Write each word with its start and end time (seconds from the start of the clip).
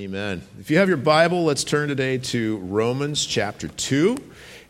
Amen. 0.00 0.40
If 0.58 0.70
you 0.70 0.78
have 0.78 0.88
your 0.88 0.96
Bible, 0.96 1.44
let's 1.44 1.62
turn 1.62 1.90
today 1.90 2.16
to 2.16 2.56
Romans 2.56 3.26
chapter 3.26 3.68
2. 3.68 4.16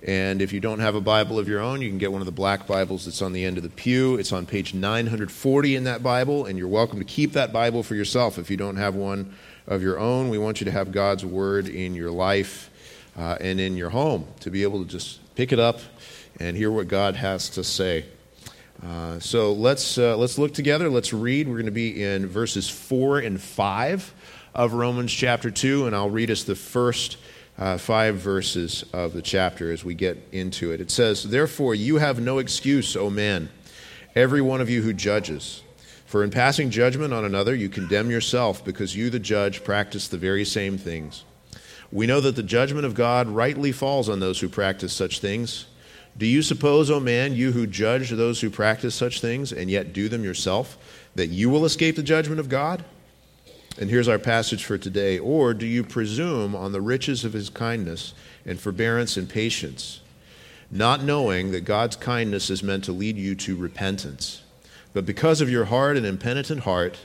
And 0.02 0.42
if 0.42 0.52
you 0.52 0.58
don't 0.58 0.80
have 0.80 0.96
a 0.96 1.00
Bible 1.00 1.38
of 1.38 1.46
your 1.46 1.60
own, 1.60 1.80
you 1.80 1.88
can 1.88 1.98
get 1.98 2.10
one 2.10 2.20
of 2.20 2.26
the 2.26 2.32
black 2.32 2.66
Bibles 2.66 3.04
that's 3.04 3.22
on 3.22 3.32
the 3.32 3.44
end 3.44 3.56
of 3.56 3.62
the 3.62 3.68
pew. 3.68 4.16
It's 4.16 4.32
on 4.32 4.44
page 4.44 4.74
940 4.74 5.76
in 5.76 5.84
that 5.84 6.02
Bible, 6.02 6.46
and 6.46 6.58
you're 6.58 6.66
welcome 6.66 6.98
to 6.98 7.04
keep 7.04 7.34
that 7.34 7.52
Bible 7.52 7.84
for 7.84 7.94
yourself 7.94 8.38
if 8.38 8.50
you 8.50 8.56
don't 8.56 8.74
have 8.74 8.96
one 8.96 9.32
of 9.68 9.84
your 9.84 10.00
own. 10.00 10.30
We 10.30 10.38
want 10.38 10.60
you 10.60 10.64
to 10.64 10.72
have 10.72 10.90
God's 10.90 11.24
Word 11.24 11.68
in 11.68 11.94
your 11.94 12.10
life 12.10 12.68
uh, 13.16 13.36
and 13.40 13.60
in 13.60 13.76
your 13.76 13.90
home 13.90 14.26
to 14.40 14.50
be 14.50 14.64
able 14.64 14.82
to 14.82 14.90
just 14.90 15.20
pick 15.36 15.52
it 15.52 15.60
up 15.60 15.78
and 16.40 16.56
hear 16.56 16.72
what 16.72 16.88
God 16.88 17.14
has 17.14 17.50
to 17.50 17.62
say. 17.62 18.04
Uh, 18.84 19.20
so 19.20 19.52
let's, 19.52 19.96
uh, 19.96 20.16
let's 20.16 20.38
look 20.38 20.54
together. 20.54 20.90
Let's 20.90 21.12
read. 21.12 21.46
We're 21.46 21.54
going 21.54 21.66
to 21.66 21.70
be 21.70 22.02
in 22.02 22.26
verses 22.26 22.68
4 22.68 23.20
and 23.20 23.40
5 23.40 24.14
of 24.54 24.72
Romans 24.72 25.12
chapter 25.12 25.50
2, 25.50 25.86
and 25.86 25.94
I'll 25.94 26.10
read 26.10 26.30
us 26.30 26.44
the 26.44 26.54
first 26.54 27.16
uh, 27.58 27.78
five 27.78 28.16
verses 28.16 28.84
of 28.92 29.12
the 29.12 29.22
chapter 29.22 29.70
as 29.70 29.84
we 29.84 29.94
get 29.94 30.18
into 30.32 30.72
it. 30.72 30.80
It 30.80 30.90
says, 30.90 31.24
Therefore, 31.24 31.74
you 31.74 31.96
have 31.96 32.20
no 32.20 32.38
excuse, 32.38 32.96
O 32.96 33.10
man, 33.10 33.50
every 34.14 34.40
one 34.40 34.60
of 34.60 34.70
you 34.70 34.82
who 34.82 34.92
judges. 34.92 35.62
For 36.06 36.24
in 36.24 36.30
passing 36.30 36.70
judgment 36.70 37.12
on 37.12 37.24
another, 37.24 37.54
you 37.54 37.68
condemn 37.68 38.10
yourself, 38.10 38.64
because 38.64 38.96
you, 38.96 39.10
the 39.10 39.20
judge, 39.20 39.62
practice 39.62 40.08
the 40.08 40.18
very 40.18 40.44
same 40.44 40.76
things. 40.76 41.24
We 41.92 42.06
know 42.06 42.20
that 42.20 42.34
the 42.36 42.42
judgment 42.42 42.86
of 42.86 42.94
God 42.94 43.28
rightly 43.28 43.72
falls 43.72 44.08
on 44.08 44.20
those 44.20 44.40
who 44.40 44.48
practice 44.48 44.92
such 44.92 45.20
things. 45.20 45.66
Do 46.18 46.26
you 46.26 46.42
suppose, 46.42 46.90
O 46.90 46.98
man, 46.98 47.34
you 47.34 47.52
who 47.52 47.66
judge 47.66 48.10
those 48.10 48.40
who 48.40 48.50
practice 48.50 48.94
such 48.94 49.20
things, 49.20 49.52
and 49.52 49.70
yet 49.70 49.92
do 49.92 50.08
them 50.08 50.24
yourself, 50.24 50.76
that 51.14 51.28
you 51.28 51.50
will 51.50 51.64
escape 51.64 51.96
the 51.96 52.02
judgment 52.02 52.40
of 52.40 52.48
God? 52.48 52.84
And 53.80 53.88
here's 53.88 54.08
our 54.08 54.18
passage 54.18 54.62
for 54.62 54.76
today. 54.76 55.18
Or 55.18 55.54
do 55.54 55.64
you 55.66 55.82
presume 55.82 56.54
on 56.54 56.72
the 56.72 56.82
riches 56.82 57.24
of 57.24 57.32
his 57.32 57.48
kindness 57.48 58.12
and 58.44 58.60
forbearance 58.60 59.16
and 59.16 59.26
patience, 59.26 60.00
not 60.70 61.02
knowing 61.02 61.50
that 61.52 61.64
God's 61.64 61.96
kindness 61.96 62.50
is 62.50 62.62
meant 62.62 62.84
to 62.84 62.92
lead 62.92 63.16
you 63.16 63.34
to 63.36 63.56
repentance? 63.56 64.42
But 64.92 65.06
because 65.06 65.40
of 65.40 65.48
your 65.48 65.64
hard 65.64 65.96
and 65.96 66.04
impenitent 66.04 66.60
heart, 66.60 66.98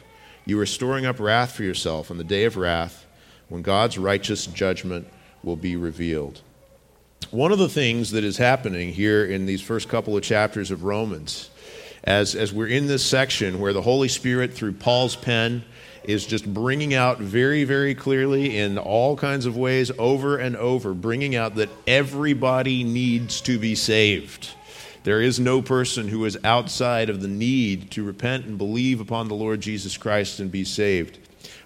you 0.46 0.60
are 0.60 0.66
storing 0.66 1.06
up 1.06 1.18
wrath 1.18 1.54
for 1.54 1.64
yourself 1.64 2.12
on 2.12 2.18
the 2.18 2.26
day 2.26 2.44
of 2.44 2.58
wrath 2.58 3.06
when 3.48 3.62
God's 3.62 3.98
righteous 3.98 4.46
judgment 4.46 5.08
will 5.44 5.56
be 5.56 5.78
revealed. 5.78 6.42
One 7.32 7.54
of 7.54 7.58
the 7.58 7.70
things 7.70 8.12
that 8.12 8.26
is 8.26 8.38
happening 8.38 8.92
here 8.92 9.24
in 9.24 9.46
these 9.46 9.62
first 9.62 9.88
couple 9.88 10.18
of 10.18 10.24
chapters 10.24 10.72
of 10.72 10.84
Romans, 10.84 11.50
as, 12.04 12.36
as 12.36 12.52
we're 12.52 12.68
in 12.68 12.88
this 12.88 13.06
section 13.06 13.62
where 13.62 13.74
the 13.74 13.82
Holy 13.82 14.10
Spirit, 14.10 14.54
through 14.54 14.74
Paul's 14.74 15.16
pen, 15.16 15.64
is 16.10 16.26
just 16.26 16.52
bringing 16.54 16.94
out 16.94 17.20
very, 17.20 17.64
very 17.64 17.96
clearly 17.96 18.58
in 18.58 18.78
all 18.78 19.16
kinds 19.16 19.46
of 19.46 19.58
ways 19.58 19.92
over 19.98 20.38
and 20.38 20.56
over, 20.56 20.94
bringing 20.94 21.36
out 21.36 21.56
that 21.56 21.70
everybody 21.86 22.84
needs 22.84 23.42
to 23.42 23.60
be 23.60 23.76
saved. 23.76 24.52
There 25.04 25.22
is 25.22 25.40
no 25.40 25.62
person 25.62 26.08
who 26.08 26.26
is 26.26 26.38
outside 26.44 27.10
of 27.10 27.22
the 27.22 27.28
need 27.28 27.92
to 27.92 28.04
repent 28.04 28.46
and 28.46 28.58
believe 28.58 29.00
upon 29.00 29.28
the 29.28 29.36
Lord 29.36 29.62
Jesus 29.62 29.98
Christ 29.98 30.40
and 30.40 30.52
be 30.52 30.64
saved. 30.64 31.20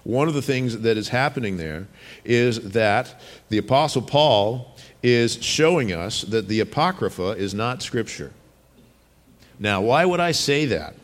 One 0.04 0.28
of 0.28 0.34
the 0.34 0.42
things 0.42 0.80
that 0.80 0.96
is 0.96 1.08
happening 1.08 1.56
there 1.56 1.86
is 2.24 2.72
that 2.72 3.20
the 3.48 3.58
Apostle 3.58 4.02
Paul 4.02 4.76
is 5.02 5.42
showing 5.42 5.92
us 5.92 6.22
that 6.22 6.48
the 6.48 6.60
Apocrypha 6.60 7.30
is 7.30 7.54
not 7.54 7.82
Scripture. 7.82 8.32
Now, 9.58 9.80
why 9.82 10.04
would 10.04 10.20
I 10.20 10.32
say 10.32 10.66
that? 10.66 10.94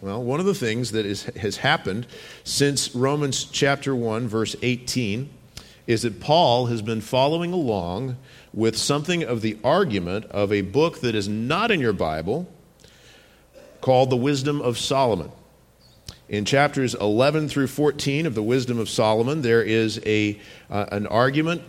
Well, 0.00 0.22
one 0.22 0.40
of 0.40 0.46
the 0.46 0.54
things 0.54 0.92
that 0.92 1.06
is, 1.06 1.24
has 1.24 1.56
happened 1.56 2.06
since 2.44 2.94
Romans 2.94 3.44
chapter 3.44 3.96
1, 3.96 4.28
verse 4.28 4.54
18, 4.60 5.30
is 5.86 6.02
that 6.02 6.20
Paul 6.20 6.66
has 6.66 6.82
been 6.82 7.00
following 7.00 7.54
along 7.54 8.18
with 8.52 8.76
something 8.76 9.22
of 9.22 9.40
the 9.40 9.56
argument 9.64 10.26
of 10.26 10.52
a 10.52 10.60
book 10.60 11.00
that 11.00 11.14
is 11.14 11.28
not 11.28 11.70
in 11.70 11.80
your 11.80 11.94
Bible 11.94 12.46
called 13.80 14.10
The 14.10 14.16
Wisdom 14.16 14.60
of 14.60 14.76
Solomon. 14.76 15.32
In 16.28 16.44
chapters 16.44 16.94
11 16.94 17.48
through 17.48 17.68
14 17.68 18.26
of 18.26 18.34
the 18.34 18.42
Wisdom 18.42 18.78
of 18.78 18.90
Solomon, 18.90 19.40
there 19.40 19.62
is 19.62 19.98
a, 20.04 20.38
uh, 20.68 20.86
an 20.92 21.06
argument 21.06 21.62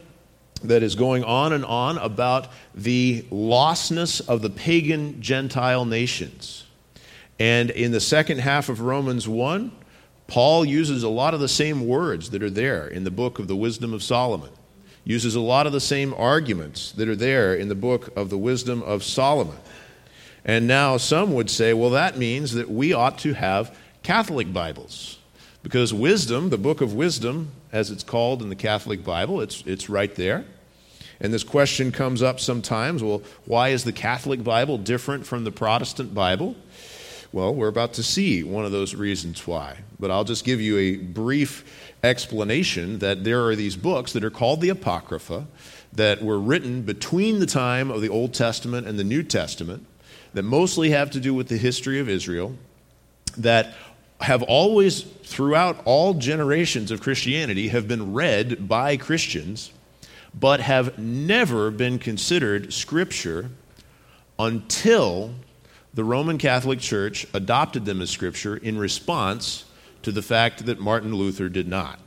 that 0.63 0.83
is 0.83 0.95
going 0.95 1.23
on 1.23 1.53
and 1.53 1.63
on 1.63 1.97
about 1.97 2.49
the 2.75 3.21
lostness 3.31 4.19
of 4.27 4.41
the 4.41 4.49
pagan 4.49 5.21
Gentile 5.21 5.85
nations. 5.85 6.66
And 7.39 7.69
in 7.69 7.91
the 7.91 7.99
second 7.99 8.39
half 8.39 8.69
of 8.69 8.81
Romans 8.81 9.27
1, 9.27 9.71
Paul 10.27 10.65
uses 10.65 11.03
a 11.03 11.09
lot 11.09 11.33
of 11.33 11.39
the 11.39 11.47
same 11.47 11.87
words 11.87 12.31
that 12.31 12.43
are 12.43 12.49
there 12.49 12.87
in 12.87 13.03
the 13.03 13.11
book 13.11 13.39
of 13.39 13.47
the 13.47 13.55
Wisdom 13.55 13.93
of 13.93 14.03
Solomon, 14.03 14.49
uses 15.05 15.35
a 15.35 15.39
lot 15.39 15.67
of 15.67 15.73
the 15.73 15.79
same 15.79 16.13
arguments 16.15 16.91
that 16.93 17.07
are 17.07 17.15
there 17.15 17.53
in 17.53 17.69
the 17.69 17.75
book 17.75 18.15
of 18.17 18.29
the 18.29 18.37
Wisdom 18.37 18.81
of 18.83 19.03
Solomon. 19.03 19.57
And 20.43 20.67
now 20.67 20.97
some 20.97 21.33
would 21.33 21.49
say, 21.49 21.73
well, 21.73 21.91
that 21.91 22.17
means 22.17 22.53
that 22.53 22.69
we 22.69 22.93
ought 22.93 23.17
to 23.19 23.33
have 23.33 23.75
Catholic 24.03 24.51
Bibles. 24.51 25.19
Because 25.63 25.93
wisdom, 25.93 26.49
the 26.49 26.57
book 26.57 26.81
of 26.81 26.93
wisdom, 26.93 27.51
as 27.71 27.91
it's 27.91 28.03
called 28.03 28.41
in 28.41 28.49
the 28.49 28.55
Catholic 28.55 29.03
Bible, 29.03 29.41
it's, 29.41 29.63
it's 29.65 29.89
right 29.89 30.13
there. 30.15 30.45
And 31.19 31.33
this 31.33 31.43
question 31.43 31.91
comes 31.91 32.21
up 32.21 32.39
sometimes 32.39 33.03
well, 33.03 33.23
why 33.45 33.69
is 33.69 33.83
the 33.83 33.91
Catholic 33.91 34.43
Bible 34.43 34.77
different 34.77 35.25
from 35.25 35.43
the 35.43 35.51
Protestant 35.51 36.13
Bible? 36.13 36.55
Well, 37.37 37.53
we're 37.53 37.67
about 37.67 37.93
to 37.93 38.03
see 38.03 38.43
one 38.43 38.65
of 38.65 38.71
those 38.71 38.95
reasons 38.95 39.45
why. 39.45 39.77
But 39.99 40.09
I'll 40.09 40.23
just 40.23 40.43
give 40.43 40.59
you 40.59 40.75
a 40.79 40.95
brief 40.95 41.93
explanation 42.03 42.97
that 42.97 43.25
there 43.25 43.45
are 43.45 43.55
these 43.55 43.75
books 43.75 44.13
that 44.13 44.23
are 44.23 44.31
called 44.31 44.59
the 44.59 44.69
Apocrypha 44.69 45.45
that 45.93 46.23
were 46.23 46.39
written 46.39 46.81
between 46.81 47.37
the 47.37 47.45
time 47.45 47.91
of 47.91 48.01
the 48.01 48.09
Old 48.09 48.33
Testament 48.33 48.87
and 48.87 48.97
the 48.97 49.03
New 49.03 49.21
Testament 49.21 49.85
that 50.33 50.41
mostly 50.41 50.89
have 50.89 51.11
to 51.11 51.19
do 51.19 51.31
with 51.31 51.47
the 51.47 51.57
history 51.57 51.99
of 51.99 52.09
Israel, 52.09 52.55
that 53.37 53.75
have 54.21 54.41
always, 54.41 55.03
throughout 55.03 55.79
all 55.85 56.15
generations 56.15 56.89
of 56.89 57.01
Christianity, 57.01 57.67
have 57.67 57.87
been 57.87 58.13
read 58.13 58.67
by 58.67 58.97
Christians, 58.97 59.71
but 60.33 60.59
have 60.59 60.97
never 60.97 61.69
been 61.69 61.99
considered 61.99 62.73
scripture 62.73 63.51
until 64.39 65.35
the 65.97 66.03
Roman 66.03 66.38
Catholic 66.38 66.78
Church 66.78 67.25
adopted 67.34 67.85
them 67.85 68.03
as 68.03 68.12
Scripture 68.12 68.56
in 68.56 68.78
response 68.78 69.66
to 70.03 70.12
the 70.12 70.22
fact 70.22 70.68
that 70.68 70.80
Martin 70.80 71.16
Luther 71.16 71.50
did 71.50 71.68
not. 71.68 72.00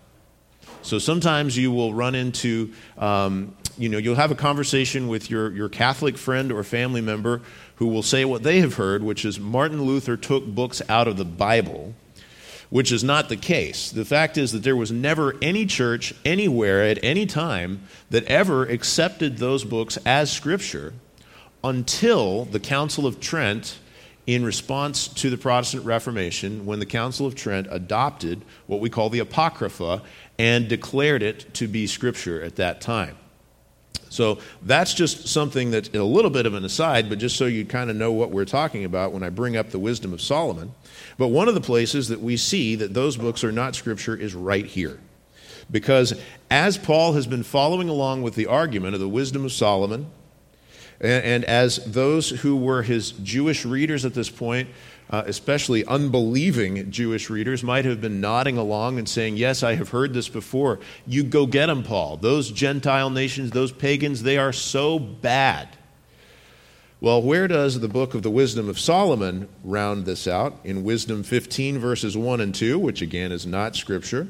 So 0.83 1.01
sometimes 1.01 1.59
you 1.59 1.73
will 1.73 1.93
run 1.93 2.15
into, 2.15 2.73
um, 2.99 3.53
you 3.77 3.89
know, 3.89 3.99
you'll 3.99 4.15
have 4.15 4.31
a 4.31 4.37
conversation 4.37 5.09
with 5.09 5.29
your, 5.29 5.51
your 5.51 5.69
Catholic 5.69 6.17
friend 6.17 6.53
or 6.53 6.63
family 6.63 7.01
member 7.01 7.43
who 7.77 7.89
will 7.89 8.05
say 8.05 8.25
what 8.25 8.45
they 8.45 8.61
have 8.61 8.75
heard, 8.75 9.03
which 9.03 9.25
is 9.25 9.41
Martin 9.41 9.83
Luther 9.83 10.17
took 10.17 10.47
books 10.47 10.81
out 10.89 11.09
of 11.09 11.17
the 11.17 11.25
Bible, 11.25 11.93
which 12.69 12.93
is 12.93 13.03
not 13.03 13.29
the 13.29 13.37
case. 13.37 13.91
The 13.91 14.05
fact 14.05 14.39
is 14.39 14.53
that 14.53 14.63
there 14.63 14.77
was 14.77 14.93
never 14.93 15.35
any 15.43 15.67
church 15.67 16.15
anywhere 16.25 16.85
at 16.85 17.03
any 17.03 17.27
time 17.27 17.83
that 18.11 18.23
ever 18.27 18.67
accepted 18.67 19.39
those 19.39 19.65
books 19.65 19.97
as 20.07 20.31
Scripture 20.31 20.93
until 21.63 22.45
the 22.47 22.61
Council 22.61 23.07
of 23.07 23.21
Trent, 23.21 23.79
in 24.27 24.45
response 24.45 25.09
to 25.09 25.31
the 25.31 25.37
Protestant 25.37 25.85
Reformation, 25.85 26.65
when 26.67 26.79
the 26.79 26.87
Council 26.87 27.27
of 27.27 27.35
Trent 27.35 27.67
adopted 27.71 28.43
what 28.67 28.81
we 28.81 28.89
call 28.89 29.11
the 29.11 29.19
Apocrypha 29.19 30.03
and 30.39 30.69
declared 30.69 31.23
it 31.23 31.53
to 31.55 31.67
be 31.67 31.87
Scripture 31.87 32.43
at 32.43 32.57
that 32.57 32.81
time. 32.81 33.17
So 34.09 34.39
that's 34.63 34.93
just 34.93 35.29
something 35.29 35.71
that's 35.71 35.89
a 35.91 36.03
little 36.03 36.31
bit 36.31 36.45
of 36.45 36.55
an 36.55 36.65
aside, 36.65 37.09
but 37.09 37.19
just 37.19 37.37
so 37.37 37.47
you 37.47 37.65
kind 37.65 37.91
of 37.91 37.97
know 37.97 38.11
what 38.11 38.31
we're 38.31 38.45
talking 38.45 38.85
about 38.85 39.13
when 39.13 39.23
I 39.23 39.31
bring 39.31 39.57
up 39.57 39.71
the 39.71 39.79
wisdom 39.79 40.13
of 40.13 40.21
Solomon. 40.21 40.75
But 41.17 41.29
one 41.29 41.49
of 41.49 41.55
the 41.55 41.61
places 41.61 42.09
that 42.09 42.21
we 42.21 42.37
see 42.37 42.75
that 42.75 42.93
those 42.93 43.17
books 43.17 43.45
are 43.45 43.53
not 43.53 43.77
Scripture 43.77 44.17
is 44.17 44.35
right 44.35 44.67
here. 44.67 44.99
Because 45.71 46.21
as 46.51 46.77
Paul 46.77 47.13
has 47.13 47.29
been 47.29 47.45
following 47.45 47.89
along 47.89 48.23
with 48.23 48.35
the 48.35 48.47
argument 48.47 48.95
of 48.95 49.01
the 49.01 49.09
wisdom 49.09 49.45
of 49.45 49.53
Solomon, 49.53 50.11
and, 51.01 51.25
and 51.25 51.45
as 51.45 51.77
those 51.85 52.31
who 52.31 52.57
were 52.57 52.83
his 52.83 53.13
Jewish 53.13 53.65
readers 53.65 54.05
at 54.05 54.15
this 54.15 54.31
point, 54.31 54.69
uh, 55.09 55.25
especially 55.27 55.85
unbelieving 55.87 56.91
Jewish 56.91 57.31
readers, 57.31 57.65
might 57.65 57.85
have 57.85 58.01
been 58.01 58.21
nodding 58.21 58.57
along 58.57 58.99
and 58.99 59.09
saying, 59.09 59.37
Yes, 59.37 59.63
I 59.63 59.75
have 59.75 59.89
heard 59.89 60.15
this 60.15 60.29
before. 60.29 60.79
You 61.07 61.25
go 61.25 61.47
get 61.47 61.67
them, 61.67 61.83
Paul. 61.83 62.17
Those 62.17 62.51
Gentile 62.51 63.11
nations, 63.11 63.51
those 63.51 63.73
pagans, 63.73 64.23
they 64.23 64.39
are 64.39 64.53
so 64.53 64.99
bad. 64.99 65.69
Well, 67.01 67.23
where 67.23 67.49
does 67.49 67.81
the 67.81 67.89
book 67.89 68.15
of 68.15 68.23
the 68.23 68.31
Wisdom 68.31 68.69
of 68.69 68.79
Solomon 68.79 69.49
round 69.65 70.05
this 70.05 70.29
out? 70.29 70.61
In 70.65 70.85
Wisdom 70.85 71.23
15, 71.23 71.79
verses 71.79 72.15
1 72.15 72.43
and 72.43 72.55
2, 72.55 72.79
which 72.79 73.01
again 73.01 73.33
is 73.33 73.47
not 73.47 73.75
scripture 73.75 74.29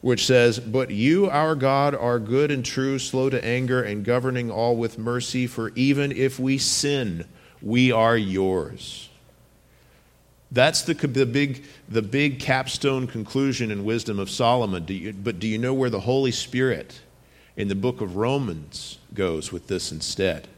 which 0.00 0.26
says, 0.26 0.60
But 0.60 0.90
you, 0.90 1.28
our 1.28 1.54
God, 1.54 1.94
are 1.94 2.18
good 2.18 2.50
and 2.50 2.64
true, 2.64 2.98
slow 2.98 3.30
to 3.30 3.44
anger, 3.44 3.82
and 3.82 4.04
governing 4.04 4.50
all 4.50 4.76
with 4.76 4.98
mercy, 4.98 5.46
for 5.46 5.70
even 5.74 6.12
if 6.12 6.38
we 6.38 6.58
sin, 6.58 7.24
we 7.60 7.90
are 7.90 8.16
yours. 8.16 9.08
That's 10.50 10.82
the, 10.82 10.94
the, 10.94 11.26
big, 11.26 11.64
the 11.88 12.02
big 12.02 12.40
capstone 12.40 13.06
conclusion 13.06 13.70
in 13.70 13.84
Wisdom 13.84 14.18
of 14.18 14.30
Solomon. 14.30 14.84
Do 14.84 14.94
you, 14.94 15.12
but 15.12 15.38
do 15.38 15.46
you 15.46 15.58
know 15.58 15.74
where 15.74 15.90
the 15.90 16.00
Holy 16.00 16.32
Spirit 16.32 17.00
in 17.56 17.68
the 17.68 17.74
book 17.74 18.00
of 18.00 18.16
Romans 18.16 18.98
goes 19.12 19.52
with 19.52 19.66
this 19.66 19.92
instead? 19.92 20.48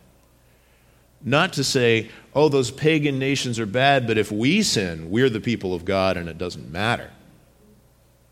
Not 1.22 1.52
to 1.54 1.64
say, 1.64 2.08
oh, 2.34 2.48
those 2.48 2.70
pagan 2.70 3.18
nations 3.18 3.58
are 3.58 3.66
bad, 3.66 4.06
but 4.06 4.16
if 4.16 4.30
we 4.30 4.62
sin, 4.62 5.10
we're 5.10 5.28
the 5.28 5.40
people 5.40 5.74
of 5.74 5.84
God 5.84 6.16
and 6.16 6.28
it 6.28 6.38
doesn't 6.38 6.70
matter. 6.70 7.10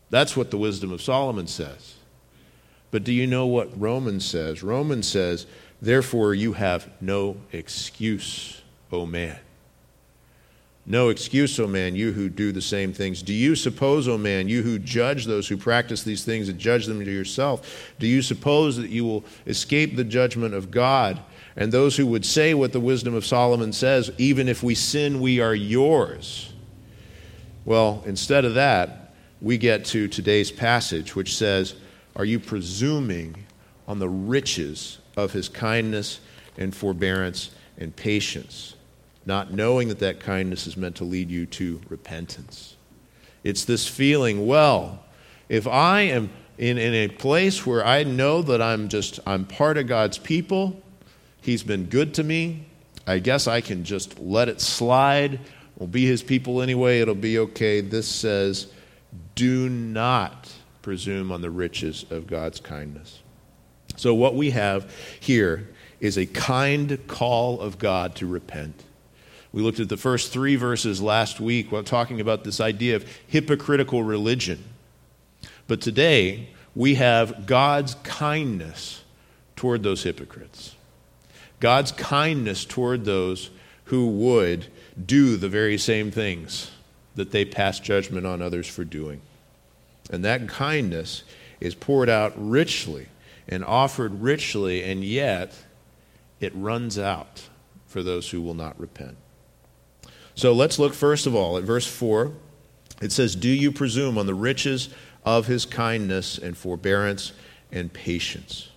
That's 0.09 0.35
what 0.35 0.51
the 0.51 0.57
Wisdom 0.57 0.91
of 0.91 1.01
Solomon 1.01 1.47
says. 1.47 1.95
But 2.91 3.03
do 3.03 3.13
you 3.13 3.27
know 3.27 3.45
what 3.45 3.79
Romans 3.79 4.25
says? 4.25 4.63
Romans 4.63 5.07
says, 5.07 5.45
therefore 5.81 6.33
you 6.33 6.53
have 6.53 6.89
no 6.99 7.37
excuse, 7.51 8.61
O 8.91 9.05
man. 9.05 9.37
No 10.85 11.09
excuse, 11.09 11.59
O 11.59 11.67
man, 11.67 11.95
you 11.95 12.11
who 12.13 12.29
do 12.29 12.51
the 12.51 12.63
same 12.63 12.93
things. 12.93 13.21
Do 13.21 13.33
you 13.33 13.55
suppose, 13.55 14.07
O 14.07 14.17
man, 14.17 14.49
you 14.49 14.63
who 14.63 14.79
judge 14.79 15.25
those 15.25 15.47
who 15.47 15.55
practice 15.55 16.01
these 16.01 16.25
things 16.25 16.49
and 16.49 16.57
judge 16.57 16.87
them 16.87 17.05
to 17.05 17.11
yourself, 17.11 17.93
do 17.99 18.07
you 18.07 18.23
suppose 18.23 18.77
that 18.77 18.89
you 18.89 19.05
will 19.05 19.23
escape 19.45 19.95
the 19.95 20.03
judgment 20.03 20.55
of 20.55 20.71
God? 20.71 21.19
And 21.55 21.71
those 21.71 21.95
who 21.95 22.07
would 22.07 22.25
say 22.25 22.55
what 22.55 22.73
the 22.73 22.79
wisdom 22.79 23.13
of 23.13 23.23
Solomon 23.23 23.71
says, 23.71 24.11
even 24.17 24.47
if 24.47 24.63
we 24.63 24.73
sin, 24.73 25.19
we 25.19 25.39
are 25.39 25.53
yours. 25.53 26.53
Well, 27.65 28.01
instead 28.07 28.45
of 28.45 28.55
that, 28.55 28.98
we 29.41 29.57
get 29.57 29.85
to 29.85 30.07
today's 30.07 30.51
passage, 30.51 31.15
which 31.15 31.35
says, 31.35 31.75
Are 32.15 32.25
you 32.25 32.39
presuming 32.39 33.45
on 33.87 33.99
the 33.99 34.09
riches 34.09 34.99
of 35.17 35.33
his 35.33 35.49
kindness 35.49 36.19
and 36.57 36.75
forbearance 36.75 37.51
and 37.77 37.95
patience? 37.95 38.75
not 39.29 39.53
knowing 39.53 39.89
that 39.89 39.99
that 39.99 40.19
kindness 40.19 40.65
is 40.65 40.75
meant 40.75 40.95
to 40.95 41.03
lead 41.03 41.29
you 41.29 41.45
to 41.45 41.79
repentance. 41.87 42.75
It's 43.43 43.63
this 43.63 43.87
feeling, 43.87 44.47
well, 44.47 45.03
if 45.47 45.67
I 45.67 46.01
am 46.01 46.31
in, 46.57 46.79
in 46.79 46.93
a 46.93 47.07
place 47.07 47.63
where 47.63 47.85
I 47.85 48.03
know 48.03 48.41
that 48.41 48.59
I'm 48.59 48.89
just, 48.89 49.19
I'm 49.27 49.45
part 49.45 49.77
of 49.77 49.87
God's 49.87 50.17
people, 50.17 50.81
He's 51.41 51.63
been 51.63 51.85
good 51.85 52.15
to 52.15 52.23
me, 52.23 52.65
I 53.07 53.19
guess 53.19 53.47
I 53.47 53.61
can 53.61 53.83
just 53.83 54.19
let 54.19 54.49
it 54.49 54.59
slide. 54.59 55.39
We'll 55.77 55.87
be 55.87 56.05
His 56.05 56.23
people 56.23 56.61
anyway, 56.61 56.99
it'll 56.99 57.15
be 57.15 57.37
okay. 57.39 57.81
This 57.81 58.07
says, 58.07 58.73
do 59.39 59.69
not 59.69 60.51
presume 60.81 61.31
on 61.31 61.39
the 61.39 61.49
riches 61.49 62.05
of 62.09 62.27
God's 62.27 62.59
kindness. 62.59 63.21
So, 63.95 64.13
what 64.13 64.35
we 64.35 64.49
have 64.49 64.93
here 65.17 65.69
is 66.01 66.17
a 66.17 66.25
kind 66.25 66.99
call 67.07 67.61
of 67.61 67.79
God 67.79 68.15
to 68.15 68.27
repent. 68.27 68.83
We 69.53 69.61
looked 69.61 69.79
at 69.79 69.87
the 69.87 69.95
first 69.95 70.33
three 70.33 70.57
verses 70.57 71.01
last 71.01 71.39
week 71.39 71.71
while 71.71 71.83
talking 71.83 72.19
about 72.19 72.43
this 72.43 72.59
idea 72.59 72.97
of 72.97 73.05
hypocritical 73.27 74.03
religion. 74.03 74.61
But 75.67 75.79
today, 75.79 76.49
we 76.75 76.95
have 76.95 77.45
God's 77.45 77.95
kindness 78.03 79.03
toward 79.55 79.83
those 79.83 80.03
hypocrites. 80.03 80.75
God's 81.61 81.93
kindness 81.93 82.65
toward 82.65 83.05
those 83.05 83.51
who 83.85 84.09
would 84.09 84.65
do 85.05 85.37
the 85.37 85.49
very 85.49 85.77
same 85.77 86.11
things 86.11 86.71
that 87.15 87.31
they 87.31 87.45
pass 87.45 87.79
judgment 87.79 88.25
on 88.25 88.41
others 88.41 88.67
for 88.67 88.83
doing. 88.83 89.21
And 90.09 90.25
that 90.25 90.47
kindness 90.47 91.23
is 91.59 91.75
poured 91.75 92.09
out 92.09 92.33
richly 92.35 93.07
and 93.47 93.63
offered 93.63 94.21
richly, 94.21 94.83
and 94.83 95.03
yet 95.03 95.53
it 96.39 96.53
runs 96.55 96.97
out 96.97 97.49
for 97.87 98.03
those 98.03 98.29
who 98.29 98.41
will 98.41 98.53
not 98.53 98.79
repent. 98.79 99.17
So 100.35 100.53
let's 100.53 100.79
look 100.79 100.93
first 100.93 101.25
of 101.25 101.35
all 101.35 101.57
at 101.57 101.63
verse 101.63 101.87
4. 101.87 102.31
It 103.01 103.11
says, 103.11 103.35
Do 103.35 103.49
you 103.49 103.71
presume 103.71 104.17
on 104.17 104.25
the 104.25 104.33
riches 104.33 104.89
of 105.25 105.47
his 105.47 105.65
kindness 105.65 106.37
and 106.37 106.55
forbearance 106.55 107.33
and 107.71 107.91
patience? 107.91 108.69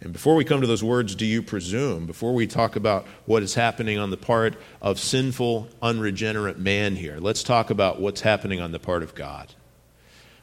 And 0.00 0.12
before 0.12 0.34
we 0.34 0.44
come 0.44 0.60
to 0.60 0.66
those 0.66 0.84
words, 0.84 1.14
do 1.14 1.24
you 1.24 1.42
presume, 1.42 2.06
before 2.06 2.34
we 2.34 2.46
talk 2.46 2.76
about 2.76 3.06
what 3.24 3.42
is 3.42 3.54
happening 3.54 3.98
on 3.98 4.10
the 4.10 4.16
part 4.16 4.56
of 4.82 4.98
sinful, 4.98 5.68
unregenerate 5.80 6.58
man 6.58 6.96
here, 6.96 7.18
let's 7.18 7.42
talk 7.42 7.70
about 7.70 8.00
what's 8.00 8.20
happening 8.20 8.60
on 8.60 8.72
the 8.72 8.78
part 8.78 9.02
of 9.02 9.14
God. 9.14 9.54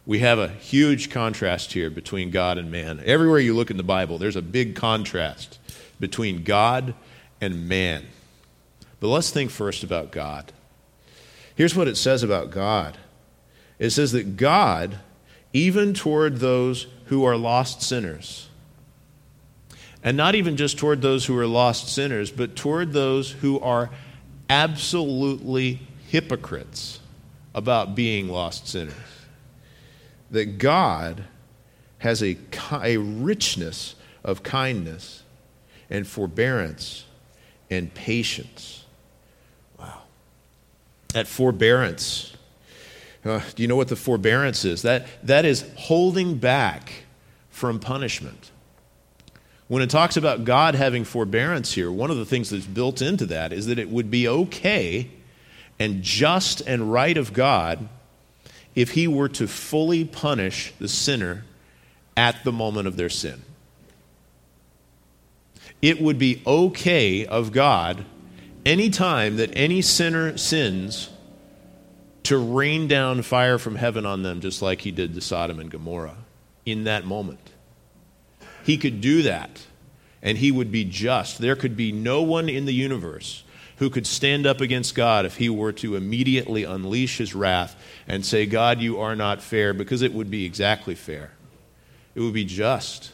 We 0.06 0.20
have 0.20 0.40
a 0.40 0.48
huge 0.48 1.10
contrast 1.10 1.74
here 1.74 1.90
between 1.90 2.32
God 2.32 2.58
and 2.58 2.72
man. 2.72 3.02
Everywhere 3.06 3.40
you 3.40 3.54
look 3.54 3.70
in 3.70 3.78
the 3.78 3.84
Bible, 3.84 4.18
there's 4.18 4.36
a 4.36 4.42
big 4.42 4.76
contrast 4.76 5.60
between 6.00 6.44
God 6.44 6.96
and 7.40 7.68
man. 7.68 8.06
But 9.00 9.10
let's 9.10 9.30
think 9.30 9.52
first 9.52 9.84
about 9.84 10.12
God. 10.12 10.52
Here's 11.56 11.76
what 11.76 11.88
it 11.88 11.98
says 11.98 12.24
about 12.24 12.52
God 12.52 12.98
it 13.78 13.92
says 13.92 14.12
that 14.12 14.38
God, 14.38 15.00
even 15.54 15.94
toward 15.94 16.38
those 16.38 16.88
who 17.06 17.24
are 17.24 17.36
lost 17.36 17.82
sinners, 17.82 18.48
and 20.04 20.18
not 20.18 20.36
even 20.36 20.58
just 20.58 20.78
toward 20.78 21.02
those 21.02 21.26
who 21.26 21.38
are 21.38 21.48
lost 21.48 21.90
sinners, 21.90 22.32
but 22.32 22.56
toward 22.56 22.94
those 22.94 23.32
who 23.32 23.60
are 23.60 23.90
absolutely 24.50 25.80
hypocrites 26.08 27.00
about 27.54 27.96
being 27.96 28.30
lost 28.30 28.68
sinners. 28.68 29.11
That 30.32 30.58
God 30.58 31.26
has 32.00 32.24
a, 32.24 32.38
a 32.82 32.98
richness 32.98 33.96
of 34.24 34.44
kindness 34.44 35.24
and 35.90 36.08
forbearance 36.08 37.06
and 37.70 37.94
patience 37.94 38.86
Wow! 39.80 40.02
at 41.14 41.28
forbearance. 41.28 42.34
Uh, 43.24 43.42
do 43.56 43.62
you 43.62 43.68
know 43.68 43.76
what 43.76 43.88
the 43.88 43.96
forbearance 43.96 44.66
is? 44.66 44.82
That, 44.82 45.06
that 45.24 45.46
is 45.46 45.66
holding 45.76 46.38
back 46.38 47.04
from 47.50 47.80
punishment. 47.80 48.50
When 49.68 49.84
it 49.84 49.90
talks 49.90 50.18
about 50.18 50.44
God 50.44 50.76
having 50.76 51.04
forbearance 51.04 51.74
here, 51.74 51.92
one 51.92 52.10
of 52.10 52.18
the 52.18 52.26
things 52.26 52.50
that's 52.50 52.66
built 52.66 53.02
into 53.02 53.26
that 53.28 53.54
is 53.54 53.68
that 53.68 53.80
it 53.80 53.90
would 53.90 54.10
be 54.10 54.28
okay 54.28 55.10
and 55.80 56.02
just 56.02 56.62
and 56.62 56.92
right 56.92 57.16
of 57.16 57.32
God 57.32 57.88
if 58.76 58.92
he 58.92 59.08
were 59.08 59.30
to 59.30 59.48
fully 59.48 60.06
punish 60.06 60.74
the 60.80 60.88
sinner 60.88 61.44
at 62.16 62.44
the 62.44 62.52
moment 62.52 62.88
of 62.88 62.96
their 62.96 63.10
sin. 63.10 63.42
It 65.82 66.02
would 66.02 66.20
be 66.20 66.42
okay 66.46 67.26
of 67.26 67.52
God 67.52 68.06
any 68.66 68.90
time 68.90 69.38
that 69.38 69.52
any 69.56 69.82
sinner 69.82 70.38
sins, 70.38 71.10
to 72.24 72.38
rain 72.38 72.88
down 72.88 73.22
fire 73.24 73.58
from 73.58 73.76
heaven 73.76 74.06
on 74.06 74.22
them, 74.24 74.42
just 74.42 74.62
like 74.62 74.82
he 74.82 74.92
did 74.92 75.14
to 75.16 75.22
Sodom 75.22 75.60
and 75.60 75.72
Gomorrah 75.72 76.18
in 76.66 76.84
that 76.84 77.06
moment. 77.06 77.40
He 78.64 78.78
could 78.78 79.02
do 79.02 79.24
that, 79.24 79.66
and 80.22 80.38
he 80.38 80.52
would 80.52 80.72
be 80.72 80.86
just. 80.86 81.40
There 81.40 81.56
could 81.56 81.76
be 81.76 81.92
no 81.92 82.22
one 82.22 82.48
in 82.48 82.66
the 82.66 82.74
universe 82.74 83.44
who 83.82 83.90
could 83.90 84.06
stand 84.06 84.46
up 84.46 84.62
against 84.62 84.94
God 84.94 85.26
if 85.26 85.38
he 85.38 85.50
were 85.50 85.72
to 85.72 85.96
immediately 85.96 86.64
unleash 86.66 87.18
his 87.18 87.34
wrath 87.34 87.76
and 88.08 88.24
say, 88.24 88.46
God, 88.46 88.80
you 88.80 89.00
are 89.00 89.16
not 89.16 89.42
fair, 89.42 89.74
because 89.74 90.04
it 90.04 90.14
would 90.14 90.30
be 90.30 90.46
exactly 90.46 90.94
fair. 90.94 91.32
It 92.14 92.20
would 92.20 92.36
be 92.36 92.46
just. 92.46 93.12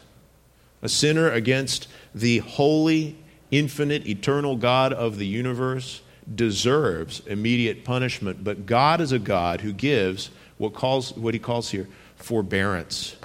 A 0.82 0.88
sinner 0.90 1.30
against 1.30 1.88
the 2.14 2.40
holy 2.40 3.16
infinite, 3.50 4.06
eternal 4.06 4.56
God 4.58 4.92
of 4.92 5.16
the 5.16 5.26
universe 5.26 6.02
deserves 6.34 7.22
immediate 7.26 7.82
punishment, 7.82 8.44
but 8.44 8.66
God 8.66 9.00
is 9.00 9.10
a 9.10 9.18
God 9.18 9.62
who 9.62 9.72
gives 9.72 10.28
what, 10.58 10.74
calls, 10.74 11.16
what 11.16 11.32
he 11.32 11.40
calls 11.40 11.70
here 11.70 11.88
forbearance, 12.16 13.16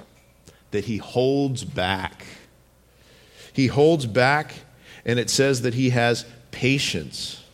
that 0.70 0.86
he 0.86 0.96
holds 0.96 1.62
back. 1.62 2.24
He 3.52 3.66
holds 3.66 4.06
back, 4.06 4.54
and 5.04 5.18
it 5.18 5.28
says 5.28 5.60
that 5.60 5.74
he 5.74 5.90
has 5.90 6.24
patience, 6.64 7.44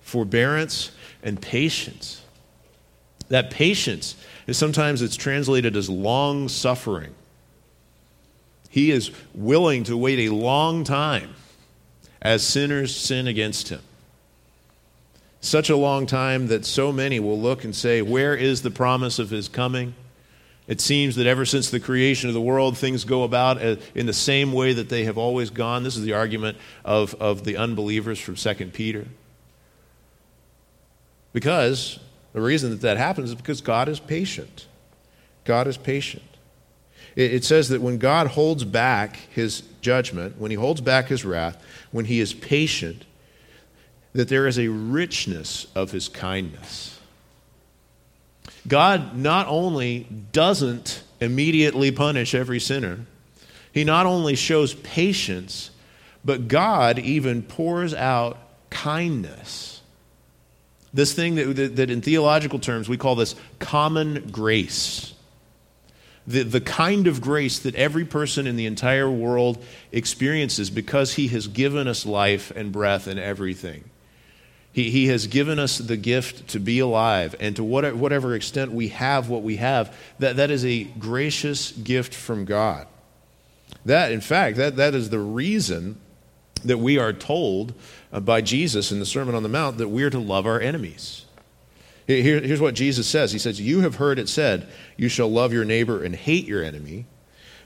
forbearance, 0.00 0.90
and 1.22 1.38
patience. 1.38 2.22
That 3.28 3.50
patience 3.50 4.16
is 4.46 4.56
sometimes 4.56 5.02
it's 5.02 5.16
translated 5.16 5.76
as 5.76 5.90
long 5.90 6.48
suffering. 6.48 7.14
He 8.70 8.90
is 8.90 9.10
willing 9.34 9.84
to 9.84 9.98
wait 9.98 10.18
a 10.30 10.34
long 10.34 10.82
time 10.82 11.34
as 12.22 12.42
sinners 12.42 12.96
sin 12.96 13.26
against 13.26 13.68
him. 13.68 13.82
Such 15.42 15.68
a 15.68 15.76
long 15.76 16.06
time 16.06 16.46
that 16.46 16.64
so 16.64 16.90
many 16.90 17.20
will 17.20 17.38
look 17.38 17.64
and 17.64 17.76
say, 17.76 18.00
Where 18.00 18.34
is 18.34 18.62
the 18.62 18.70
promise 18.70 19.18
of 19.18 19.28
his 19.28 19.46
coming? 19.46 19.94
It 20.66 20.80
seems 20.80 21.16
that 21.16 21.26
ever 21.26 21.44
since 21.44 21.70
the 21.70 21.80
creation 21.80 22.28
of 22.28 22.34
the 22.34 22.40
world, 22.40 22.78
things 22.78 23.04
go 23.04 23.22
about 23.22 23.62
uh, 23.62 23.76
in 23.94 24.06
the 24.06 24.14
same 24.14 24.52
way 24.52 24.72
that 24.72 24.88
they 24.88 25.04
have 25.04 25.18
always 25.18 25.50
gone. 25.50 25.82
This 25.82 25.96
is 25.96 26.04
the 26.04 26.14
argument 26.14 26.56
of, 26.84 27.14
of 27.16 27.44
the 27.44 27.56
unbelievers 27.58 28.18
from 28.18 28.34
2 28.34 28.54
Peter. 28.72 29.06
Because 31.34 31.98
the 32.32 32.40
reason 32.40 32.70
that 32.70 32.80
that 32.80 32.96
happens 32.96 33.30
is 33.30 33.34
because 33.34 33.60
God 33.60 33.88
is 33.88 34.00
patient. 34.00 34.66
God 35.44 35.66
is 35.66 35.76
patient. 35.76 36.24
It, 37.14 37.34
it 37.34 37.44
says 37.44 37.68
that 37.68 37.82
when 37.82 37.98
God 37.98 38.28
holds 38.28 38.64
back 38.64 39.16
his 39.16 39.62
judgment, 39.82 40.38
when 40.38 40.50
he 40.50 40.56
holds 40.56 40.80
back 40.80 41.08
his 41.08 41.26
wrath, 41.26 41.62
when 41.92 42.06
he 42.06 42.20
is 42.20 42.32
patient, 42.32 43.04
that 44.14 44.28
there 44.28 44.46
is 44.46 44.58
a 44.58 44.68
richness 44.68 45.66
of 45.74 45.90
his 45.90 46.08
kindness. 46.08 46.93
God 48.66 49.16
not 49.16 49.46
only 49.48 50.06
doesn't 50.32 51.02
immediately 51.20 51.90
punish 51.90 52.34
every 52.34 52.60
sinner, 52.60 53.00
He 53.72 53.84
not 53.84 54.06
only 54.06 54.34
shows 54.34 54.74
patience, 54.74 55.70
but 56.24 56.48
God 56.48 56.98
even 56.98 57.42
pours 57.42 57.92
out 57.92 58.38
kindness. 58.70 59.82
This 60.92 61.12
thing 61.12 61.34
that, 61.34 61.56
that, 61.56 61.76
that 61.76 61.90
in 61.90 62.00
theological 62.00 62.58
terms 62.58 62.88
we 62.88 62.96
call 62.96 63.16
this 63.16 63.34
common 63.58 64.28
grace 64.30 65.14
the, 66.26 66.42
the 66.42 66.60
kind 66.60 67.06
of 67.06 67.20
grace 67.20 67.58
that 67.60 67.74
every 67.74 68.04
person 68.04 68.46
in 68.46 68.56
the 68.56 68.66
entire 68.66 69.10
world 69.10 69.62
experiences 69.92 70.70
because 70.70 71.14
he 71.14 71.28
has 71.28 71.48
given 71.48 71.86
us 71.86 72.06
life 72.06 72.50
and 72.50 72.72
breath 72.72 73.06
and 73.06 73.20
everything. 73.20 73.84
He, 74.74 74.90
he 74.90 75.06
has 75.06 75.28
given 75.28 75.60
us 75.60 75.78
the 75.78 75.96
gift 75.96 76.48
to 76.48 76.58
be 76.58 76.80
alive, 76.80 77.36
and 77.38 77.54
to 77.54 77.62
whatever, 77.62 77.96
whatever 77.96 78.34
extent 78.34 78.72
we 78.72 78.88
have 78.88 79.28
what 79.28 79.44
we 79.44 79.56
have, 79.56 79.96
that, 80.18 80.34
that 80.36 80.50
is 80.50 80.64
a 80.64 80.82
gracious 80.82 81.70
gift 81.70 82.12
from 82.12 82.44
God. 82.44 82.88
That, 83.84 84.10
in 84.10 84.20
fact, 84.20 84.56
that, 84.56 84.74
that 84.74 84.96
is 84.96 85.10
the 85.10 85.20
reason 85.20 86.00
that 86.64 86.78
we 86.78 86.98
are 86.98 87.12
told 87.12 87.72
uh, 88.12 88.18
by 88.18 88.40
Jesus 88.40 88.90
in 88.90 88.98
the 88.98 89.06
Sermon 89.06 89.36
on 89.36 89.44
the 89.44 89.48
Mount 89.48 89.78
that 89.78 89.88
we 89.88 90.02
are 90.02 90.10
to 90.10 90.18
love 90.18 90.44
our 90.44 90.60
enemies. 90.60 91.24
Here, 92.08 92.40
here's 92.40 92.60
what 92.60 92.74
Jesus 92.74 93.06
says 93.06 93.30
He 93.30 93.38
says, 93.38 93.60
You 93.60 93.82
have 93.82 93.94
heard 93.94 94.18
it 94.18 94.28
said, 94.28 94.66
You 94.96 95.08
shall 95.08 95.30
love 95.30 95.52
your 95.52 95.64
neighbor 95.64 96.02
and 96.02 96.16
hate 96.16 96.46
your 96.46 96.64
enemy. 96.64 97.06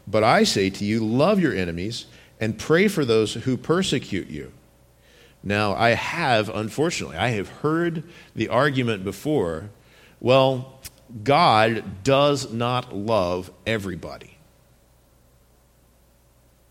But 0.06 0.24
I 0.24 0.44
say 0.44 0.68
to 0.68 0.84
you, 0.84 1.04
love 1.04 1.40
your 1.40 1.54
enemies 1.54 2.04
and 2.38 2.58
pray 2.58 2.88
for 2.88 3.04
those 3.04 3.34
who 3.34 3.56
persecute 3.56 4.28
you. 4.28 4.52
Now, 5.42 5.74
I 5.74 5.90
have, 5.90 6.48
unfortunately, 6.48 7.16
I 7.16 7.28
have 7.30 7.48
heard 7.48 8.02
the 8.34 8.48
argument 8.48 9.04
before 9.04 9.70
well, 10.20 10.80
God 11.22 12.02
does 12.02 12.52
not 12.52 12.94
love 12.94 13.50
everybody. 13.66 14.36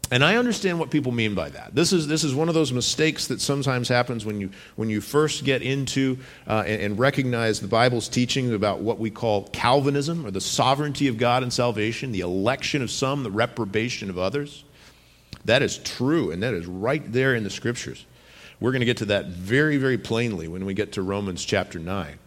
And 0.09 0.23
I 0.23 0.37
understand 0.37 0.79
what 0.79 0.89
people 0.89 1.11
mean 1.11 1.35
by 1.35 1.49
that. 1.49 1.75
This 1.75 1.91
is, 1.91 2.07
this 2.07 2.23
is 2.23 2.33
one 2.33 2.47
of 2.47 2.53
those 2.53 2.71
mistakes 2.71 3.27
that 3.27 3.41
sometimes 3.41 3.89
happens 3.89 4.25
when 4.25 4.39
you, 4.39 4.51
when 4.77 4.89
you 4.89 5.01
first 5.01 5.43
get 5.43 5.61
into 5.61 6.19
uh, 6.47 6.63
and, 6.65 6.81
and, 6.81 6.99
recognize 6.99 7.59
the 7.59 7.67
Bible's 7.67 8.07
teaching 8.07 8.53
about 8.53 8.79
what 8.79 8.99
we 8.99 9.09
call 9.09 9.49
Calvinism, 9.49 10.25
or 10.25 10.31
the 10.31 10.39
sovereignty 10.39 11.09
of 11.09 11.17
God 11.17 11.43
in 11.43 11.51
salvation, 11.51 12.13
the 12.13 12.21
election 12.21 12.81
of 12.81 12.89
some, 12.89 13.23
the 13.23 13.31
reprobation 13.31 14.09
of 14.09 14.17
others. 14.17 14.63
That 15.43 15.61
is 15.61 15.77
true, 15.77 16.31
and 16.31 16.41
that 16.41 16.53
is 16.53 16.65
right 16.67 17.11
there 17.11 17.35
in 17.35 17.43
the 17.43 17.49
Scriptures. 17.49 18.05
We're 18.59 18.71
going 18.71 18.81
to 18.81 18.85
get 18.85 18.97
to 18.97 19.05
that 19.05 19.27
very, 19.27 19.77
very 19.77 19.97
plainly 19.97 20.47
when 20.47 20.65
we 20.65 20.73
get 20.73 20.93
to 20.93 21.01
Romans 21.01 21.45
chapter 21.45 21.79
9. 21.79 22.17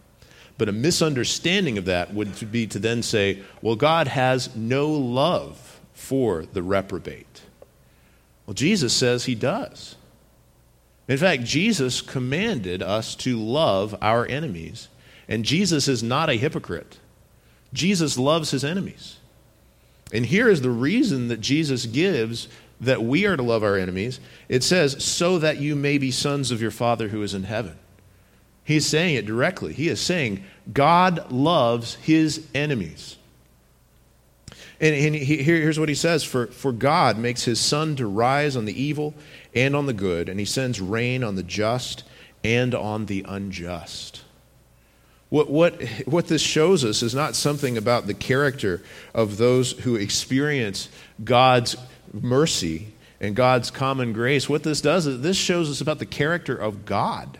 But 0.57 0.69
a 0.69 0.73
misunderstanding 0.73 1.77
of 1.77 1.85
that 1.85 2.13
would 2.13 2.51
be 2.51 2.67
to 2.67 2.79
then 2.79 3.03
say, 3.03 3.41
well, 3.61 3.75
God 3.75 4.07
has 4.07 4.55
no 4.55 4.89
love 4.91 5.79
for 5.93 6.45
the 6.45 6.63
reprobate. 6.63 7.41
Well, 8.45 8.53
Jesus 8.53 8.93
says 8.93 9.25
he 9.25 9.35
does. 9.35 9.95
In 11.07 11.17
fact, 11.17 11.43
Jesus 11.43 12.01
commanded 12.01 12.81
us 12.81 13.15
to 13.15 13.37
love 13.37 13.95
our 14.01 14.25
enemies. 14.25 14.87
And 15.27 15.45
Jesus 15.45 15.87
is 15.87 16.03
not 16.03 16.29
a 16.29 16.35
hypocrite. 16.35 16.97
Jesus 17.73 18.17
loves 18.17 18.51
his 18.51 18.63
enemies. 18.63 19.17
And 20.13 20.25
here 20.25 20.49
is 20.49 20.61
the 20.61 20.69
reason 20.69 21.29
that 21.29 21.41
Jesus 21.41 21.85
gives 21.85 22.47
that 22.81 23.01
we 23.03 23.25
are 23.25 23.37
to 23.37 23.43
love 23.43 23.63
our 23.63 23.77
enemies. 23.77 24.19
It 24.49 24.63
says, 24.63 25.03
so 25.03 25.39
that 25.39 25.57
you 25.57 25.75
may 25.75 25.97
be 25.97 26.11
sons 26.11 26.51
of 26.51 26.61
your 26.61 26.71
Father 26.71 27.07
who 27.07 27.21
is 27.23 27.33
in 27.33 27.43
heaven. 27.43 27.77
He's 28.63 28.85
saying 28.85 29.15
it 29.15 29.25
directly. 29.25 29.73
He 29.73 29.87
is 29.87 30.01
saying, 30.01 30.43
God 30.71 31.31
loves 31.31 31.95
his 31.95 32.47
enemies. 32.53 33.17
And, 34.79 34.95
and 34.95 35.15
he, 35.15 35.37
here's 35.37 35.79
what 35.79 35.89
he 35.89 35.95
says 35.95 36.23
for, 36.23 36.47
for 36.47 36.71
God 36.71 37.17
makes 37.17 37.43
his 37.43 37.59
sun 37.59 37.95
to 37.97 38.07
rise 38.07 38.55
on 38.55 38.65
the 38.65 38.81
evil 38.81 39.13
and 39.53 39.75
on 39.75 39.85
the 39.85 39.93
good, 39.93 40.27
and 40.27 40.39
he 40.39 40.45
sends 40.45 40.81
rain 40.81 41.23
on 41.23 41.35
the 41.35 41.43
just 41.43 42.03
and 42.43 42.73
on 42.73 43.05
the 43.05 43.23
unjust. 43.27 44.23
What, 45.29 45.49
what, 45.49 45.81
what 46.05 46.27
this 46.27 46.41
shows 46.41 46.83
us 46.83 47.03
is 47.03 47.15
not 47.15 47.35
something 47.35 47.77
about 47.77 48.07
the 48.07 48.13
character 48.13 48.81
of 49.13 49.37
those 49.37 49.71
who 49.71 49.95
experience 49.95 50.89
God's 51.23 51.75
mercy 52.13 52.93
and 53.19 53.35
God's 53.35 53.71
common 53.71 54.13
grace. 54.13 54.49
What 54.49 54.63
this 54.63 54.81
does 54.81 55.05
is 55.07 55.21
this 55.21 55.37
shows 55.37 55.69
us 55.69 55.81
about 55.81 55.99
the 55.99 56.05
character 56.05 56.55
of 56.55 56.85
God. 56.85 57.39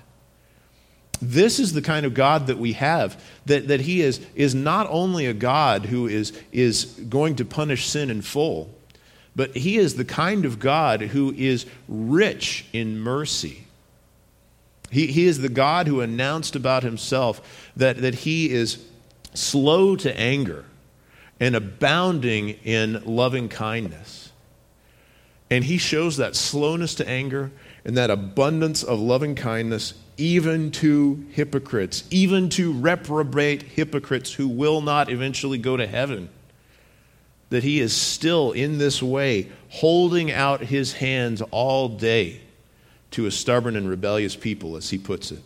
This 1.22 1.60
is 1.60 1.74
the 1.74 1.82
kind 1.82 2.06
of 2.06 2.13
God 2.13 2.48
that 2.48 2.58
we 2.58 2.74
have, 2.74 3.22
that, 3.46 3.68
that 3.68 3.82
He 3.82 4.01
is, 4.01 4.25
is 4.34 4.56
not 4.56 4.88
only 4.90 5.28
a 5.28 5.34
God 5.34 5.86
who 5.86 6.08
is, 6.08 6.34
is 6.51 6.86
going 6.86 7.36
to 7.36 7.46
punish 7.46 7.88
sin 7.88 8.10
in 8.10 8.22
full, 8.22 8.74
but 9.36 9.56
He 9.56 9.78
is 9.78 9.96
the 9.96 10.06
kind 10.06 10.46
of 10.46 10.60
God 10.60 11.01
who 11.01 11.32
is 11.38 11.66
rich 11.88 12.66
in 12.74 13.00
mercy. 13.00 13.66
He, 14.90 15.08
he 15.08 15.25
is 15.25 15.40
the 15.40 15.50
God 15.50 15.88
who 15.88 16.01
announced 16.01 16.56
about 16.56 16.84
Himself 16.84 17.70
that, 17.75 17.98
that 18.01 18.16
He 18.16 18.50
is 18.50 18.84
slow 19.34 19.96
to 19.98 20.20
anger 20.20 20.66
and 21.40 21.56
abounding 21.56 22.50
in 22.63 23.01
loving 23.06 23.48
kindness. 23.48 24.31
And 25.51 25.63
He 25.63 25.77
shows 25.77 26.17
that 26.17 26.36
slowness 26.36 26.96
to 26.96 27.08
anger 27.08 27.51
and 27.86 27.96
that 27.98 28.10
abundance 28.10 28.81
of 28.81 29.00
loving 29.00 29.36
kindness 29.36 29.93
even 30.17 30.70
to 30.70 31.25
hypocrites, 31.31 32.03
even 32.12 32.48
to 32.50 32.72
reprobate 32.74 33.63
hypocrites 33.63 34.31
who 34.31 34.48
will 34.48 34.81
not 34.81 35.10
eventually 35.10 35.58
go 35.58 35.75
to 35.75 35.88
heaven. 35.88 36.29
That 37.50 37.63
he 37.63 37.79
is 37.79 37.93
still 37.93 38.51
in 38.51 38.77
this 38.77 39.01
way 39.01 39.50
holding 39.70 40.31
out 40.31 40.62
his 40.62 40.93
hands 40.93 41.41
all 41.50 41.89
day 41.89 42.41
to 43.12 43.25
a 43.25 43.31
stubborn 43.31 43.75
and 43.75 43.89
rebellious 43.89 44.36
people, 44.36 44.77
as 44.77 44.91
he 44.91 44.98
puts 44.98 45.31
it. 45.31 45.41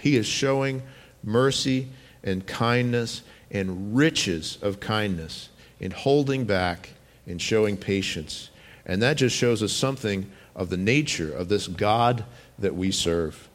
He 0.00 0.16
is 0.16 0.26
showing 0.26 0.82
mercy 1.22 1.88
and 2.22 2.46
kindness 2.46 3.22
and 3.50 3.96
riches 3.96 4.58
of 4.60 4.80
kindness 4.80 5.48
in 5.78 5.92
holding 5.92 6.44
back 6.44 6.90
and 7.26 7.40
showing 7.40 7.76
patience. 7.76 8.50
And 8.86 9.02
that 9.02 9.16
just 9.16 9.34
shows 9.34 9.62
us 9.62 9.72
something 9.72 10.30
of 10.54 10.70
the 10.70 10.76
nature 10.76 11.32
of 11.34 11.48
this 11.48 11.66
God 11.66 12.24
that 12.58 12.74
we 12.74 12.90
serve. 12.90 13.48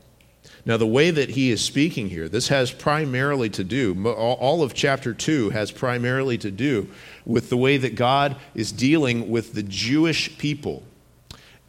Now, 0.65 0.77
the 0.77 0.87
way 0.87 1.09
that 1.11 1.29
he 1.31 1.51
is 1.51 1.63
speaking 1.63 2.09
here, 2.09 2.27
this 2.27 2.49
has 2.49 2.71
primarily 2.71 3.49
to 3.51 3.63
do, 3.63 4.07
all 4.07 4.61
of 4.61 4.73
chapter 4.73 5.13
2 5.13 5.51
has 5.51 5.71
primarily 5.71 6.37
to 6.39 6.51
do 6.51 6.89
with 7.25 7.49
the 7.49 7.57
way 7.57 7.77
that 7.77 7.95
God 7.95 8.35
is 8.53 8.71
dealing 8.71 9.29
with 9.29 9.53
the 9.53 9.63
Jewish 9.63 10.37
people, 10.37 10.83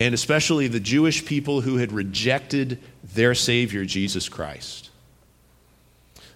and 0.00 0.12
especially 0.14 0.66
the 0.66 0.80
Jewish 0.80 1.25
people 1.25 1.61
who 1.61 1.76
had 1.76 1.92
rejected 1.92 2.78
their 3.14 3.35
Savior, 3.35 3.85
Jesus 3.85 4.28
Christ. 4.28 4.89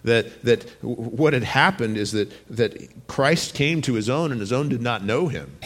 That, 0.05 0.43
that 0.43 0.69
what 0.83 1.33
had 1.33 1.43
happened 1.43 1.97
is 1.97 2.11
that, 2.11 2.31
that 2.55 3.07
Christ 3.07 3.55
came 3.55 3.81
to 3.81 3.95
his 3.95 4.07
own, 4.07 4.31
and 4.31 4.39
his 4.39 4.53
own 4.53 4.69
did 4.69 4.81
not 4.81 5.03
know 5.03 5.29
him. 5.29 5.57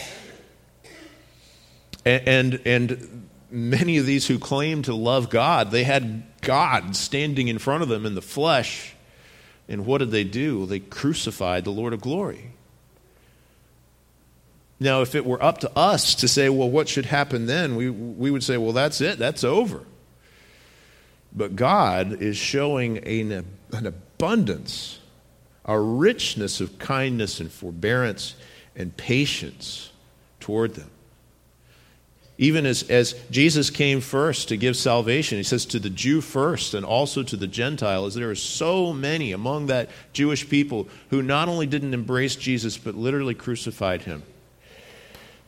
And, 2.05 2.27
and, 2.27 2.61
and 2.65 3.27
many 3.51 3.97
of 3.97 4.05
these 4.05 4.27
who 4.27 4.39
claimed 4.39 4.85
to 4.85 4.95
love 4.95 5.29
God, 5.29 5.71
they 5.71 5.83
had 5.83 6.23
God 6.39 6.95
standing 6.95 7.49
in 7.49 7.59
front 7.59 7.83
of 7.83 7.89
them 7.89 8.05
in 8.05 8.15
the 8.15 8.21
flesh. 8.21 8.95
And 9.67 9.85
what 9.85 9.97
did 9.97 10.11
they 10.11 10.23
do? 10.23 10.65
They 10.65 10.79
crucified 10.79 11.65
the 11.65 11.71
Lord 11.71 11.91
of 11.91 11.99
glory. 11.99 12.51
Now, 14.79 15.01
if 15.01 15.15
it 15.15 15.25
were 15.25 15.43
up 15.43 15.57
to 15.59 15.77
us 15.77 16.15
to 16.15 16.29
say, 16.29 16.47
well, 16.47 16.69
what 16.69 16.87
should 16.87 17.05
happen 17.05 17.45
then? 17.45 17.75
We, 17.75 17.89
we 17.89 18.31
would 18.31 18.43
say, 18.43 18.55
well, 18.55 18.71
that's 18.71 19.01
it, 19.01 19.19
that's 19.19 19.43
over. 19.43 19.83
But 21.35 21.57
God 21.57 22.21
is 22.21 22.37
showing 22.37 22.99
an, 22.99 23.45
an 23.73 23.93
abundance, 24.19 24.99
a 25.63 25.79
richness 25.79 26.59
of 26.59 26.77
kindness 26.77 27.39
and 27.39 27.49
forbearance 27.49 28.35
and 28.75 28.95
patience 28.97 29.91
toward 30.41 30.75
them. 30.75 30.89
Even 32.37 32.65
as, 32.65 32.83
as 32.89 33.13
Jesus 33.31 33.69
came 33.69 34.01
first 34.01 34.49
to 34.49 34.57
give 34.57 34.75
salvation, 34.75 35.37
he 35.37 35.43
says 35.43 35.65
to 35.67 35.79
the 35.79 35.89
Jew 35.89 36.19
first 36.19 36.73
and 36.73 36.85
also 36.85 37.23
to 37.23 37.37
the 37.37 37.47
Gentile, 37.47 38.05
as 38.05 38.13
there 38.13 38.29
are 38.29 38.35
so 38.35 38.91
many 38.91 39.31
among 39.31 39.67
that 39.67 39.89
Jewish 40.11 40.49
people 40.49 40.89
who 41.11 41.21
not 41.21 41.47
only 41.47 41.65
didn't 41.65 41.93
embrace 41.93 42.35
Jesus, 42.35 42.77
but 42.77 42.95
literally 42.95 43.35
crucified 43.35 44.01
him. 44.01 44.23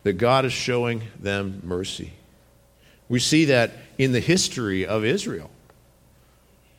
That 0.04 0.14
God 0.14 0.46
is 0.46 0.52
showing 0.52 1.02
them 1.20 1.60
mercy. 1.62 2.14
We 3.08 3.20
see 3.20 3.44
that 3.46 3.72
in 3.98 4.12
the 4.12 4.20
history 4.20 4.86
of 4.86 5.04
Israel. 5.04 5.50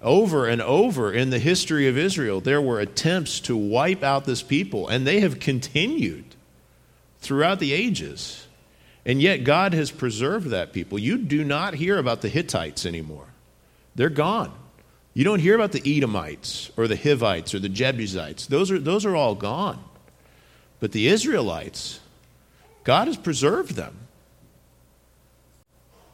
Over 0.03 0.47
and 0.47 0.61
over 0.61 1.13
in 1.13 1.29
the 1.29 1.39
history 1.39 1.87
of 1.87 1.97
Israel, 1.97 2.41
there 2.41 2.61
were 2.61 2.81
attempts 2.81 3.39
to 3.41 3.55
wipe 3.55 4.03
out 4.03 4.25
this 4.25 4.43
people, 4.43 4.89
and 4.89 5.07
they 5.07 5.21
have 5.21 5.39
continued 5.39 6.25
throughout 7.21 7.59
the 7.59 7.71
ages. 7.71 8.45
And 9.05 9.21
yet, 9.21 9.45
God 9.45 9.73
has 9.73 9.91
preserved 9.91 10.47
that 10.49 10.73
people. 10.73 10.99
You 10.99 11.17
do 11.17 11.45
not 11.45 11.75
hear 11.75 11.97
about 11.97 12.21
the 12.21 12.27
Hittites 12.27 12.85
anymore, 12.85 13.27
they're 13.95 14.09
gone. 14.09 14.53
You 15.13 15.23
don't 15.23 15.39
hear 15.39 15.53
about 15.55 15.73
the 15.73 15.97
Edomites 15.97 16.71
or 16.75 16.87
the 16.87 16.97
Hivites 16.97 17.53
or 17.53 17.59
the 17.59 17.69
Jebusites. 17.69 18.47
Those 18.47 18.71
are, 18.71 18.79
those 18.79 19.05
are 19.05 19.15
all 19.15 19.35
gone. 19.35 19.83
But 20.79 20.91
the 20.91 21.07
Israelites, 21.07 21.99
God 22.83 23.07
has 23.07 23.15
preserved 23.15 23.75
them. 23.75 23.95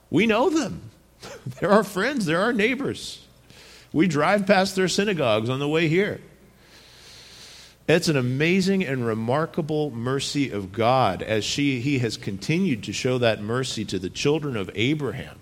We 0.09 0.27
know 0.27 0.49
them. 0.49 0.81
They're 1.59 1.71
our 1.71 1.83
friends, 1.83 2.25
they're 2.25 2.41
our 2.41 2.53
neighbors. 2.53 3.25
We 3.91 4.07
drive 4.07 4.45
past 4.45 4.75
their 4.75 4.87
synagogues 4.87 5.49
on 5.49 5.59
the 5.59 5.67
way 5.67 5.87
here. 5.87 6.21
It's 7.87 8.07
an 8.07 8.17
amazing 8.17 8.85
and 8.85 9.03
remarkable 9.03 9.89
mercy 9.89 10.51
of 10.51 10.71
God 10.71 11.23
as 11.23 11.43
she, 11.43 11.79
He 11.81 11.97
has 11.99 12.17
continued 12.17 12.83
to 12.83 12.93
show 12.93 13.17
that 13.17 13.41
mercy 13.41 13.83
to 13.85 13.97
the 13.97 14.11
children 14.11 14.55
of 14.55 14.69
Abraham, 14.75 15.39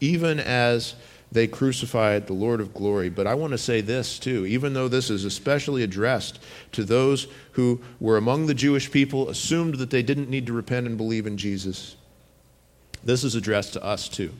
even 0.00 0.40
as 0.40 0.94
they 1.30 1.46
crucified 1.46 2.26
the 2.26 2.32
Lord 2.32 2.62
of 2.62 2.72
glory. 2.72 3.10
But 3.10 3.26
I 3.26 3.34
want 3.34 3.52
to 3.52 3.58
say 3.58 3.82
this 3.82 4.18
too, 4.18 4.46
even 4.46 4.72
though 4.72 4.88
this 4.88 5.10
is 5.10 5.26
especially 5.26 5.82
addressed 5.82 6.38
to 6.72 6.82
those 6.82 7.26
who 7.52 7.82
were 8.00 8.16
among 8.16 8.46
the 8.46 8.54
Jewish 8.54 8.90
people, 8.90 9.28
assumed 9.28 9.76
that 9.76 9.90
they 9.90 10.02
didn't 10.02 10.30
need 10.30 10.46
to 10.46 10.54
repent 10.54 10.86
and 10.86 10.96
believe 10.96 11.26
in 11.26 11.36
Jesus, 11.36 11.96
this 13.04 13.22
is 13.22 13.34
addressed 13.34 13.74
to 13.74 13.84
us 13.84 14.08
too. 14.08 14.30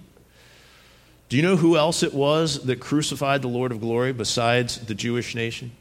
Do 1.32 1.38
you 1.38 1.42
know 1.42 1.56
who 1.56 1.78
else 1.78 2.02
it 2.02 2.12
was 2.12 2.62
that 2.64 2.78
crucified 2.78 3.40
the 3.40 3.48
Lord 3.48 3.72
of 3.72 3.80
glory 3.80 4.12
besides 4.12 4.76
the 4.76 4.94
Jewish 4.94 5.34
nation? 5.34 5.72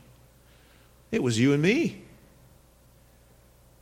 It 1.12 1.22
was 1.22 1.38
you 1.38 1.52
and 1.52 1.62
me. 1.62 2.04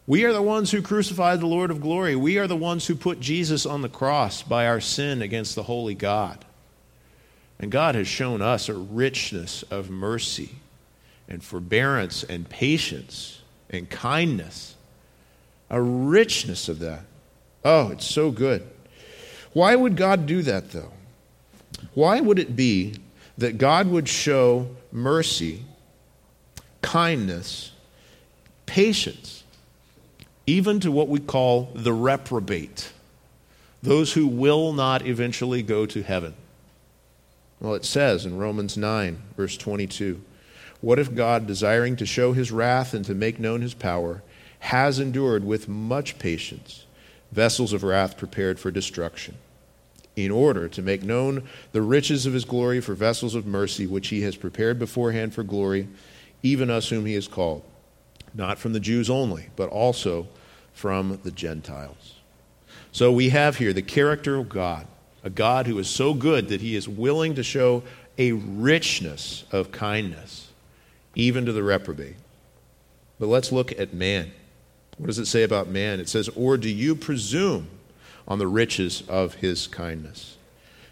We 0.08 0.26
are 0.26 0.34
the 0.34 0.42
ones 0.42 0.72
who 0.72 0.82
crucified 0.82 1.40
the 1.40 1.46
Lord 1.46 1.70
of 1.70 1.80
glory. 1.80 2.16
We 2.16 2.40
are 2.40 2.48
the 2.48 2.56
ones 2.56 2.88
who 2.88 2.96
put 2.96 3.20
Jesus 3.20 3.68
on 3.68 3.84
the 3.84 3.88
cross 3.88 4.42
by 4.42 4.66
our 4.66 4.82
sin 4.82 5.22
against 5.22 5.54
the 5.54 5.62
holy 5.62 5.94
God. 5.94 6.44
And 7.60 7.72
God 7.72 7.94
has 7.94 8.08
shown 8.08 8.42
us 8.42 8.68
a 8.68 8.74
richness 8.74 9.62
of 9.70 9.92
mercy 9.92 10.56
and 11.28 11.44
forbearance 11.44 12.24
and 12.24 12.50
patience 12.50 13.44
and 13.70 13.88
kindness. 13.88 14.76
A 15.70 15.80
richness 15.80 16.68
of 16.68 16.80
that. 16.80 17.04
Oh, 17.64 17.92
it's 17.92 18.08
so 18.08 18.32
good. 18.32 18.68
Why 19.54 19.76
would 19.76 19.96
God 19.96 20.26
do 20.26 20.42
that, 20.42 20.72
though? 20.72 20.94
Why 21.94 22.20
would 22.20 22.40
it 22.40 22.56
be 22.56 22.96
that 23.38 23.58
God 23.58 23.88
would 23.88 24.08
show 24.08 24.76
mercy, 24.92 25.64
kindness, 26.82 27.72
patience, 28.66 29.44
even 30.46 30.80
to 30.80 30.92
what 30.92 31.08
we 31.08 31.20
call 31.20 31.72
the 31.74 31.94
reprobate, 31.94 32.92
those 33.82 34.14
who 34.14 34.28
will 34.28 34.74
not 34.74 35.06
eventually 35.06 35.62
go 35.62 35.86
to 35.86 36.04
heaven? 36.04 36.34
Well, 37.60 37.76
it 37.76 37.86
says 37.86 38.26
in 38.26 38.38
Romans 38.38 38.78
9, 38.78 39.22
verse 39.36 39.58
22 39.58 40.22
What 40.82 41.00
if 41.00 41.14
God, 41.14 41.46
desiring 41.46 41.96
to 41.98 42.06
show 42.06 42.34
his 42.34 42.52
wrath 42.52 42.94
and 42.94 43.06
to 43.06 43.14
make 43.14 43.40
known 43.40 43.62
his 43.62 43.74
power, 43.74 44.24
has 44.60 45.00
endured 45.00 45.46
with 45.46 45.68
much 45.68 46.20
patience 46.20 46.86
vessels 47.32 47.74
of 47.74 47.84
wrath 47.84 48.18
prepared 48.18 48.60
for 48.60 48.72
destruction, 48.72 49.38
in 50.26 50.32
order 50.32 50.68
to 50.70 50.82
make 50.82 51.04
known 51.04 51.44
the 51.72 51.82
riches 51.82 52.26
of 52.26 52.34
his 52.34 52.46
glory 52.46 52.82
for 52.82 52.94
vessels 52.94 53.36
of 53.36 53.46
mercy, 53.46 53.88
which 53.88 54.10
he 54.10 54.22
has 54.22 54.36
prepared 54.36 54.80
beforehand 54.80 55.34
for 55.34 55.44
glory, 55.44 55.88
even 56.44 56.70
us 56.70 56.90
whom 56.90 57.06
he 57.06 57.14
has 57.14 57.28
called, 57.28 57.64
not 58.34 58.58
from 58.58 58.74
the 58.74 58.80
Jews 58.80 59.10
only, 59.10 59.50
but 59.56 59.70
also 59.70 60.28
from 60.74 61.20
the 61.24 61.32
Gentiles? 61.32 62.16
So 62.92 63.12
we 63.12 63.30
have 63.30 63.58
here 63.58 63.74
the 63.74 63.82
character 63.82 64.36
of 64.36 64.50
God 64.50 64.88
a 65.24 65.30
God 65.30 65.68
who 65.68 65.78
is 65.80 65.90
so 65.90 66.14
good 66.14 66.48
that 66.50 66.62
he 66.62 66.76
is 66.76 66.88
willing 66.88 67.36
to 67.36 67.44
show 67.44 67.84
a 68.18 68.32
richness 68.32 69.44
of 69.52 69.72
kindness, 69.72 70.50
even 71.16 71.46
to 71.46 71.52
the 71.52 71.64
reprobate. 71.64 72.16
But 73.20 73.28
let's 73.28 73.52
look 73.52 73.78
at 73.78 73.94
man. 73.94 74.32
What 74.98 75.08
does 75.08 75.20
it 75.20 75.26
say 75.26 75.44
about 75.44 75.68
man? 75.68 76.00
It 76.00 76.10
says, 76.10 76.30
Or 76.30 76.58
do 76.58 76.70
you 76.70 76.96
presume 76.96 77.70
on 78.30 78.40
the 78.40 78.48
riches 78.48 79.04
of 79.10 79.36
his 79.36 79.68
kindness? 79.68 80.38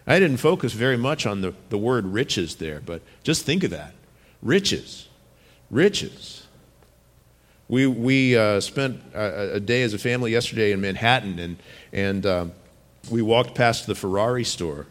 I 0.08 0.20
didn't 0.20 0.38
focus 0.38 0.74
very 0.74 0.98
much 0.98 1.26
on 1.26 1.42
the, 1.42 1.54
the 1.70 1.78
word 1.78 2.06
riches 2.08 2.56
there, 2.56 2.80
but 2.80 3.02
just 3.24 3.46
think 3.46 3.64
of 3.64 3.72
that. 3.72 3.94
Riches. 4.42 5.08
Riches. 5.70 6.48
We, 7.68 7.86
we 7.86 8.38
uh, 8.38 8.62
spent 8.62 9.02
a, 9.14 9.56
a, 9.56 9.60
day 9.60 9.84
as 9.84 9.94
a 9.94 9.98
family 9.98 10.32
yesterday 10.32 10.72
in 10.72 10.80
Manhattan, 10.80 11.38
and, 11.38 11.58
and 11.92 12.26
um, 12.26 12.52
we 13.12 13.22
walked 13.22 13.56
past 13.56 13.86
the 13.86 13.96
Ferrari 13.96 14.46
store, 14.46 14.88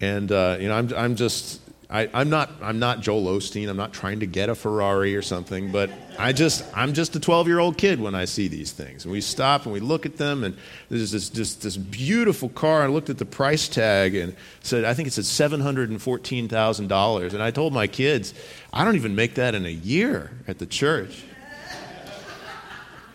and 0.00 0.32
uh, 0.32 0.56
you 0.58 0.68
know, 0.68 0.74
I'm, 0.74 0.92
I'm 0.94 1.14
just, 1.14 1.60
I, 1.88 2.20
am 2.20 2.30
not, 2.30 2.50
I'm 2.62 2.80
not 2.80 3.00
Joel 3.00 3.38
Osteen. 3.38 3.68
I'm 3.68 3.76
not 3.76 3.92
trying 3.92 4.18
to 4.20 4.26
get 4.26 4.48
a 4.48 4.56
Ferrari 4.56 5.14
or 5.14 5.22
something, 5.22 5.70
but 5.70 5.88
I 6.18 6.32
just, 6.32 6.64
I'm 6.74 6.94
just 6.94 7.14
a 7.14 7.20
12 7.20 7.46
year 7.46 7.60
old 7.60 7.78
kid 7.78 8.00
when 8.00 8.16
I 8.16 8.24
see 8.24 8.48
these 8.48 8.72
things. 8.72 9.04
And 9.04 9.12
we 9.12 9.20
stop 9.20 9.64
and 9.64 9.72
we 9.72 9.78
look 9.78 10.04
at 10.04 10.16
them, 10.16 10.42
and 10.42 10.56
there's 10.88 11.12
this, 11.12 11.30
just 11.30 11.62
this 11.62 11.76
beautiful 11.76 12.48
car. 12.48 12.82
I 12.82 12.88
looked 12.88 13.08
at 13.08 13.18
the 13.18 13.24
price 13.24 13.68
tag 13.68 14.16
and 14.16 14.34
said, 14.62 14.84
I 14.84 14.94
think 14.94 15.06
it 15.06 15.12
said 15.12 15.24
$714,000. 15.24 17.32
And 17.32 17.42
I 17.42 17.52
told 17.52 17.72
my 17.72 17.86
kids, 17.86 18.34
I 18.72 18.84
don't 18.84 18.96
even 18.96 19.14
make 19.14 19.34
that 19.34 19.54
in 19.54 19.64
a 19.64 19.70
year 19.70 20.32
at 20.48 20.58
the 20.58 20.66
church. 20.66 21.22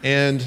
And 0.04 0.44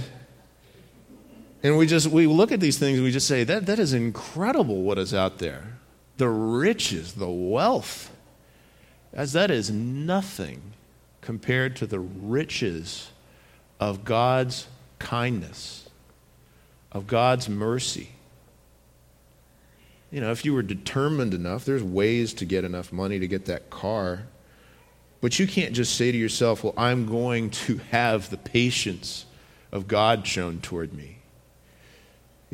and 1.63 1.79
we 1.79 1.87
just 1.87 2.09
we 2.09 2.27
look 2.27 2.53
at 2.53 2.61
these 2.61 2.79
things 2.79 2.99
and 2.99 3.05
we 3.05 3.11
just 3.11 3.29
say 3.29 3.45
that 3.45 3.67
that 3.67 3.79
is 3.79 3.95
incredible 3.95 4.83
what 4.83 4.99
is 4.99 5.15
out 5.15 5.39
there. 5.39 5.79
The 6.17 6.29
riches, 6.29 7.15
the 7.15 7.31
wealth. 7.31 8.14
As 9.15 9.33
that 9.33 9.51
is 9.51 9.71
nothing 9.71 10.61
compared 11.21 11.77
to 11.77 11.87
the 11.87 12.01
riches 12.01 13.11
of 13.79 14.05
God's 14.05 14.67
kindness, 14.99 15.89
of 16.91 17.07
God's 17.07 17.49
mercy. 17.49 18.11
You 20.11 20.21
know, 20.21 20.33
if 20.33 20.45
you 20.45 20.53
were 20.53 20.63
determined 20.63 21.33
enough, 21.33 21.65
there's 21.65 21.83
ways 21.83 22.35
to 22.35 22.45
get 22.45 22.65
enough 22.65 22.93
money 22.93 23.19
to 23.19 23.27
get 23.27 23.47
that 23.47 23.71
car. 23.71 24.25
But 25.21 25.39
you 25.39 25.47
can't 25.47 25.73
just 25.75 25.97
say 25.97 26.13
to 26.13 26.19
yourself, 26.19 26.63
well, 26.63 26.75
I'm 26.77 27.07
going 27.07 27.51
to 27.51 27.79
have 27.91 28.31
the 28.31 28.37
patience 28.37 29.27
of 29.73 29.89
God 29.89 30.27
shown 30.27 30.61
toward 30.61 30.93
me. 30.93 31.19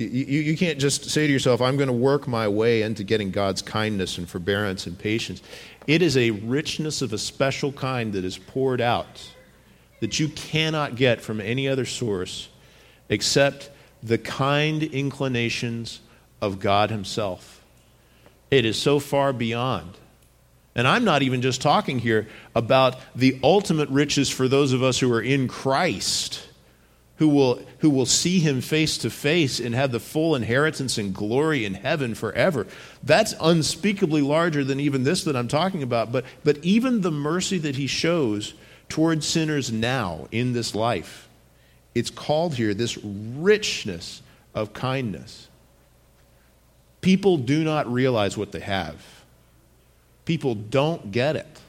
You, 0.04 0.40
you, 0.40 0.56
can't 0.56 0.78
just 0.78 1.10
say 1.10 1.26
to 1.26 1.32
yourself, 1.32 1.60
I'm 1.60 1.76
going 1.76 1.88
to 1.88 1.92
work 1.92 2.26
my 2.26 2.48
way 2.48 2.82
into 2.82 3.04
getting 3.04 3.30
God's 3.30 3.60
kindness 3.60 4.16
and 4.16 4.28
forbearance 4.28 4.86
and 4.86 4.98
patience. 4.98 5.42
It 5.86 6.00
is 6.00 6.16
a 6.16 6.30
richness 6.30 7.02
of 7.02 7.12
a 7.12 7.18
special 7.18 7.70
kind 7.72 8.14
that 8.14 8.24
is 8.24 8.38
poured 8.38 8.80
out 8.80 9.30
that 10.00 10.18
you 10.18 10.28
cannot 10.28 10.96
get 10.96 11.20
from 11.20 11.40
any 11.40 11.68
other 11.68 11.84
source 11.84 12.48
except 13.10 13.70
the 14.02 14.16
kind 14.16 14.82
inclinations 14.82 16.00
of 16.40 16.60
God 16.60 16.90
Himself. 16.90 17.62
It 18.50 18.64
is 18.64 18.80
so 18.80 19.00
far 19.00 19.32
beyond. 19.34 19.98
And 20.74 20.88
I'm 20.88 21.04
not 21.04 21.22
even 21.22 21.42
just 21.42 21.60
talking 21.60 21.98
here 21.98 22.28
about 22.54 22.96
the 23.14 23.38
ultimate 23.42 23.90
riches 23.90 24.30
for 24.30 24.48
those 24.48 24.72
of 24.72 24.82
us 24.82 24.98
who 24.98 25.12
are 25.12 25.20
in 25.20 25.46
Christ 25.46 26.46
who 27.20 27.28
will, 27.28 27.60
who 27.80 27.90
will 27.90 28.06
see 28.06 28.40
him 28.40 28.62
face 28.62 28.96
to 28.96 29.10
face 29.10 29.60
and 29.60 29.74
have 29.74 29.92
the 29.92 30.00
full 30.00 30.34
inheritance 30.34 30.96
and 30.96 31.14
glory 31.14 31.66
in 31.66 31.74
heaven 31.74 32.14
forever. 32.14 32.66
That's 33.02 33.34
unspeakably 33.38 34.22
larger 34.22 34.64
than 34.64 34.80
even 34.80 35.04
this 35.04 35.24
that 35.24 35.36
I'm 35.36 35.46
talking 35.46 35.82
about. 35.82 36.10
But, 36.10 36.24
but 36.44 36.56
even 36.64 37.02
the 37.02 37.10
mercy 37.10 37.58
that 37.58 37.76
he 37.76 37.86
shows 37.86 38.54
toward 38.88 39.22
sinners 39.22 39.70
now 39.70 40.28
in 40.32 40.54
this 40.54 40.74
life, 40.74 41.28
it's 41.94 42.08
called 42.08 42.54
here 42.54 42.72
this 42.72 42.96
richness 42.96 44.22
of 44.54 44.72
kindness. 44.72 45.48
People 47.02 47.36
do 47.36 47.62
not 47.62 47.92
realize 47.92 48.38
what 48.38 48.50
they 48.50 48.60
have, 48.60 49.04
people 50.24 50.54
don't 50.54 51.12
get 51.12 51.36
it. 51.36 51.60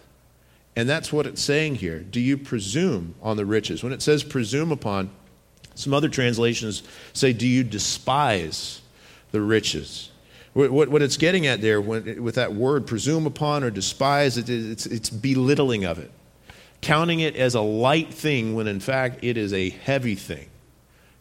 And 0.77 0.87
that's 0.87 1.11
what 1.11 1.27
it's 1.27 1.41
saying 1.41 1.75
here. 1.75 1.99
Do 1.99 2.21
you 2.21 2.37
presume 2.37 3.15
on 3.21 3.35
the 3.35 3.45
riches? 3.45 3.83
When 3.83 3.91
it 3.91 4.01
says 4.01 4.23
presume 4.23 4.71
upon, 4.71 5.09
some 5.75 5.93
other 5.93 6.09
translations 6.09 6.83
say, 7.13 7.33
Do 7.33 7.47
you 7.47 7.63
despise 7.63 8.81
the 9.31 9.41
riches? 9.41 10.11
What, 10.53 10.89
what, 10.89 11.01
it's 11.01 11.17
getting 11.17 11.47
at 11.47 11.61
there 11.61 11.79
when, 11.79 12.21
with 12.21 12.35
that 12.35 12.53
word, 12.53 12.85
presume 12.85 13.25
upon 13.25 13.63
or 13.63 13.69
despise, 13.69 14.37
it, 14.37 14.49
it's, 14.49 14.85
it's 14.85 15.09
belittling 15.09 15.85
of 15.85 15.97
it. 15.97 16.11
Counting 16.81 17.21
it 17.21 17.37
as 17.37 17.55
a 17.55 17.61
light 17.61 18.13
thing 18.13 18.53
when 18.53 18.67
in 18.67 18.81
fact 18.81 19.23
it 19.23 19.37
is 19.37 19.53
a 19.53 19.69
heavy 19.69 20.15
thing. 20.15 20.49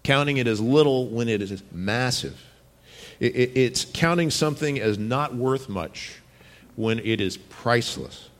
Counting 0.02 0.38
it 0.38 0.48
as 0.48 0.60
little 0.60 1.06
when 1.08 1.28
it 1.28 1.42
is 1.42 1.62
massive. 1.70 2.42
It, 3.20 3.36
it, 3.36 3.56
it's 3.56 3.84
counting 3.84 4.30
something 4.30 4.80
as 4.80 4.98
not 4.98 5.34
worth 5.34 5.68
much 5.68 6.20
when 6.74 6.98
it 6.98 7.20
is 7.20 7.36
priceless. 7.36 8.30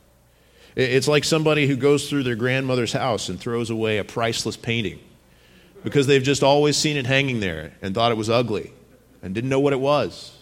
It's 0.75 1.07
like 1.07 1.25
somebody 1.25 1.67
who 1.67 1.77
goes 1.77 2.09
through 2.09 2.23
their 2.25 2.37
grandmother's 2.37 2.93
house 2.93 3.29
and 3.29 3.39
throws 3.39 3.71
away 3.71 3.99
a 3.99 4.05
priceless 4.05 4.57
painting 4.57 4.99
because 5.83 6.07
they've 6.07 6.23
just 6.23 6.43
always 6.43 6.77
seen 6.77 6.97
it 6.97 7.07
hanging 7.07 7.41
there 7.41 7.73
and 7.83 7.95
thought 7.95 8.13
it 8.13 8.17
was 8.19 8.29
ugly 8.31 8.73
and 9.23 9.35
didn't 9.35 9.51
know 9.51 9.61
what 9.61 9.73
it 9.73 9.81
was. 9.81 10.37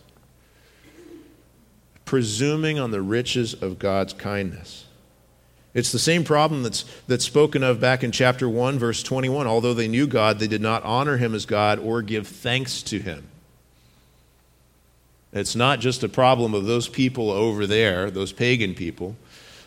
presuming 2.08 2.78
on 2.78 2.90
the 2.90 3.02
riches 3.02 3.52
of 3.52 3.78
God's 3.78 4.14
kindness. 4.14 4.86
It's 5.74 5.92
the 5.92 5.98
same 5.98 6.24
problem 6.24 6.62
that's, 6.62 6.86
that's 7.06 7.26
spoken 7.26 7.62
of 7.62 7.80
back 7.80 8.02
in 8.02 8.12
chapter 8.12 8.48
1, 8.48 8.78
verse 8.78 9.02
21. 9.02 9.46
Although 9.46 9.74
they 9.74 9.88
knew 9.88 10.06
God, 10.06 10.38
they 10.38 10.46
did 10.48 10.62
not 10.62 10.82
honor 10.84 11.18
him 11.18 11.34
as 11.34 11.44
God 11.44 11.78
or 11.78 12.00
give 12.00 12.26
thanks 12.26 12.82
to 12.84 12.98
him. 12.98 13.24
It's 15.34 15.54
not 15.54 15.80
just 15.80 16.02
a 16.02 16.08
problem 16.08 16.54
of 16.54 16.64
those 16.64 16.88
people 16.88 17.30
over 17.30 17.66
there, 17.66 18.10
those 18.10 18.32
pagan 18.32 18.74
people. 18.74 19.14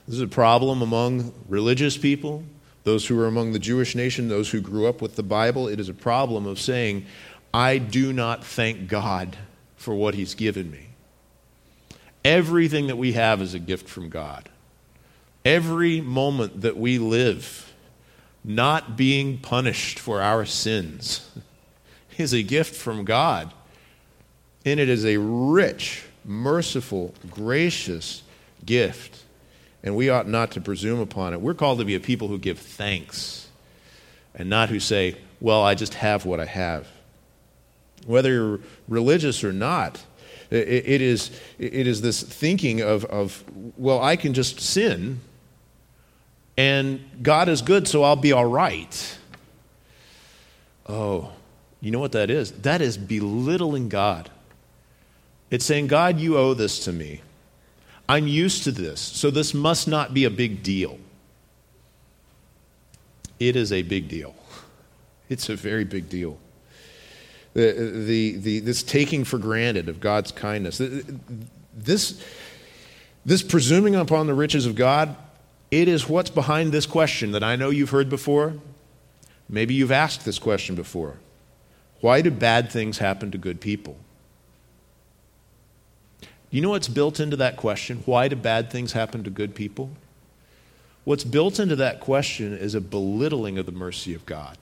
This 0.07 0.15
is 0.15 0.21
a 0.21 0.27
problem 0.27 0.81
among 0.81 1.31
religious 1.47 1.95
people, 1.95 2.43
those 2.83 3.07
who 3.07 3.19
are 3.19 3.27
among 3.27 3.53
the 3.53 3.59
Jewish 3.59 3.95
nation, 3.95 4.27
those 4.27 4.49
who 4.49 4.61
grew 4.61 4.87
up 4.87 5.01
with 5.01 5.15
the 5.15 5.23
Bible. 5.23 5.67
It 5.67 5.79
is 5.79 5.89
a 5.89 5.93
problem 5.93 6.45
of 6.45 6.59
saying, 6.59 7.05
I 7.53 7.77
do 7.77 8.13
not 8.13 8.43
thank 8.43 8.87
God 8.87 9.37
for 9.75 9.93
what 9.93 10.15
He's 10.15 10.35
given 10.35 10.71
me. 10.71 10.87
Everything 12.23 12.87
that 12.87 12.97
we 12.97 13.13
have 13.13 13.41
is 13.41 13.53
a 13.53 13.59
gift 13.59 13.89
from 13.89 14.09
God. 14.09 14.49
Every 15.43 16.01
moment 16.01 16.61
that 16.61 16.77
we 16.77 16.99
live, 16.99 17.73
not 18.43 18.95
being 18.95 19.39
punished 19.39 19.97
for 19.97 20.21
our 20.21 20.45
sins, 20.45 21.29
is 22.17 22.33
a 22.33 22.43
gift 22.43 22.75
from 22.75 23.05
God. 23.05 23.51
And 24.63 24.79
it 24.79 24.89
is 24.89 25.05
a 25.05 25.17
rich, 25.17 26.03
merciful, 26.23 27.15
gracious 27.31 28.21
gift. 28.63 29.23
And 29.83 29.95
we 29.95 30.09
ought 30.09 30.27
not 30.27 30.51
to 30.51 30.61
presume 30.61 30.99
upon 30.99 31.33
it. 31.33 31.41
We're 31.41 31.53
called 31.53 31.79
to 31.79 31.85
be 31.85 31.95
a 31.95 31.99
people 31.99 32.27
who 32.27 32.37
give 32.37 32.59
thanks 32.59 33.47
and 34.35 34.49
not 34.49 34.69
who 34.69 34.79
say, 34.79 35.15
Well, 35.39 35.63
I 35.63 35.75
just 35.75 35.95
have 35.95 36.25
what 36.25 36.39
I 36.39 36.45
have. 36.45 36.87
Whether 38.05 38.31
you're 38.31 38.59
religious 38.87 39.43
or 39.43 39.53
not, 39.53 40.03
it 40.49 41.01
is, 41.01 41.31
it 41.59 41.87
is 41.87 42.01
this 42.01 42.21
thinking 42.21 42.81
of, 42.81 43.05
of, 43.05 43.43
well, 43.77 44.01
I 44.01 44.17
can 44.17 44.33
just 44.33 44.59
sin 44.59 45.21
and 46.57 47.03
God 47.21 47.49
is 47.49 47.61
good, 47.61 47.87
so 47.87 48.03
I'll 48.03 48.15
be 48.15 48.33
all 48.33 48.45
right. 48.45 49.17
Oh, 50.87 51.31
you 51.79 51.91
know 51.91 51.99
what 51.99 52.11
that 52.11 52.29
is? 52.29 52.51
That 52.51 52.81
is 52.81 52.97
belittling 52.97 53.89
God. 53.89 54.29
It's 55.49 55.65
saying, 55.65 55.87
God, 55.87 56.19
you 56.19 56.37
owe 56.37 56.53
this 56.53 56.85
to 56.85 56.93
me. 56.93 57.21
I'm 58.11 58.27
used 58.27 58.65
to 58.65 58.73
this, 58.73 58.99
so 58.99 59.31
this 59.31 59.53
must 59.53 59.87
not 59.87 60.13
be 60.13 60.25
a 60.25 60.29
big 60.29 60.63
deal. 60.63 60.99
It 63.39 63.55
is 63.55 63.71
a 63.71 63.81
big 63.83 64.07
deal. 64.09 64.35
It's 65.29 65.47
a 65.47 65.55
very 65.55 65.85
big 65.85 66.09
deal. 66.09 66.37
The, 67.53 67.71
the, 68.05 68.35
the, 68.35 68.59
this 68.59 68.83
taking 68.83 69.23
for 69.23 69.37
granted 69.37 69.87
of 69.87 70.01
God's 70.01 70.33
kindness, 70.33 70.81
this, 71.73 72.21
this 73.25 73.41
presuming 73.41 73.95
upon 73.95 74.27
the 74.27 74.33
riches 74.33 74.65
of 74.65 74.75
God, 74.75 75.15
it 75.69 75.87
is 75.87 76.09
what's 76.09 76.29
behind 76.29 76.73
this 76.73 76.85
question 76.85 77.31
that 77.31 77.45
I 77.45 77.55
know 77.55 77.69
you've 77.69 77.91
heard 77.91 78.09
before. 78.09 78.55
Maybe 79.47 79.73
you've 79.73 79.93
asked 79.93 80.25
this 80.25 80.37
question 80.37 80.75
before. 80.75 81.15
Why 82.01 82.19
do 82.21 82.29
bad 82.29 82.69
things 82.69 82.97
happen 82.97 83.31
to 83.31 83.37
good 83.37 83.61
people? 83.61 83.95
You 86.51 86.59
know 86.59 86.71
what's 86.71 86.89
built 86.89 87.21
into 87.21 87.37
that 87.37 87.55
question? 87.55 88.03
Why 88.05 88.27
do 88.27 88.35
bad 88.35 88.69
things 88.69 88.91
happen 88.91 89.23
to 89.23 89.29
good 89.29 89.55
people? 89.55 89.89
What's 91.05 91.23
built 91.23 91.59
into 91.59 91.77
that 91.77 92.01
question 92.01 92.53
is 92.55 92.75
a 92.75 92.81
belittling 92.81 93.57
of 93.57 93.65
the 93.65 93.71
mercy 93.71 94.13
of 94.13 94.25
God. 94.25 94.57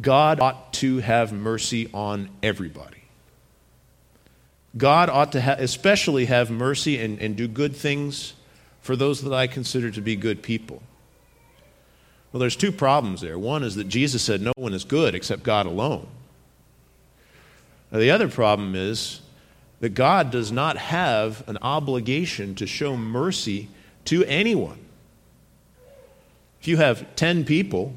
God 0.00 0.40
ought 0.40 0.74
to 0.74 0.98
have 0.98 1.32
mercy 1.32 1.88
on 1.94 2.28
everybody. 2.42 3.04
God 4.76 5.08
ought 5.08 5.32
to 5.32 5.40
ha- 5.40 5.56
especially 5.58 6.26
have 6.26 6.50
mercy 6.50 7.00
and, 7.00 7.18
and 7.18 7.34
do 7.34 7.48
good 7.48 7.74
things 7.74 8.34
for 8.82 8.94
those 8.94 9.22
that 9.22 9.32
I 9.32 9.46
consider 9.46 9.90
to 9.90 10.02
be 10.02 10.16
good 10.16 10.42
people. 10.42 10.82
Well, 12.30 12.40
there's 12.40 12.56
two 12.56 12.72
problems 12.72 13.22
there. 13.22 13.38
One 13.38 13.62
is 13.62 13.74
that 13.76 13.88
Jesus 13.88 14.22
said 14.22 14.42
no 14.42 14.52
one 14.56 14.74
is 14.74 14.84
good 14.84 15.14
except 15.14 15.42
God 15.42 15.64
alone. 15.64 16.06
Now, 17.90 18.00
the 18.00 18.10
other 18.10 18.28
problem 18.28 18.74
is 18.74 19.22
that 19.80 19.90
God 19.90 20.30
does 20.30 20.50
not 20.50 20.76
have 20.76 21.46
an 21.48 21.58
obligation 21.60 22.54
to 22.56 22.66
show 22.66 22.96
mercy 22.96 23.68
to 24.06 24.24
anyone. 24.24 24.78
If 26.60 26.68
you 26.68 26.78
have 26.78 27.14
10 27.16 27.44
people, 27.44 27.94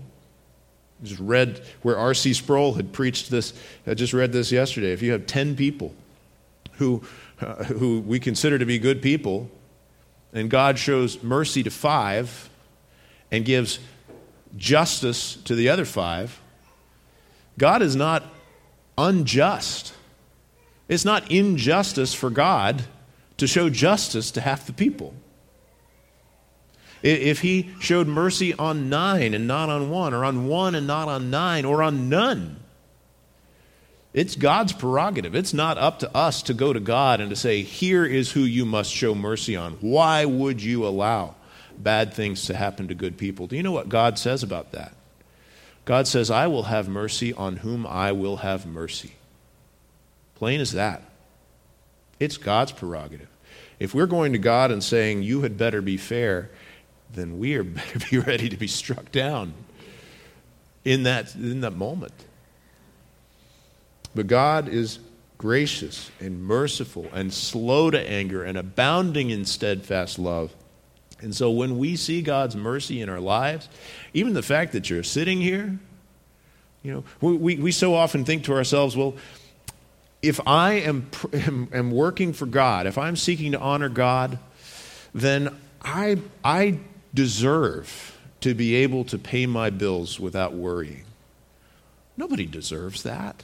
just 1.04 1.20
read 1.20 1.62
where 1.82 1.98
R.C. 1.98 2.34
Sproul 2.34 2.74
had 2.74 2.92
preached 2.92 3.32
this, 3.32 3.54
I 3.88 3.94
just 3.94 4.14
read 4.14 4.32
this 4.32 4.52
yesterday. 4.52 4.92
If 4.92 5.02
you 5.02 5.12
have 5.14 5.26
10 5.26 5.56
people 5.56 5.94
who, 6.74 7.02
uh, 7.42 7.64
who 7.64 8.02
we 8.02 8.20
consider 8.20 8.60
to 8.60 8.66
be 8.66 8.78
good 8.80 9.02
people, 9.02 9.50
and 10.34 10.50
God 10.50 10.78
shows 10.78 11.24
mercy 11.24 11.64
to 11.64 11.72
five 11.72 12.50
and 13.32 13.46
gives 13.46 13.80
justice 14.58 15.36
to 15.46 15.56
the 15.56 15.70
other 15.70 15.86
five, 15.86 16.40
God 17.58 17.82
is 17.82 17.96
not 17.96 18.24
unjust. 18.98 19.94
It's 20.90 21.06
not 21.06 21.32
injustice 21.32 22.14
for 22.14 22.30
God 22.30 22.84
to 23.38 23.48
show 23.48 23.70
justice 23.70 24.32
to 24.32 24.42
half 24.42 24.66
the 24.66 24.74
people. 24.74 25.14
If 27.02 27.40
he 27.40 27.70
showed 27.80 28.08
mercy 28.08 28.54
on 28.56 28.90
nine 28.90 29.34
and 29.34 29.48
not 29.48 29.70
on 29.70 29.90
one, 29.90 30.14
or 30.14 30.26
on 30.26 30.48
one 30.48 30.76
and 30.76 30.86
not 30.86 31.08
on 31.08 31.30
nine, 31.30 31.64
or 31.64 31.82
on 31.82 32.10
none, 32.10 32.60
it's 34.12 34.36
God's 34.36 34.74
prerogative. 34.74 35.36
It's 35.36 35.54
not 35.54 35.78
up 35.78 36.00
to 36.00 36.14
us 36.18 36.42
to 36.44 36.54
go 36.54 36.74
to 36.74 36.80
God 36.80 37.22
and 37.22 37.30
to 37.30 37.36
say, 37.36 37.62
here 37.62 38.04
is 38.04 38.32
who 38.32 38.42
you 38.42 38.66
must 38.66 38.92
show 38.92 39.16
mercy 39.16 39.56
on. 39.56 39.74
Why 39.76 40.26
would 40.26 40.62
you 40.62 40.86
allow 40.86 41.36
bad 41.78 42.14
things 42.14 42.48
to 42.48 42.56
happen 42.56 42.88
to 42.90 42.96
good 42.96 43.18
people? 43.18 43.48
Do 43.48 43.56
you 43.56 43.64
know 43.64 43.72
what 43.72 43.88
God 43.88 44.18
says 44.18 44.44
about 44.44 44.72
that? 44.72 44.94
God 45.86 46.08
says, 46.08 46.30
I 46.30 46.48
will 46.48 46.64
have 46.64 46.90
mercy 46.90 47.32
on 47.32 47.58
whom 47.58 47.86
I 47.88 48.12
will 48.12 48.38
have 48.38 48.66
mercy. 48.66 49.14
Plain 50.40 50.62
as 50.62 50.72
that. 50.72 51.04
It's 52.20 52.38
God's 52.38 52.72
prerogative. 52.72 53.28
If 53.78 53.94
we're 53.94 54.08
going 54.08 54.32
to 54.34 54.40
God 54.40 54.72
and 54.72 54.84
saying, 54.84 55.24
You 55.24 55.42
had 55.42 55.58
better 55.58 55.82
be 55.82 55.98
fair, 55.98 56.50
then 57.14 57.40
we 57.40 57.56
are 57.56 57.64
better 57.66 58.00
be 58.10 58.20
ready 58.20 58.50
to 58.50 58.58
be 58.58 58.68
struck 58.68 59.12
down 59.12 59.54
in 60.86 61.04
that, 61.04 61.36
in 61.36 61.62
that 61.62 61.76
moment. 61.76 62.14
But 64.16 64.28
God 64.28 64.70
is 64.70 65.00
gracious 65.38 66.10
and 66.22 66.42
merciful 66.42 67.08
and 67.14 67.34
slow 67.34 67.92
to 67.92 68.00
anger 68.00 68.44
and 68.44 68.58
abounding 68.58 69.30
in 69.30 69.44
steadfast 69.44 70.18
love. 70.18 70.54
And 71.20 71.36
so 71.36 71.52
when 71.52 71.78
we 71.78 71.98
see 71.98 72.22
God's 72.22 72.56
mercy 72.56 73.02
in 73.02 73.10
our 73.10 73.20
lives, 73.20 73.68
even 74.14 74.34
the 74.34 74.42
fact 74.42 74.72
that 74.72 74.90
you're 74.90 75.04
sitting 75.04 75.42
here, 75.42 75.78
you 76.82 76.94
know, 76.94 77.04
we, 77.20 77.36
we, 77.36 77.56
we 77.58 77.72
so 77.74 77.94
often 77.94 78.24
think 78.24 78.46
to 78.46 78.54
ourselves, 78.54 78.96
well, 78.96 79.16
if 80.22 80.40
I 80.46 80.74
am, 80.74 81.10
am, 81.34 81.70
am 81.72 81.92
working 81.92 82.34
for 82.34 82.46
God, 82.46 82.88
if 82.88 82.98
I'm 82.98 83.16
seeking 83.16 83.54
to 83.54 83.60
honor 83.60 83.90
God, 83.90 84.38
then 85.14 85.56
I, 85.82 86.18
I 86.44 86.80
deserve 87.14 88.18
to 88.42 88.54
be 88.54 88.76
able 88.76 89.04
to 89.06 89.18
pay 89.18 89.46
my 89.46 89.70
bills 89.70 90.20
without 90.20 90.54
worrying. 90.54 91.04
Nobody 92.18 92.46
deserves 92.46 93.04
that. 93.04 93.44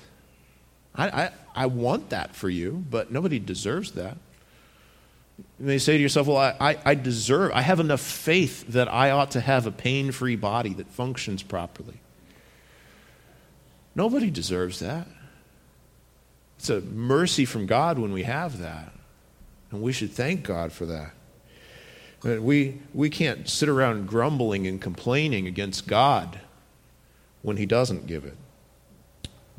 I, 0.94 1.10
I, 1.10 1.32
I 1.56 1.66
want 1.68 2.10
that 2.10 2.36
for 2.36 2.50
you, 2.50 2.84
but 2.90 3.12
nobody 3.12 3.40
deserves 3.40 3.92
that. 3.92 4.18
You 5.38 5.66
may 5.66 5.78
say 5.78 5.98
to 5.98 6.02
yourself, 6.02 6.28
well, 6.28 6.38
I, 6.38 6.56
I, 6.60 6.78
I 6.86 6.96
deserve, 6.96 7.52
I 7.54 7.62
have 7.62 7.80
enough 7.80 8.02
faith 8.02 8.68
that 8.70 8.92
I 8.92 9.12
ought 9.12 9.32
to 9.32 9.42
have 9.42 9.66
a 9.66 9.72
pain 9.72 10.12
free 10.12 10.36
body 10.36 10.74
that 10.74 10.88
functions 10.88 11.44
properly. 11.44 12.00
Nobody 13.96 14.30
deserves 14.30 14.80
that. 14.80 15.08
It's 16.66 16.72
a 16.72 16.82
mercy 16.82 17.46
from 17.46 17.68
God 17.68 18.00
when 18.00 18.12
we 18.12 18.24
have 18.24 18.58
that. 18.58 18.92
And 19.70 19.84
we 19.84 19.94
should 19.94 20.12
thank 20.12 20.42
God 20.42 20.72
for 20.72 20.88
that. 20.88 21.12
We, 22.24 22.80
we 22.92 23.12
can't 23.12 23.48
sit 23.48 23.70
around 23.70 24.08
grumbling 24.08 24.66
and 24.66 24.82
complaining 24.82 25.46
against 25.46 25.86
God 25.86 26.40
when 27.44 27.58
He 27.58 27.68
doesn't 27.68 28.08
give 28.08 28.26
it. 28.26 28.36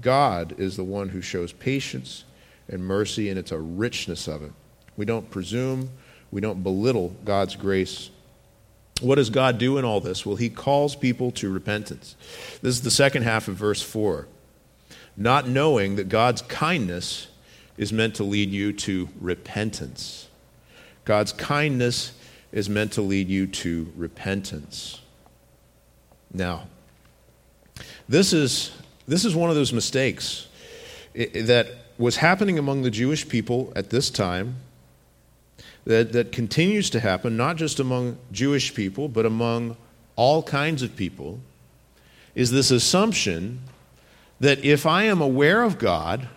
God 0.00 0.56
is 0.58 0.76
the 0.76 0.82
one 0.82 1.10
who 1.10 1.20
shows 1.20 1.52
patience 1.52 2.24
and 2.66 2.84
mercy, 2.84 3.30
and 3.30 3.38
it's 3.38 3.52
a 3.52 3.60
richness 3.60 4.26
of 4.26 4.42
it. 4.42 4.50
We 4.96 5.04
don't 5.04 5.30
presume, 5.30 5.90
we 6.32 6.40
don't 6.40 6.64
belittle 6.64 7.14
God's 7.24 7.54
grace. 7.54 8.10
What 9.00 9.14
does 9.14 9.30
God 9.30 9.58
do 9.58 9.78
in 9.78 9.84
all 9.84 10.00
this? 10.00 10.26
Well, 10.26 10.34
He 10.34 10.50
calls 10.50 10.96
people 10.96 11.30
to 11.32 11.52
repentance. 11.52 12.16
This 12.62 12.74
is 12.74 12.82
the 12.82 12.90
second 12.90 13.22
half 13.22 13.46
of 13.46 13.54
verse 13.54 13.80
4 13.80 14.26
not 15.16 15.48
knowing 15.48 15.96
that 15.96 16.08
God's 16.08 16.42
kindness 16.42 17.28
is 17.76 17.92
meant 17.92 18.14
to 18.16 18.24
lead 18.24 18.50
you 18.50 18.72
to 18.72 19.08
repentance. 19.20 20.28
God's 21.04 21.32
kindness 21.32 22.12
is 22.52 22.68
meant 22.68 22.92
to 22.92 23.02
lead 23.02 23.28
you 23.28 23.46
to 23.46 23.92
repentance. 23.96 25.00
Now, 26.32 26.66
this 28.08 28.32
is, 28.32 28.72
this 29.06 29.24
is 29.24 29.34
one 29.34 29.50
of 29.50 29.56
those 29.56 29.72
mistakes 29.72 30.48
that 31.14 31.68
was 31.98 32.16
happening 32.16 32.58
among 32.58 32.82
the 32.82 32.90
Jewish 32.90 33.28
people 33.28 33.72
at 33.74 33.90
this 33.90 34.10
time, 34.10 34.56
that, 35.84 36.12
that 36.12 36.32
continues 36.32 36.90
to 36.90 37.00
happen, 37.00 37.36
not 37.36 37.56
just 37.56 37.78
among 37.78 38.18
Jewish 38.32 38.74
people, 38.74 39.08
but 39.08 39.24
among 39.24 39.76
all 40.16 40.42
kinds 40.42 40.82
of 40.82 40.96
people, 40.96 41.40
is 42.34 42.50
this 42.50 42.70
assumption 42.70 43.60
that 44.40 44.64
if 44.64 44.86
I 44.86 45.04
am 45.04 45.20
aware 45.20 45.62
of 45.62 45.78
God 45.78 46.28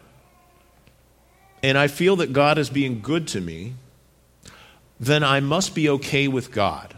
and 1.61 1.77
I 1.77 1.87
feel 1.87 2.15
that 2.17 2.33
God 2.33 2.57
is 2.57 2.69
being 2.69 3.01
good 3.01 3.27
to 3.29 3.41
me, 3.41 3.73
then 4.99 5.23
I 5.23 5.39
must 5.39 5.75
be 5.75 5.89
okay 5.89 6.27
with 6.27 6.51
God. 6.51 6.95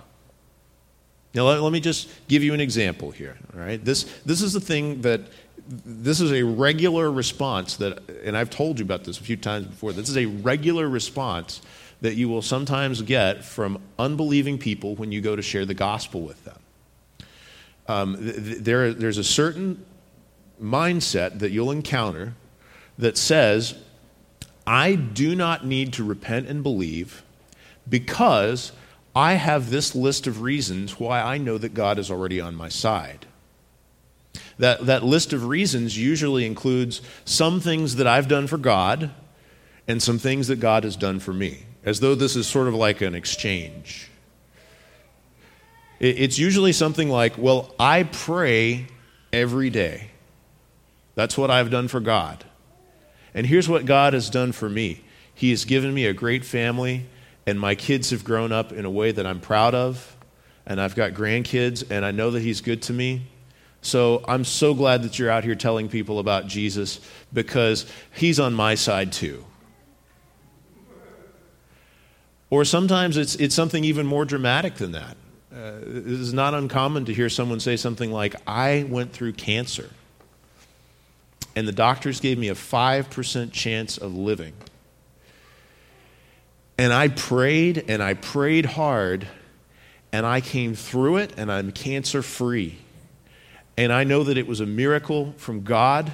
Now, 1.33 1.47
let, 1.47 1.61
let, 1.61 1.71
me 1.71 1.79
just 1.79 2.09
give 2.27 2.43
you 2.43 2.53
an 2.53 2.59
example 2.59 3.11
here. 3.11 3.37
All 3.53 3.61
right, 3.61 3.83
this 3.83 4.03
this 4.25 4.41
is 4.41 4.53
the 4.53 4.59
thing 4.59 5.01
that 5.01 5.21
this 5.67 6.19
is 6.19 6.31
a 6.33 6.43
regular 6.43 7.09
response 7.09 7.77
that, 7.77 8.09
and 8.23 8.35
I've 8.35 8.49
told 8.49 8.79
you 8.79 8.85
about 8.85 9.05
this 9.05 9.19
a 9.19 9.23
few 9.23 9.37
times 9.37 9.67
before. 9.67 9.93
This 9.93 10.09
is 10.09 10.17
a 10.17 10.25
regular 10.25 10.89
response 10.89 11.61
that 12.01 12.15
you 12.15 12.27
will 12.27 12.41
sometimes 12.41 13.01
get 13.01 13.45
from 13.45 13.79
unbelieving 13.97 14.57
people 14.57 14.95
when 14.95 15.11
you 15.11 15.21
go 15.21 15.35
to 15.35 15.41
share 15.41 15.65
the 15.65 15.73
gospel 15.73 16.21
with 16.21 16.43
them. 16.43 16.57
Um, 17.87 18.17
th- 18.17 18.57
there, 18.59 18.93
there's 18.93 19.19
a 19.19 19.23
certain 19.23 19.85
mindset 20.61 21.39
that 21.39 21.51
you'll 21.51 21.71
encounter 21.71 22.35
that 22.97 23.17
says, 23.17 23.75
I 24.65 24.95
do 24.95 25.35
not 25.35 25.65
need 25.65 25.93
to 25.93 26.03
repent 26.03 26.47
and 26.47 26.61
believe 26.61 27.23
because 27.89 28.71
I 29.15 29.33
have 29.33 29.69
this 29.69 29.95
list 29.95 30.27
of 30.27 30.41
reasons 30.41 30.99
why 30.99 31.21
I 31.21 31.37
know 31.37 31.57
that 31.57 31.73
God 31.73 31.97
is 31.99 32.11
already 32.11 32.39
on 32.39 32.55
my 32.55 32.69
side. 32.69 33.25
That, 34.59 34.85
that 34.85 35.03
list 35.03 35.33
of 35.33 35.45
reasons 35.45 35.97
usually 35.97 36.45
includes 36.45 37.01
some 37.25 37.59
things 37.59 37.95
that 37.95 38.07
I've 38.07 38.27
done 38.27 38.47
for 38.47 38.57
God 38.57 39.11
and 39.87 40.01
some 40.01 40.19
things 40.19 40.47
that 40.47 40.59
God 40.59 40.83
has 40.83 40.95
done 40.95 41.19
for 41.19 41.33
me, 41.33 41.65
as 41.83 41.99
though 41.99 42.15
this 42.15 42.35
is 42.35 42.47
sort 42.47 42.67
of 42.67 42.75
like 42.75 43.01
an 43.01 43.15
exchange. 43.15 44.09
It's 45.99 46.39
usually 46.39 46.71
something 46.71 47.09
like, 47.09 47.37
well, 47.37 47.75
I 47.79 48.03
pray 48.03 48.87
every 49.33 49.69
day. 49.69 50.10
That's 51.15 51.37
what 51.37 51.51
I've 51.51 51.69
done 51.69 51.87
for 51.87 51.99
God. 51.99 52.45
And 53.33 53.47
here's 53.47 53.69
what 53.69 53.85
God 53.85 54.13
has 54.13 54.29
done 54.29 54.51
for 54.51 54.69
me 54.69 55.01
He 55.33 55.49
has 55.51 55.65
given 55.65 55.93
me 55.93 56.05
a 56.05 56.13
great 56.13 56.45
family 56.45 57.05
and 57.45 57.59
my 57.59 57.75
kids 57.75 58.11
have 58.11 58.23
grown 58.23 58.51
up 58.51 58.71
in 58.71 58.85
a 58.85 58.89
way 58.89 59.11
that 59.11 59.25
I'm 59.25 59.39
proud 59.39 59.73
of, 59.73 60.15
and 60.65 60.79
I've 60.79 60.95
got 60.95 61.13
grandkids, 61.13 61.89
and 61.89 62.05
I 62.05 62.11
know 62.11 62.31
that 62.31 62.41
He's 62.41 62.61
good 62.61 62.81
to 62.83 62.93
me. 62.93 63.27
So 63.81 64.23
I'm 64.27 64.45
so 64.45 64.75
glad 64.75 65.01
that 65.03 65.17
you're 65.17 65.31
out 65.31 65.43
here 65.43 65.55
telling 65.55 65.89
people 65.89 66.19
about 66.19 66.47
Jesus 66.47 66.99
because 67.33 67.91
He's 68.13 68.39
on 68.39 68.53
my 68.53 68.75
side 68.75 69.11
too. 69.11 69.43
Or 72.49 72.65
sometimes 72.65 73.17
it's, 73.17 73.35
it's 73.35 73.55
something 73.55 73.83
even 73.83 74.05
more 74.05 74.25
dramatic 74.25 74.75
than 74.75 74.91
that. 74.91 75.17
Uh, 75.53 75.79
it 75.81 76.07
is 76.07 76.33
not 76.33 76.53
uncommon 76.53 77.05
to 77.05 77.13
hear 77.13 77.29
someone 77.29 77.59
say 77.59 77.75
something 77.75 78.11
like, 78.11 78.35
I 78.45 78.85
went 78.89 79.13
through 79.13 79.33
cancer, 79.33 79.89
and 81.55 81.67
the 81.67 81.71
doctors 81.71 82.19
gave 82.19 82.37
me 82.37 82.49
a 82.49 82.55
5% 82.55 83.51
chance 83.51 83.97
of 83.97 84.15
living. 84.15 84.53
And 86.77 86.91
I 86.93 87.09
prayed 87.09 87.85
and 87.87 88.01
I 88.01 88.15
prayed 88.15 88.65
hard 88.65 89.27
and 90.11 90.25
I 90.25 90.41
came 90.41 90.75
through 90.75 91.17
it 91.17 91.33
and 91.37 91.51
I'm 91.51 91.71
cancer 91.71 92.21
free. 92.21 92.77
And 93.77 93.93
I 93.93 94.03
know 94.03 94.23
that 94.23 94.37
it 94.37 94.47
was 94.47 94.59
a 94.59 94.65
miracle 94.65 95.33
from 95.37 95.63
God. 95.63 96.11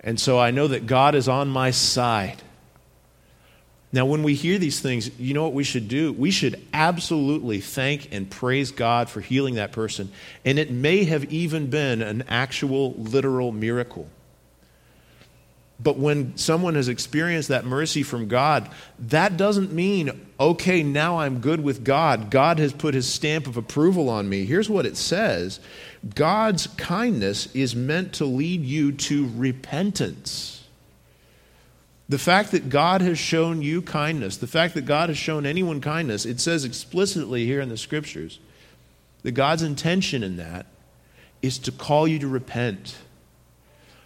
And 0.00 0.18
so 0.18 0.38
I 0.38 0.50
know 0.50 0.68
that 0.68 0.86
God 0.86 1.14
is 1.14 1.28
on 1.28 1.48
my 1.48 1.70
side. 1.70 2.42
Now, 3.94 4.06
when 4.06 4.22
we 4.22 4.34
hear 4.34 4.58
these 4.58 4.80
things, 4.80 5.10
you 5.18 5.34
know 5.34 5.44
what 5.44 5.52
we 5.52 5.64
should 5.64 5.86
do? 5.86 6.14
We 6.14 6.30
should 6.30 6.60
absolutely 6.72 7.60
thank 7.60 8.08
and 8.10 8.30
praise 8.30 8.70
God 8.70 9.10
for 9.10 9.20
healing 9.20 9.56
that 9.56 9.72
person. 9.72 10.10
And 10.46 10.58
it 10.58 10.70
may 10.70 11.04
have 11.04 11.30
even 11.30 11.68
been 11.68 12.00
an 12.00 12.24
actual, 12.28 12.94
literal 12.94 13.52
miracle. 13.52 14.08
But 15.82 15.98
when 15.98 16.36
someone 16.36 16.74
has 16.74 16.88
experienced 16.88 17.48
that 17.48 17.64
mercy 17.64 18.02
from 18.02 18.28
God, 18.28 18.70
that 18.98 19.36
doesn't 19.36 19.72
mean, 19.72 20.28
okay, 20.38 20.82
now 20.82 21.18
I'm 21.18 21.40
good 21.40 21.62
with 21.62 21.82
God. 21.82 22.30
God 22.30 22.58
has 22.58 22.72
put 22.72 22.94
his 22.94 23.08
stamp 23.08 23.46
of 23.46 23.56
approval 23.56 24.08
on 24.08 24.28
me. 24.28 24.44
Here's 24.44 24.70
what 24.70 24.86
it 24.86 24.96
says 24.96 25.60
God's 26.14 26.66
kindness 26.68 27.52
is 27.54 27.74
meant 27.74 28.14
to 28.14 28.24
lead 28.24 28.62
you 28.62 28.92
to 28.92 29.30
repentance. 29.34 30.64
The 32.08 32.18
fact 32.18 32.50
that 32.50 32.68
God 32.68 33.00
has 33.00 33.18
shown 33.18 33.62
you 33.62 33.80
kindness, 33.80 34.36
the 34.36 34.46
fact 34.46 34.74
that 34.74 34.84
God 34.84 35.08
has 35.08 35.16
shown 35.16 35.46
anyone 35.46 35.80
kindness, 35.80 36.26
it 36.26 36.40
says 36.40 36.64
explicitly 36.64 37.46
here 37.46 37.60
in 37.60 37.70
the 37.70 37.76
scriptures 37.78 38.38
that 39.22 39.32
God's 39.32 39.62
intention 39.62 40.22
in 40.22 40.36
that 40.36 40.66
is 41.40 41.58
to 41.60 41.72
call 41.72 42.06
you 42.06 42.18
to 42.18 42.28
repent 42.28 42.96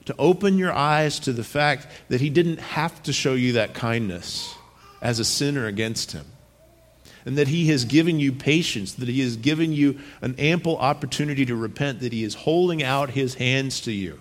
to 0.07 0.15
open 0.19 0.57
your 0.57 0.73
eyes 0.73 1.19
to 1.21 1.33
the 1.33 1.45
fact 1.45 1.87
that 2.09 2.21
He 2.21 2.31
didn't 2.31 2.61
have 2.61 3.03
to 3.03 3.13
show 3.13 3.35
you 3.35 3.53
that 3.53 3.75
kindness 3.75 4.55
as 5.03 5.19
a 5.19 5.25
sinner 5.25 5.67
against 5.67 6.13
Him. 6.13 6.25
And 7.25 7.37
that 7.37 7.49
He 7.49 7.67
has 7.69 7.85
given 7.85 8.19
you 8.21 8.33
patience, 8.33 8.95
that 8.95 9.09
He 9.09 9.21
has 9.21 9.37
given 9.37 9.73
you 9.73 9.99
an 10.23 10.37
ample 10.39 10.79
opportunity 10.79 11.45
to 11.47 11.57
repent, 11.57 12.01
that 12.01 12.13
He 12.13 12.23
is 12.23 12.35
holding 12.35 12.83
out 12.83 13.11
His 13.11 13.35
hands 13.35 13.81
to 13.83 13.93
you. 13.93 14.21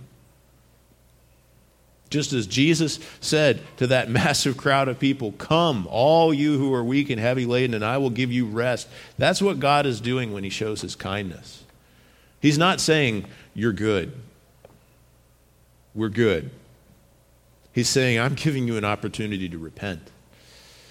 Just 2.09 2.33
as 2.33 2.47
Jesus 2.47 2.99
said 3.19 3.61
to 3.77 3.87
that 3.87 4.09
massive 4.09 4.57
crowd 4.57 4.87
of 4.87 4.97
people, 4.97 5.33
Come, 5.33 5.87
all 5.91 6.33
you 6.33 6.57
who 6.57 6.73
are 6.73 6.83
weak 6.83 7.11
and 7.11 7.21
heavy 7.21 7.45
laden, 7.45 7.75
and 7.75 7.85
I 7.85 7.99
will 7.99 8.09
give 8.09 8.31
you 8.31 8.47
rest. 8.47 8.87
That's 9.19 9.41
what 9.41 9.59
God 9.59 9.85
is 9.85 10.01
doing 10.01 10.33
when 10.33 10.43
He 10.43 10.49
shows 10.49 10.81
His 10.81 10.95
kindness. 10.95 11.63
He's 12.41 12.57
not 12.57 12.81
saying, 12.81 13.25
You're 13.53 13.71
good 13.71 14.13
we're 15.95 16.09
good. 16.09 16.51
He's 17.71 17.89
saying, 17.89 18.19
I'm 18.19 18.35
giving 18.35 18.67
you 18.67 18.77
an 18.77 18.85
opportunity 18.85 19.49
to 19.49 19.57
repent. 19.57 20.11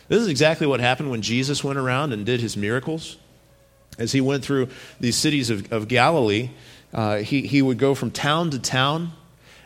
This 0.09 0.21
is 0.21 0.29
exactly 0.29 0.67
what 0.67 0.81
happened 0.81 1.11
when 1.11 1.23
Jesus 1.23 1.63
went 1.63 1.79
around 1.79 2.13
and 2.13 2.27
did 2.27 2.41
his 2.41 2.57
miracles. 2.57 3.17
As 3.99 4.13
he 4.13 4.21
went 4.21 4.45
through 4.45 4.69
these 4.99 5.17
cities 5.17 5.51
of, 5.51 5.73
of 5.73 5.89
Galilee, 5.89 6.51
uh, 6.93 7.19
he, 7.19 7.47
he 7.47 7.63
would 7.63 7.79
go 7.79 7.95
from 7.95 8.11
town 8.11 8.51
to 8.51 8.59
town 8.59 9.13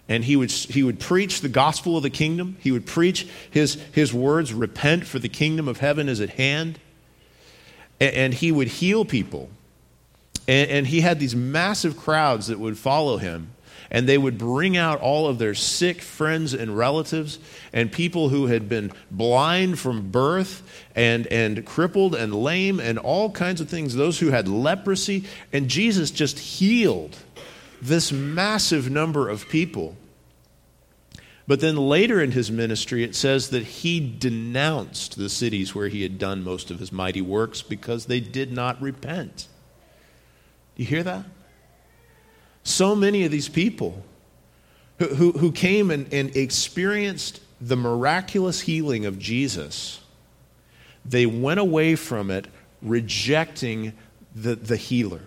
and 0.08 0.24
he 0.24 0.36
would, 0.36 0.50
he 0.50 0.82
would 0.82 1.00
preach 1.00 1.40
the 1.40 1.48
gospel 1.48 1.96
of 1.96 2.02
the 2.02 2.10
kingdom. 2.10 2.56
He 2.60 2.72
would 2.72 2.86
preach 2.86 3.28
his, 3.50 3.74
his 3.92 4.12
words, 4.14 4.54
repent, 4.54 5.06
for 5.06 5.18
the 5.18 5.28
kingdom 5.28 5.68
of 5.68 5.78
heaven 5.80 6.08
is 6.08 6.20
at 6.20 6.30
hand. 6.30 6.78
And, 8.00 8.14
and 8.14 8.34
he 8.34 8.50
would 8.50 8.68
heal 8.68 9.04
people. 9.04 9.50
And, 10.46 10.70
and 10.70 10.86
he 10.86 11.02
had 11.02 11.20
these 11.20 11.36
massive 11.36 11.96
crowds 11.96 12.46
that 12.46 12.58
would 12.58 12.78
follow 12.78 13.18
him 13.18 13.50
and 13.90 14.08
they 14.08 14.18
would 14.18 14.38
bring 14.38 14.76
out 14.76 15.00
all 15.00 15.26
of 15.26 15.38
their 15.38 15.54
sick 15.54 16.02
friends 16.02 16.54
and 16.54 16.76
relatives 16.76 17.38
and 17.72 17.90
people 17.90 18.28
who 18.28 18.46
had 18.46 18.68
been 18.68 18.92
blind 19.10 19.78
from 19.78 20.10
birth 20.10 20.62
and, 20.94 21.26
and 21.28 21.64
crippled 21.64 22.14
and 22.14 22.34
lame 22.34 22.80
and 22.80 22.98
all 22.98 23.30
kinds 23.30 23.60
of 23.60 23.68
things, 23.68 23.94
those 23.94 24.18
who 24.18 24.30
had 24.30 24.48
leprosy. 24.48 25.24
And 25.52 25.68
Jesus 25.68 26.10
just 26.10 26.38
healed 26.38 27.16
this 27.80 28.12
massive 28.12 28.90
number 28.90 29.28
of 29.28 29.48
people. 29.48 29.96
But 31.46 31.60
then 31.60 31.76
later 31.76 32.20
in 32.20 32.32
his 32.32 32.50
ministry, 32.50 33.02
it 33.02 33.14
says 33.14 33.48
that 33.50 33.62
he 33.62 34.00
denounced 34.00 35.16
the 35.16 35.30
cities 35.30 35.74
where 35.74 35.88
he 35.88 36.02
had 36.02 36.18
done 36.18 36.44
most 36.44 36.70
of 36.70 36.78
his 36.78 36.92
mighty 36.92 37.22
works 37.22 37.62
because 37.62 38.04
they 38.04 38.20
did 38.20 38.52
not 38.52 38.80
repent. 38.82 39.48
Do 40.76 40.82
you 40.82 40.88
hear 40.88 41.02
that? 41.04 41.24
So 42.68 42.94
many 42.94 43.24
of 43.24 43.30
these 43.30 43.48
people 43.48 44.04
who, 44.98 45.06
who, 45.06 45.32
who 45.32 45.52
came 45.52 45.90
and, 45.90 46.12
and 46.12 46.36
experienced 46.36 47.40
the 47.62 47.76
miraculous 47.76 48.60
healing 48.60 49.06
of 49.06 49.18
Jesus, 49.18 50.00
they 51.02 51.24
went 51.24 51.60
away 51.60 51.94
from 51.94 52.30
it 52.30 52.46
rejecting 52.82 53.94
the, 54.34 54.54
the 54.54 54.76
healer. 54.76 55.22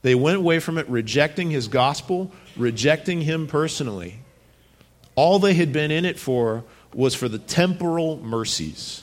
They 0.00 0.14
went 0.14 0.38
away 0.38 0.58
from 0.58 0.78
it 0.78 0.88
rejecting 0.88 1.50
his 1.50 1.68
gospel, 1.68 2.32
rejecting 2.56 3.20
him 3.20 3.46
personally. 3.46 4.20
All 5.16 5.38
they 5.38 5.52
had 5.52 5.70
been 5.70 5.90
in 5.90 6.06
it 6.06 6.18
for 6.18 6.64
was 6.94 7.14
for 7.14 7.28
the 7.28 7.38
temporal 7.38 8.16
mercies. 8.22 9.02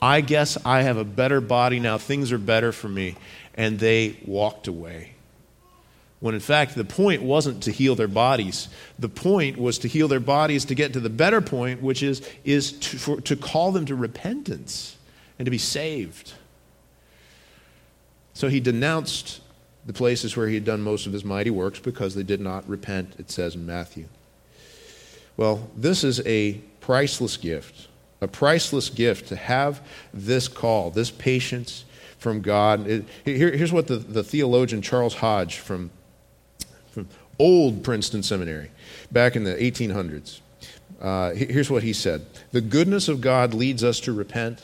I 0.00 0.22
guess 0.22 0.56
I 0.64 0.82
have 0.82 0.96
a 0.96 1.04
better 1.04 1.42
body 1.42 1.80
now, 1.80 1.98
things 1.98 2.32
are 2.32 2.38
better 2.38 2.72
for 2.72 2.88
me. 2.88 3.16
And 3.52 3.78
they 3.78 4.16
walked 4.24 4.68
away. 4.68 5.15
When 6.20 6.34
in 6.34 6.40
fact, 6.40 6.74
the 6.74 6.84
point 6.84 7.22
wasn't 7.22 7.62
to 7.64 7.70
heal 7.70 7.94
their 7.94 8.08
bodies. 8.08 8.68
The 8.98 9.08
point 9.08 9.58
was 9.58 9.78
to 9.80 9.88
heal 9.88 10.08
their 10.08 10.20
bodies 10.20 10.64
to 10.66 10.74
get 10.74 10.94
to 10.94 11.00
the 11.00 11.10
better 11.10 11.40
point, 11.40 11.82
which 11.82 12.02
is, 12.02 12.26
is 12.44 12.72
to, 12.72 12.98
for, 12.98 13.20
to 13.22 13.36
call 13.36 13.72
them 13.72 13.86
to 13.86 13.94
repentance 13.94 14.96
and 15.38 15.44
to 15.44 15.50
be 15.50 15.58
saved. 15.58 16.32
So 18.32 18.48
he 18.48 18.60
denounced 18.60 19.40
the 19.86 19.92
places 19.92 20.36
where 20.36 20.48
he 20.48 20.54
had 20.54 20.64
done 20.64 20.82
most 20.82 21.06
of 21.06 21.12
his 21.12 21.24
mighty 21.24 21.50
works 21.50 21.78
because 21.78 22.14
they 22.14 22.22
did 22.22 22.40
not 22.40 22.68
repent, 22.68 23.14
it 23.18 23.30
says 23.30 23.54
in 23.54 23.64
Matthew. 23.64 24.06
Well, 25.36 25.70
this 25.76 26.02
is 26.02 26.20
a 26.26 26.54
priceless 26.80 27.36
gift, 27.36 27.88
a 28.20 28.28
priceless 28.28 28.90
gift 28.90 29.28
to 29.28 29.36
have 29.36 29.80
this 30.12 30.48
call, 30.48 30.90
this 30.90 31.10
patience 31.10 31.84
from 32.18 32.40
God. 32.40 32.86
It, 32.86 33.04
here, 33.24 33.50
here's 33.52 33.72
what 33.72 33.86
the, 33.86 33.96
the 33.96 34.24
theologian 34.24 34.82
Charles 34.82 35.14
Hodge 35.14 35.58
from, 35.58 35.90
from 35.90 35.95
old 37.38 37.84
Princeton 37.84 38.22
Seminary 38.22 38.70
back 39.10 39.36
in 39.36 39.44
the 39.44 39.54
1800s, 39.54 40.40
uh, 41.00 41.32
here's 41.32 41.70
what 41.70 41.82
he 41.82 41.92
said 41.92 42.24
The 42.52 42.60
goodness 42.60 43.08
of 43.08 43.20
God 43.20 43.52
leads 43.54 43.84
us 43.84 44.00
to 44.00 44.12
repent 44.12 44.62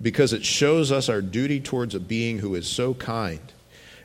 because 0.00 0.32
it 0.32 0.44
shows 0.44 0.92
us 0.92 1.08
our 1.08 1.22
duty 1.22 1.60
towards 1.60 1.94
a 1.94 2.00
being 2.00 2.38
who 2.38 2.54
is 2.54 2.66
so 2.66 2.94
kind, 2.94 3.40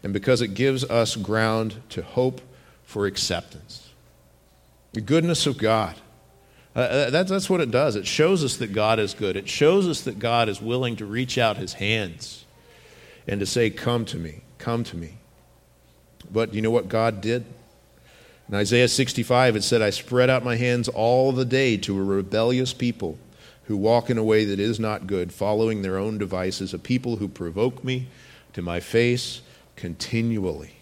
and 0.04 0.13
because 0.13 0.41
it 0.41 0.54
gives 0.54 0.84
us 0.86 1.15
ground 1.15 1.82
to 1.89 2.02
hope 2.02 2.41
for 2.84 3.06
acceptance. 3.06 3.89
The 4.93 5.02
goodness 5.02 5.45
of 5.45 5.58
God. 5.58 5.95
Uh, 6.76 6.80
uh 6.80 7.10
that's, 7.10 7.30
that's 7.30 7.50
what 7.50 7.62
it 7.62 7.72
does. 7.72 7.95
It 7.95 8.08
shows 8.08 8.43
us 8.43 8.58
that 8.58 8.74
God 8.74 9.00
is 9.00 9.13
good. 9.13 9.36
It 9.36 9.50
shows 9.50 9.88
us 9.88 10.02
that 10.02 10.19
God 10.19 10.50
is 10.50 10.62
willing 10.62 10.95
to 10.98 11.06
reach 11.06 11.38
out 11.38 11.58
his 11.58 11.74
hands 11.74 12.45
and 13.28 13.39
to 13.39 13.45
say, 13.45 13.69
Come 13.69 14.06
to 14.06 14.17
me, 14.17 14.41
come 14.58 14.84
to 14.86 14.98
me. 14.98 15.18
But 16.32 16.54
you 16.54 16.62
know 16.62 16.72
what 16.72 16.89
God 16.89 17.22
did? 17.22 17.46
In 18.48 18.56
Isaiah 18.56 18.88
65, 18.88 19.56
it 19.56 19.63
said, 19.63 19.82
I 19.82 19.92
spread 19.92 20.30
out 20.30 20.44
my 20.44 20.56
hands 20.56 20.88
all 20.88 21.32
the 21.32 21.46
day 21.46 21.78
to 21.78 22.00
a 22.00 22.04
rebellious 22.04 22.74
people 22.74 23.18
who 23.65 23.78
walk 23.78 24.10
in 24.10 24.18
a 24.18 24.24
way 24.24 24.46
that 24.46 24.60
is 24.60 24.80
not 24.80 25.06
good, 25.06 25.32
following 25.32 25.84
their 25.84 25.98
own 25.98 26.18
devices, 26.18 26.74
a 26.74 26.80
people 26.80 27.18
who 27.18 27.28
provoke 27.28 27.84
me 27.84 28.08
to 28.54 28.63
my 28.63 28.80
face 28.80 29.42
continually. 29.76 30.78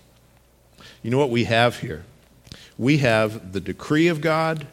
You 1.04 1.12
know 1.12 1.18
what 1.18 1.30
we 1.30 1.44
have 1.44 1.80
here? 1.80 2.06
We 2.78 3.00
have 3.00 3.52
the 3.52 3.60
decree 3.60 4.08
of 4.08 4.22
God 4.22 4.68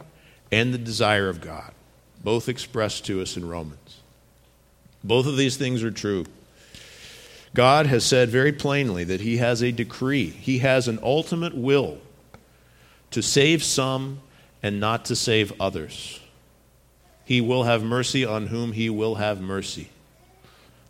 and 0.51 0.73
the 0.73 0.77
desire 0.77 1.27
of 1.27 1.41
God, 1.41 1.73
both 2.23 2.47
expressed 2.47 3.05
to 3.07 3.21
us 3.21 3.35
in 3.35 3.49
Romans. 3.49 3.99
Both 5.03 5.27
of 5.27 5.35
these 5.35 5.57
things 5.57 5.83
are 5.83 5.91
true. 5.91 6.25
God 7.55 7.87
has 7.87 8.05
said 8.05 8.29
very 8.29 8.51
plainly 8.51 9.03
that 9.05 9.21
He 9.21 9.37
has 9.37 9.63
a 9.63 9.71
decree, 9.71 10.29
He 10.29 10.59
has 10.59 10.87
an 10.87 10.99
ultimate 11.01 11.55
will 11.55 11.97
to 13.09 13.23
save 13.23 13.63
some 13.63 14.19
and 14.61 14.79
not 14.79 15.05
to 15.05 15.15
save 15.15 15.53
others. 15.59 16.19
He 17.25 17.41
will 17.41 17.63
have 17.63 17.83
mercy 17.83 18.23
on 18.23 18.47
whom 18.47 18.73
he 18.73 18.89
will 18.89 19.15
have 19.15 19.41
mercy. 19.41 19.89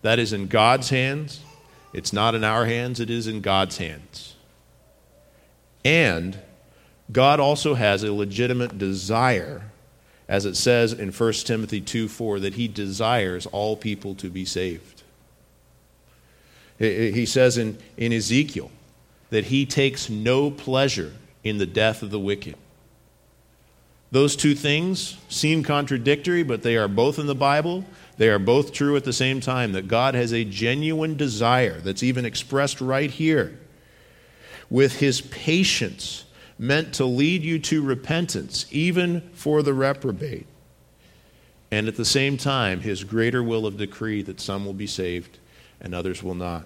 That 0.01 0.19
is 0.19 0.33
in 0.33 0.47
God's 0.47 0.89
hands. 0.89 1.39
It's 1.93 2.11
not 2.11 2.35
in 2.35 2.43
our 2.43 2.65
hands, 2.65 2.99
it 2.99 3.09
is 3.09 3.27
in 3.27 3.41
God's 3.41 3.77
hands. 3.77 4.35
And 5.83 6.37
God 7.11 7.39
also 7.39 7.75
has 7.75 8.03
a 8.03 8.11
legitimate 8.11 8.77
desire, 8.77 9.69
as 10.27 10.45
it 10.45 10.55
says 10.55 10.91
in 10.91 11.11
1 11.11 11.33
Timothy 11.33 11.79
2 11.79 12.09
4, 12.09 12.39
that 12.41 12.55
he 12.55 12.67
desires 12.67 13.45
all 13.45 13.77
people 13.77 14.15
to 14.15 14.29
be 14.29 14.43
saved. 14.43 14.94
He 16.77 17.25
says 17.25 17.57
in, 17.57 17.77
in 17.97 18.11
Ezekiel 18.11 18.69
that 19.29 19.45
he 19.45 19.65
takes 19.65 20.09
no 20.09 20.51
pleasure 20.51 21.13
in 21.43 21.57
the 21.57 21.65
death 21.65 22.03
of 22.03 22.11
the 22.11 22.19
wicked. 22.19 22.55
Those 24.11 24.35
two 24.35 24.55
things 24.55 25.17
seem 25.29 25.63
contradictory, 25.63 26.43
but 26.43 26.63
they 26.63 26.77
are 26.77 26.87
both 26.87 27.19
in 27.19 27.27
the 27.27 27.35
Bible. 27.35 27.85
They 28.17 28.29
are 28.29 28.39
both 28.39 28.71
true 28.71 28.95
at 28.95 29.03
the 29.03 29.13
same 29.13 29.41
time 29.41 29.73
that 29.73 29.87
God 29.87 30.15
has 30.15 30.31
a 30.31 30.45
genuine 30.45 31.17
desire 31.17 31.79
that's 31.79 32.03
even 32.03 32.25
expressed 32.25 32.81
right 32.81 33.11
here 33.11 33.59
with 34.69 34.99
his 34.99 35.21
patience 35.21 36.25
meant 36.57 36.93
to 36.93 37.05
lead 37.05 37.43
you 37.43 37.59
to 37.59 37.81
repentance, 37.81 38.65
even 38.71 39.21
for 39.33 39.61
the 39.61 39.73
reprobate. 39.73 40.47
And 41.71 41.87
at 41.87 41.97
the 41.97 42.05
same 42.05 42.37
time, 42.37 42.79
his 42.79 43.03
greater 43.03 43.43
will 43.43 43.65
of 43.65 43.77
decree 43.77 44.21
that 44.23 44.39
some 44.39 44.65
will 44.65 44.73
be 44.73 44.87
saved 44.87 45.39
and 45.81 45.93
others 45.93 46.23
will 46.23 46.35
not. 46.35 46.65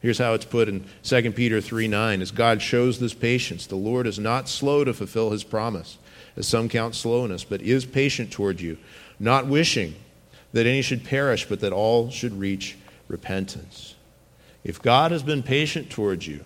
Here's 0.00 0.18
how 0.18 0.34
it's 0.34 0.44
put 0.44 0.68
in 0.68 0.84
2 1.02 1.32
Peter 1.32 1.60
3 1.60 1.88
9 1.88 2.20
as 2.20 2.30
God 2.30 2.60
shows 2.60 2.98
this 2.98 3.14
patience, 3.14 3.66
the 3.66 3.76
Lord 3.76 4.06
is 4.06 4.18
not 4.18 4.48
slow 4.48 4.84
to 4.84 4.92
fulfill 4.92 5.30
his 5.30 5.44
promise 5.44 5.96
as 6.36 6.46
some 6.46 6.68
count 6.68 6.94
slowness, 6.94 7.44
but 7.44 7.62
is 7.62 7.86
patient 7.86 8.30
toward 8.30 8.60
you, 8.60 8.76
not 9.18 9.46
wishing 9.46 9.94
that 10.52 10.66
any 10.66 10.82
should 10.82 11.04
perish, 11.04 11.48
but 11.48 11.60
that 11.60 11.72
all 11.72 12.10
should 12.10 12.38
reach 12.38 12.76
repentance. 13.08 13.94
If 14.62 14.80
God 14.80 15.10
has 15.10 15.22
been 15.22 15.42
patient 15.42 15.90
towards 15.90 16.26
you, 16.26 16.44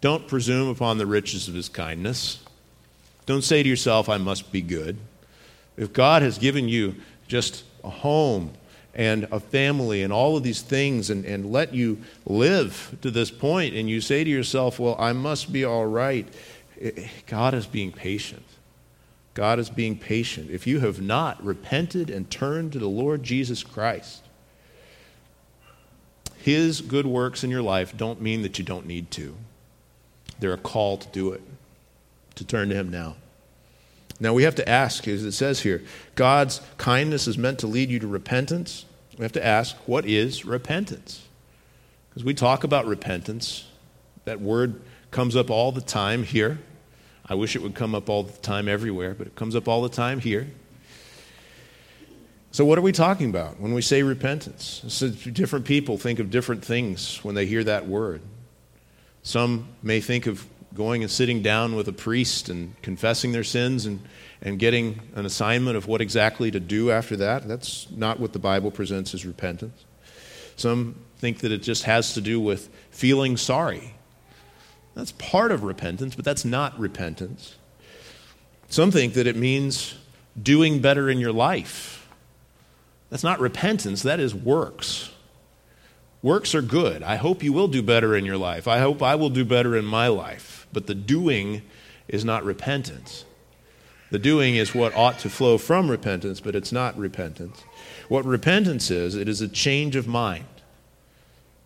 don't 0.00 0.26
presume 0.26 0.68
upon 0.68 0.98
the 0.98 1.06
riches 1.06 1.48
of 1.48 1.54
his 1.54 1.68
kindness. 1.68 2.42
Don't 3.26 3.42
say 3.42 3.62
to 3.62 3.68
yourself, 3.68 4.08
I 4.08 4.18
must 4.18 4.50
be 4.50 4.62
good. 4.62 4.98
If 5.76 5.92
God 5.92 6.22
has 6.22 6.38
given 6.38 6.68
you 6.68 6.96
just 7.28 7.64
a 7.84 7.90
home 7.90 8.52
and 8.94 9.26
a 9.30 9.40
family 9.40 10.02
and 10.02 10.12
all 10.12 10.36
of 10.36 10.42
these 10.42 10.60
things 10.60 11.08
and, 11.10 11.24
and 11.24 11.50
let 11.50 11.74
you 11.74 11.98
live 12.26 12.96
to 13.00 13.10
this 13.10 13.30
point, 13.30 13.74
and 13.74 13.88
you 13.88 14.00
say 14.00 14.22
to 14.22 14.30
yourself, 14.30 14.78
Well, 14.78 14.96
I 14.98 15.12
must 15.12 15.52
be 15.52 15.64
all 15.64 15.86
right, 15.86 16.26
God 17.26 17.54
is 17.54 17.66
being 17.66 17.92
patient. 17.92 18.44
God 19.34 19.58
is 19.58 19.70
being 19.70 19.96
patient. 19.96 20.50
If 20.50 20.66
you 20.66 20.80
have 20.80 21.00
not 21.00 21.42
repented 21.42 22.10
and 22.10 22.30
turned 22.30 22.72
to 22.72 22.78
the 22.78 22.88
Lord 22.88 23.22
Jesus 23.22 23.62
Christ, 23.62 24.22
His 26.36 26.82
good 26.82 27.06
works 27.06 27.42
in 27.42 27.50
your 27.50 27.62
life 27.62 27.96
don't 27.96 28.20
mean 28.20 28.42
that 28.42 28.58
you 28.58 28.64
don't 28.64 28.86
need 28.86 29.10
to. 29.12 29.34
They're 30.38 30.52
a 30.52 30.58
call 30.58 30.98
to 30.98 31.08
do 31.08 31.32
it, 31.32 31.42
to 32.34 32.44
turn 32.44 32.68
to 32.68 32.74
Him 32.74 32.90
now. 32.90 33.16
Now 34.22 34.32
we 34.32 34.44
have 34.44 34.54
to 34.54 34.68
ask, 34.68 35.08
as 35.08 35.24
it 35.24 35.32
says 35.32 35.62
here, 35.62 35.82
God's 36.14 36.60
kindness 36.78 37.26
is 37.26 37.36
meant 37.36 37.58
to 37.58 37.66
lead 37.66 37.90
you 37.90 37.98
to 37.98 38.06
repentance. 38.06 38.84
We 39.18 39.24
have 39.24 39.32
to 39.32 39.44
ask, 39.44 39.74
what 39.84 40.06
is 40.06 40.44
repentance? 40.44 41.26
Because 42.08 42.22
we 42.22 42.32
talk 42.32 42.62
about 42.62 42.86
repentance. 42.86 43.66
That 44.24 44.40
word 44.40 44.80
comes 45.10 45.34
up 45.34 45.50
all 45.50 45.72
the 45.72 45.80
time 45.80 46.22
here. 46.22 46.60
I 47.26 47.34
wish 47.34 47.56
it 47.56 47.62
would 47.62 47.74
come 47.74 47.96
up 47.96 48.08
all 48.08 48.22
the 48.22 48.38
time 48.38 48.68
everywhere, 48.68 49.12
but 49.12 49.26
it 49.26 49.34
comes 49.34 49.56
up 49.56 49.66
all 49.66 49.82
the 49.82 49.88
time 49.88 50.20
here. 50.20 50.48
So, 52.52 52.64
what 52.64 52.78
are 52.78 52.82
we 52.82 52.92
talking 52.92 53.28
about 53.28 53.58
when 53.58 53.74
we 53.74 53.82
say 53.82 54.04
repentance? 54.04 54.84
So 54.86 55.08
different 55.08 55.64
people 55.64 55.98
think 55.98 56.20
of 56.20 56.30
different 56.30 56.64
things 56.64 57.18
when 57.24 57.34
they 57.34 57.46
hear 57.46 57.64
that 57.64 57.88
word. 57.88 58.22
Some 59.24 59.66
may 59.82 60.00
think 60.00 60.28
of 60.28 60.46
going 60.74 61.02
and 61.02 61.10
sitting 61.10 61.42
down 61.42 61.76
with 61.76 61.88
a 61.88 61.92
priest 61.92 62.48
and 62.48 62.80
confessing 62.82 63.32
their 63.32 63.44
sins 63.44 63.86
and, 63.86 64.00
and 64.40 64.58
getting 64.58 65.00
an 65.14 65.26
assignment 65.26 65.76
of 65.76 65.86
what 65.86 66.00
exactly 66.00 66.50
to 66.50 66.60
do 66.60 66.90
after 66.90 67.16
that. 67.16 67.46
That's 67.46 67.90
not 67.90 68.18
what 68.18 68.32
the 68.32 68.38
Bible 68.38 68.70
presents 68.70 69.14
as 69.14 69.26
repentance. 69.26 69.84
Some 70.56 70.96
think 71.18 71.38
that 71.40 71.52
it 71.52 71.62
just 71.62 71.84
has 71.84 72.14
to 72.14 72.20
do 72.20 72.40
with 72.40 72.68
feeling 72.90 73.36
sorry 73.36 73.94
that's 74.94 75.12
part 75.12 75.52
of 75.52 75.62
repentance, 75.62 76.14
but 76.14 76.24
that's 76.24 76.44
not 76.44 76.78
repentance. 76.78 77.56
Some 78.68 78.90
think 78.90 79.14
that 79.14 79.26
it 79.26 79.36
means 79.36 79.94
doing 80.40 80.80
better 80.80 81.08
in 81.08 81.18
your 81.18 81.32
life. 81.32 82.08
That's 83.10 83.24
not 83.24 83.40
repentance, 83.40 84.02
that 84.02 84.20
is 84.20 84.34
works. 84.34 85.10
Works 86.22 86.54
are 86.54 86.62
good. 86.62 87.02
I 87.02 87.16
hope 87.16 87.42
you 87.42 87.52
will 87.52 87.68
do 87.68 87.82
better 87.82 88.14
in 88.14 88.24
your 88.24 88.36
life. 88.36 88.68
I 88.68 88.78
hope 88.78 89.02
I 89.02 89.16
will 89.16 89.30
do 89.30 89.44
better 89.44 89.76
in 89.76 89.84
my 89.84 90.08
life. 90.08 90.51
But 90.72 90.86
the 90.86 90.94
doing 90.94 91.62
is 92.08 92.24
not 92.24 92.44
repentance. 92.44 93.24
The 94.10 94.18
doing 94.18 94.56
is 94.56 94.74
what 94.74 94.94
ought 94.94 95.18
to 95.20 95.30
flow 95.30 95.56
from 95.56 95.90
repentance, 95.90 96.40
but 96.40 96.54
it's 96.54 96.70
not 96.70 96.96
repentance. 96.98 97.64
What 98.08 98.26
repentance 98.26 98.90
is, 98.90 99.14
it 99.14 99.26
is 99.26 99.40
a 99.40 99.48
change 99.48 99.96
of 99.96 100.06
mind. 100.06 100.44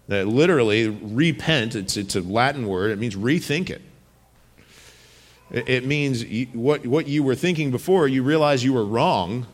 That 0.06 0.28
literally, 0.28 0.88
repent, 0.88 1.74
it's, 1.74 1.96
it's 1.96 2.14
a 2.14 2.20
Latin 2.20 2.68
word, 2.68 2.92
it 2.92 2.98
means 3.00 3.16
rethink 3.16 3.68
it. 3.68 3.82
It, 5.50 5.68
it 5.68 5.84
means 5.84 6.22
you, 6.22 6.46
what, 6.52 6.86
what 6.86 7.08
you 7.08 7.24
were 7.24 7.34
thinking 7.34 7.72
before, 7.72 8.06
you 8.06 8.22
realize 8.22 8.62
you 8.62 8.72
were 8.72 8.86
wrong, 8.86 9.46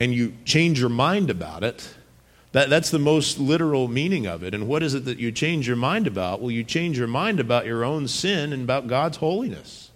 and 0.00 0.12
you 0.12 0.34
change 0.44 0.80
your 0.80 0.88
mind 0.88 1.30
about 1.30 1.62
it. 1.62 1.94
That, 2.52 2.68
that's 2.68 2.90
the 2.90 2.98
most 2.98 3.38
literal 3.38 3.88
meaning 3.88 4.26
of 4.26 4.42
it. 4.42 4.54
And 4.54 4.68
what 4.68 4.82
is 4.82 4.94
it 4.94 5.06
that 5.06 5.18
you 5.18 5.32
change 5.32 5.66
your 5.66 5.76
mind 5.76 6.06
about? 6.06 6.40
Well, 6.40 6.50
you 6.50 6.64
change 6.64 6.98
your 6.98 7.08
mind 7.08 7.40
about 7.40 7.64
your 7.64 7.82
own 7.82 8.08
sin 8.08 8.52
and 8.52 8.62
about 8.62 8.86
God's 8.86 9.16
holiness. 9.16 9.90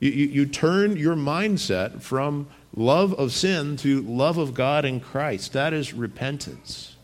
You, 0.00 0.10
you, 0.10 0.26
you 0.26 0.46
turn 0.46 0.96
your 0.96 1.14
mindset 1.14 2.00
from 2.00 2.48
love 2.74 3.12
of 3.14 3.32
sin 3.32 3.76
to 3.78 4.00
love 4.02 4.38
of 4.38 4.54
God 4.54 4.84
and 4.84 5.02
Christ. 5.02 5.52
That 5.52 5.72
is 5.72 5.92
repentance. 5.92 6.96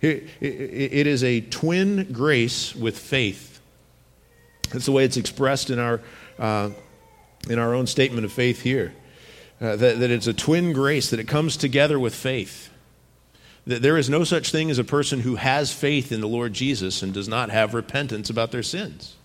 It 0.00 1.06
is 1.06 1.22
a 1.22 1.40
twin 1.42 2.10
grace 2.10 2.74
with 2.74 2.98
faith. 2.98 3.60
That's 4.72 4.86
the 4.86 4.92
way 4.92 5.04
it's 5.04 5.18
expressed 5.18 5.68
in 5.68 5.78
our, 5.78 6.00
uh, 6.38 6.70
in 7.48 7.58
our 7.58 7.74
own 7.74 7.86
statement 7.86 8.24
of 8.24 8.32
faith 8.32 8.62
here. 8.62 8.94
Uh, 9.60 9.76
that, 9.76 9.98
that 10.00 10.10
it's 10.10 10.26
a 10.26 10.32
twin 10.32 10.72
grace, 10.72 11.10
that 11.10 11.20
it 11.20 11.28
comes 11.28 11.58
together 11.58 11.98
with 11.98 12.14
faith. 12.14 12.69
That 13.66 13.82
there 13.82 13.96
is 13.96 14.10
no 14.10 14.24
such 14.24 14.50
thing 14.50 14.70
as 14.70 14.78
a 14.78 14.84
person 14.84 15.20
who 15.20 15.36
has 15.36 15.72
faith 15.72 16.12
in 16.12 16.20
the 16.20 16.28
Lord 16.28 16.52
Jesus 16.52 17.02
and 17.02 17.12
does 17.12 17.28
not 17.28 17.50
have 17.50 17.74
repentance 17.74 18.30
about 18.30 18.52
their 18.52 18.62
sins. 18.62 19.16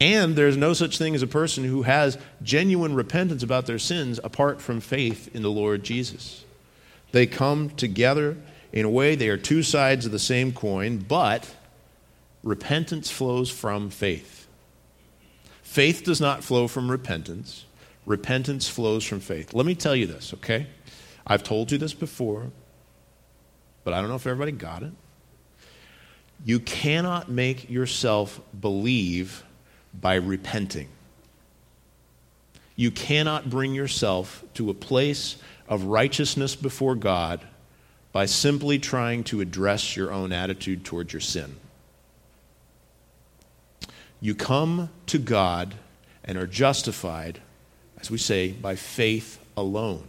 And 0.00 0.34
there's 0.34 0.56
no 0.56 0.72
such 0.72 0.98
thing 0.98 1.14
as 1.14 1.22
a 1.22 1.26
person 1.26 1.64
who 1.64 1.82
has 1.82 2.18
genuine 2.42 2.94
repentance 2.94 3.42
about 3.42 3.66
their 3.66 3.78
sins 3.78 4.18
apart 4.22 4.60
from 4.60 4.80
faith 4.80 5.34
in 5.34 5.42
the 5.42 5.50
Lord 5.50 5.84
Jesus. 5.84 6.44
They 7.12 7.26
come 7.26 7.70
together 7.70 8.36
in 8.72 8.84
a 8.84 8.90
way, 8.90 9.14
they 9.14 9.28
are 9.28 9.36
two 9.36 9.62
sides 9.62 10.04
of 10.04 10.10
the 10.10 10.18
same 10.18 10.52
coin, 10.52 10.98
but 10.98 11.54
repentance 12.42 13.08
flows 13.08 13.48
from 13.48 13.88
faith. 13.88 14.48
Faith 15.62 16.02
does 16.02 16.20
not 16.20 16.42
flow 16.42 16.66
from 16.66 16.90
repentance, 16.90 17.66
repentance 18.04 18.68
flows 18.68 19.04
from 19.04 19.20
faith. 19.20 19.54
Let 19.54 19.64
me 19.64 19.76
tell 19.76 19.94
you 19.94 20.06
this, 20.06 20.34
okay? 20.34 20.66
I've 21.24 21.44
told 21.44 21.70
you 21.70 21.78
this 21.78 21.94
before, 21.94 22.50
but 23.84 23.94
I 23.94 24.00
don't 24.00 24.08
know 24.08 24.16
if 24.16 24.26
everybody 24.26 24.52
got 24.52 24.82
it. 24.82 24.92
You 26.44 26.58
cannot 26.60 27.30
make 27.30 27.70
yourself 27.70 28.40
believe 28.58 29.44
by 29.98 30.14
repenting. 30.16 30.88
You 32.76 32.90
cannot 32.90 33.48
bring 33.48 33.74
yourself 33.74 34.44
to 34.54 34.68
a 34.68 34.74
place 34.74 35.36
of 35.68 35.84
righteousness 35.84 36.56
before 36.56 36.94
God 36.94 37.40
by 38.12 38.26
simply 38.26 38.78
trying 38.78 39.24
to 39.24 39.40
address 39.40 39.96
your 39.96 40.12
own 40.12 40.32
attitude 40.32 40.84
towards 40.84 41.12
your 41.12 41.20
sin. 41.20 41.56
You 44.20 44.34
come 44.34 44.90
to 45.06 45.18
God 45.18 45.74
and 46.24 46.38
are 46.38 46.46
justified, 46.46 47.40
as 48.00 48.10
we 48.10 48.18
say, 48.18 48.52
by 48.52 48.76
faith 48.76 49.38
alone, 49.56 50.04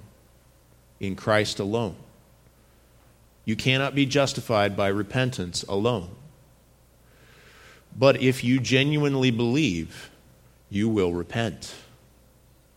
in 1.00 1.16
Christ 1.16 1.60
alone. 1.60 1.96
You 3.46 3.56
cannot 3.56 3.94
be 3.94 4.06
justified 4.06 4.76
by 4.76 4.88
repentance 4.88 5.64
alone. 5.64 6.10
But 7.98 8.22
if 8.22 8.44
you 8.44 8.60
genuinely 8.60 9.32
believe, 9.32 10.10
you 10.70 10.90
will 10.90 11.14
repent. 11.14 11.74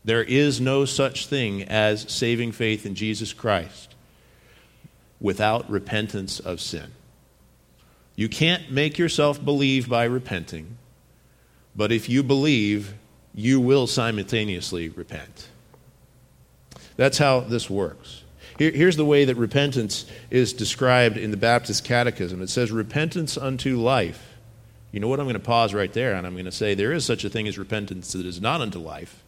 There 0.04 0.22
is 0.22 0.60
no 0.60 0.84
such 0.84 1.26
thing 1.26 1.64
as 1.64 2.10
saving 2.12 2.52
faith 2.52 2.86
in 2.86 2.94
Jesus 2.94 3.32
Christ 3.32 3.94
without 5.20 5.68
repentance 5.68 6.38
of 6.38 6.60
sin. 6.60 6.92
You 8.14 8.28
can't 8.28 8.70
make 8.70 8.98
yourself 8.98 9.44
believe 9.44 9.88
by 9.88 10.04
repenting, 10.04 10.76
but 11.74 11.92
if 11.92 12.08
you 12.08 12.22
believe, 12.22 12.94
you 13.34 13.60
will 13.60 13.86
simultaneously 13.86 14.88
repent. 14.88 15.48
That's 16.96 17.18
how 17.18 17.40
this 17.40 17.70
works. 17.70 18.24
Here, 18.58 18.72
here's 18.72 18.96
the 18.96 19.04
way 19.04 19.24
that 19.24 19.36
repentance 19.36 20.04
is 20.30 20.52
described 20.52 21.16
in 21.16 21.30
the 21.30 21.36
Baptist 21.36 21.84
Catechism 21.84 22.42
it 22.42 22.50
says, 22.50 22.70
Repentance 22.70 23.38
unto 23.38 23.76
life 23.80 24.28
you 24.92 25.00
know 25.00 25.08
what? 25.08 25.20
I'm 25.20 25.26
going 25.26 25.34
to 25.34 25.40
pause 25.40 25.74
right 25.74 25.92
there 25.92 26.14
and 26.14 26.26
I'm 26.26 26.32
going 26.32 26.46
to 26.46 26.52
say 26.52 26.74
there 26.74 26.92
is 26.92 27.04
such 27.04 27.24
a 27.24 27.30
thing 27.30 27.46
as 27.46 27.58
repentance 27.58 28.12
that 28.12 28.24
is 28.24 28.40
not 28.40 28.60
unto 28.60 28.78
life. 28.78 29.22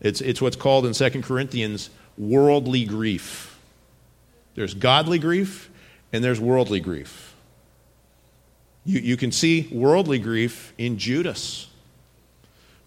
It's, 0.00 0.20
it's 0.20 0.40
what's 0.40 0.56
called 0.56 0.86
in 0.86 0.92
2 0.92 1.22
Corinthians 1.22 1.90
worldly 2.16 2.84
grief. 2.84 3.58
There's 4.54 4.74
godly 4.74 5.18
grief 5.18 5.70
and 6.12 6.22
there's 6.22 6.40
worldly 6.40 6.80
grief. 6.80 7.34
You, 8.84 9.00
you 9.00 9.16
can 9.16 9.32
see 9.32 9.68
worldly 9.72 10.18
grief 10.18 10.72
in 10.76 10.98
Judas, 10.98 11.68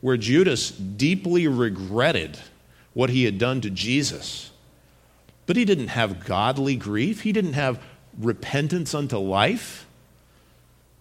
where 0.01 0.17
Judas 0.17 0.71
deeply 0.71 1.47
regretted 1.47 2.37
what 2.93 3.09
he 3.09 3.23
had 3.23 3.37
done 3.37 3.61
to 3.61 3.69
Jesus. 3.69 4.51
But 5.45 5.55
he 5.55 5.65
didn't 5.65 5.89
have 5.89 6.25
godly 6.25 6.75
grief, 6.75 7.21
he 7.21 7.31
didn't 7.31 7.53
have 7.53 7.81
repentance 8.17 8.93
unto 8.93 9.17
life. 9.17 9.85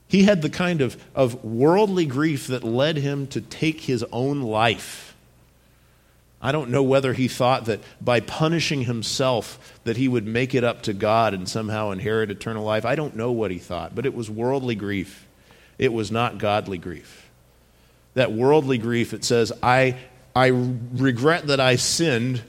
He 0.06 0.24
had 0.24 0.42
the 0.42 0.50
kind 0.50 0.80
of, 0.80 1.02
of 1.14 1.42
worldly 1.42 2.06
grief 2.06 2.46
that 2.48 2.62
led 2.62 2.98
him 2.98 3.26
to 3.28 3.40
take 3.40 3.80
his 3.80 4.04
own 4.12 4.42
life. 4.42 5.14
I 6.44 6.52
don't 6.52 6.68
know 6.68 6.82
whether 6.82 7.14
he 7.14 7.26
thought 7.26 7.64
that 7.64 7.80
by 8.02 8.20
punishing 8.20 8.82
himself 8.82 9.80
that 9.84 9.96
he 9.96 10.08
would 10.08 10.26
make 10.26 10.54
it 10.54 10.62
up 10.62 10.82
to 10.82 10.92
God 10.92 11.32
and 11.32 11.48
somehow 11.48 11.90
inherit 11.90 12.30
eternal 12.30 12.64
life. 12.64 12.84
I 12.84 12.96
don't 12.96 13.16
know 13.16 13.32
what 13.32 13.50
he 13.50 13.58
thought, 13.58 13.94
but 13.94 14.04
it 14.04 14.14
was 14.14 14.28
worldly 14.28 14.74
grief. 14.74 15.26
It 15.78 15.90
was 15.90 16.12
not 16.12 16.36
godly 16.36 16.76
grief. 16.76 17.30
That 18.12 18.30
worldly 18.30 18.76
grief, 18.76 19.14
it 19.14 19.24
says, 19.24 19.52
I, 19.62 19.96
I 20.36 20.48
regret 20.48 21.46
that 21.46 21.60
I 21.60 21.76
sinned, 21.76 22.42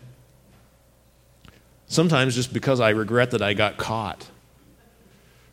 sometimes 1.87 2.35
just 2.35 2.53
because 2.53 2.79
I 2.79 2.89
regret 2.89 3.31
that 3.31 3.41
I 3.41 3.53
got 3.53 3.77
caught 3.77 4.29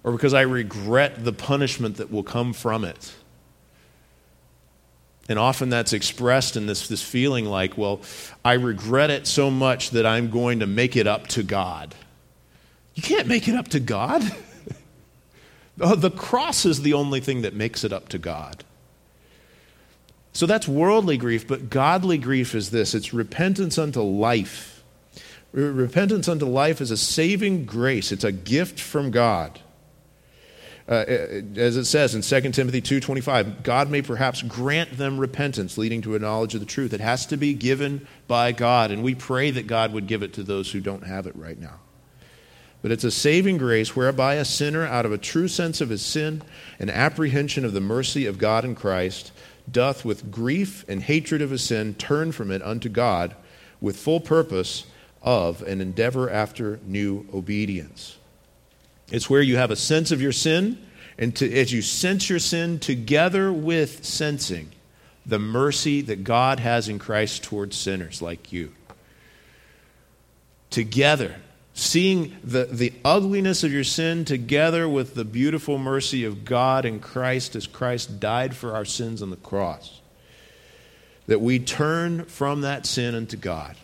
or 0.05 0.13
because 0.13 0.35
I 0.35 0.43
regret 0.43 1.25
the 1.25 1.33
punishment 1.33 1.97
that 1.97 2.11
will 2.11 2.23
come 2.23 2.53
from 2.53 2.85
it. 2.85 3.13
And 5.29 5.39
often 5.39 5.69
that's 5.69 5.93
expressed 5.93 6.57
in 6.57 6.67
this, 6.67 6.89
this 6.89 7.03
feeling 7.03 7.45
like, 7.45 7.79
well, 7.79 8.01
I 8.45 8.55
regret 8.55 9.11
it 9.11 9.27
so 9.27 9.51
much 9.51 9.91
that 9.91 10.05
I'm 10.05 10.31
going 10.31 10.61
to 10.61 10.67
make 10.67 10.97
it 10.97 11.07
up 11.07 11.29
to 11.29 11.43
God. 11.43 11.95
You 12.95 13.03
can't 13.03 13.29
make 13.29 13.49
it 13.49 13.55
up 13.55 13.69
to 13.69 13.81
God. 13.81 14.23
Uh, 15.81 15.95
the 15.95 16.11
cross 16.11 16.67
is 16.67 16.83
the 16.83 16.93
only 16.93 17.19
thing 17.19 17.43
that 17.43 17.55
makes 17.55 17.83
it 17.83 17.95
up 17.95 18.07
to 18.11 18.19
God. 18.19 18.63
So 20.35 20.47
that's 20.47 20.69
worldly 20.69 21.17
grief, 21.17 21.49
but 21.49 21.71
godly 21.71 22.19
grief 22.19 22.55
is 22.55 22.71
this 22.71 22.95
it's 22.95 23.15
repentance 23.15 23.79
unto 23.79 24.03
life. 24.03 24.72
Repentance 25.53 26.29
unto 26.29 26.47
life 26.47 26.81
is 26.81 26.91
a 26.91 26.97
saving 26.97 27.65
grace, 27.67 28.11
it's 28.11 28.25
a 28.25 28.33
gift 28.33 28.81
from 28.81 29.11
God 29.11 29.61
uh, 30.89 31.05
as 31.57 31.77
it 31.77 31.85
says 31.85 32.15
in 32.15 32.23
2 32.23 32.53
Timothy 32.53 32.83
2:25, 32.83 33.63
God 33.63 33.91
may 33.91 34.03
perhaps 34.03 34.43
grant 34.43 34.99
them 34.99 35.19
repentance 35.19 35.79
leading 35.79 36.03
to 36.03 36.17
a 36.17 36.19
knowledge 36.19 36.55
of 36.55 36.61
the 36.61 36.67
truth. 36.67 36.93
It 36.93 37.01
has 37.01 37.25
to 37.27 37.37
be 37.37 37.55
given 37.55 38.07
by 38.27 38.53
God, 38.53 38.91
and 38.91 39.03
we 39.03 39.15
pray 39.15 39.51
that 39.53 39.67
God 39.67 39.93
would 39.93 40.07
give 40.07 40.23
it 40.23 40.33
to 40.35 40.43
those 40.43 40.73
who 40.73 40.81
don't 40.81 41.07
have 41.07 41.27
it 41.27 41.37
right 41.37 41.59
now. 41.59 41.81
But 42.83 42.91
it's 42.91 43.05
a 43.05 43.13
saving 43.13 43.59
grace 43.59 43.95
whereby 43.95 44.35
a 44.35 44.45
sinner, 44.45 44.85
out 44.85 45.07
of 45.07 45.13
a 45.13 45.19
true 45.19 45.47
sense 45.47 45.81
of 45.81 45.89
his 45.89 46.03
sin 46.03 46.43
and 46.81 46.91
apprehension 46.91 47.65
of 47.65 47.75
the 47.75 47.81
mercy 47.81 48.27
of 48.27 48.39
God 48.39 48.65
in 48.65 48.75
Christ, 48.75 49.31
doth 49.71 50.05
with 50.05 50.33
grief 50.33 50.85
and 50.89 51.01
hatred 51.01 51.41
of 51.41 51.51
his 51.51 51.63
sin 51.63 51.95
turn 51.95 52.33
from 52.33 52.51
it 52.51 52.61
unto 52.61 52.89
God 52.89 53.37
with 53.81 53.97
full 53.97 54.19
purpose 54.19 54.85
of 55.23 55.63
an 55.63 55.81
endeavor 55.81 56.29
after 56.29 56.81
new 56.85 57.27
obedience. 57.33 58.19
It's 59.11 59.29
where 59.29 59.43
you 59.43 59.57
have 59.57 59.71
a 59.71 59.77
sense 59.77 60.11
of 60.11 60.23
your 60.23 60.33
sin, 60.33 60.79
and 61.19 61.37
to, 61.37 61.53
as 61.53 61.73
you 61.73 61.83
sense 61.83 62.31
your 62.31 62.39
sin 62.39 62.79
together 62.79 63.53
with 63.53 64.05
sensing 64.05 64.71
the 65.25 65.39
mercy 65.39 66.01
that 66.01 66.25
God 66.25 66.59
has 66.59 66.89
in 66.89 66.99
Christ 66.99 67.45
towards 67.45 67.77
sinners 67.77 68.21
like 68.21 68.53
you. 68.53 68.73
Together, 70.71 71.37
seeing 71.75 72.37
the, 72.43 72.65
the 72.65 72.93
ugliness 73.05 73.63
of 73.63 73.73
your 73.73 73.85
sin 73.85 74.25
together 74.25 74.89
with 74.89 75.15
the 75.15 75.25
beautiful 75.25 75.79
mercy 75.79 76.25
of 76.25 76.45
God 76.45 76.85
in 76.85 76.99
Christ 76.99 77.55
as 77.55 77.67
Christ 77.67 78.19
died 78.19 78.57
for 78.57 78.75
our 78.75 78.85
sins 78.85 79.23
on 79.23 79.31
the 79.31 79.37
cross. 79.37 80.01
That 81.27 81.41
we 81.41 81.59
turn 81.59 82.25
from 82.25 82.63
that 82.63 82.87
sin 82.87 83.15
unto 83.15 83.37
God. 83.37 83.77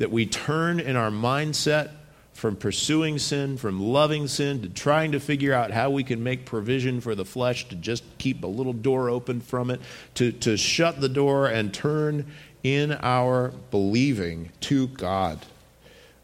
That 0.00 0.10
we 0.10 0.26
turn 0.26 0.80
in 0.80 0.96
our 0.96 1.10
mindset 1.10 1.92
from 2.32 2.56
pursuing 2.56 3.18
sin, 3.18 3.58
from 3.58 3.80
loving 3.80 4.26
sin, 4.26 4.62
to 4.62 4.68
trying 4.68 5.12
to 5.12 5.20
figure 5.20 5.52
out 5.52 5.70
how 5.70 5.90
we 5.90 6.02
can 6.02 6.22
make 6.22 6.46
provision 6.46 7.02
for 7.02 7.14
the 7.14 7.24
flesh 7.24 7.68
to 7.68 7.76
just 7.76 8.02
keep 8.16 8.42
a 8.42 8.46
little 8.46 8.72
door 8.72 9.10
open 9.10 9.40
from 9.40 9.70
it, 9.70 9.80
to, 10.14 10.32
to 10.32 10.56
shut 10.56 11.00
the 11.00 11.08
door 11.08 11.46
and 11.46 11.74
turn 11.74 12.26
in 12.62 12.92
our 13.02 13.52
believing 13.70 14.50
to 14.60 14.88
God 14.88 15.38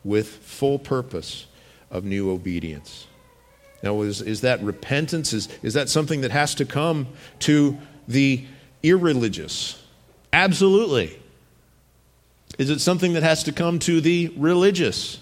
with 0.04 0.28
full 0.28 0.78
purpose 0.78 1.46
of 1.90 2.04
new 2.04 2.30
obedience. 2.30 3.06
Now, 3.82 4.00
is, 4.00 4.22
is 4.22 4.40
that 4.40 4.62
repentance? 4.62 5.32
Is, 5.32 5.48
is 5.62 5.74
that 5.74 5.88
something 5.88 6.22
that 6.22 6.30
has 6.30 6.54
to 6.56 6.64
come 6.64 7.08
to 7.40 7.76
the 8.08 8.44
irreligious? 8.82 9.82
Absolutely. 10.32 11.20
Is 12.58 12.70
it 12.70 12.80
something 12.80 13.12
that 13.14 13.22
has 13.22 13.42
to 13.44 13.52
come 13.52 13.78
to 13.80 14.00
the 14.00 14.32
religious? 14.36 15.20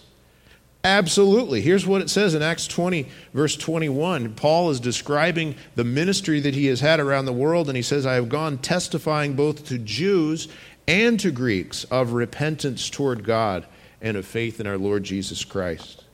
Absolutely. 0.85 1.63
Here's 1.63 1.87
what 1.87 2.03
it 2.03 2.11
says 2.11 2.35
in 2.35 2.43
Acts 2.43 2.67
20, 2.67 3.09
verse 3.33 3.57
21. 3.57 4.35
Paul 4.35 4.69
is 4.69 4.81
describing 4.81 5.57
the 5.77 5.85
ministry 5.85 6.41
that 6.41 6.55
he 6.55 6.67
has 6.67 6.81
had 6.81 7.01
around 7.01 7.25
the 7.25 7.33
world, 7.33 7.69
and 7.69 7.77
he 7.77 7.83
says, 7.83 8.05
I 8.05 8.15
have 8.15 8.29
gone 8.29 8.59
testifying 8.59 9.35
both 9.35 9.67
to 9.69 9.79
Jews 9.79 10.47
and 10.87 11.19
to 11.21 11.31
Greeks 11.31 11.85
of 11.85 12.13
repentance 12.13 12.91
toward 12.91 13.25
God 13.25 13.67
and 14.03 14.19
of 14.19 14.27
faith 14.27 14.61
in 14.61 14.67
our 14.67 14.77
Lord 14.77 15.05
Jesus 15.05 15.43
Christ. 15.43 16.05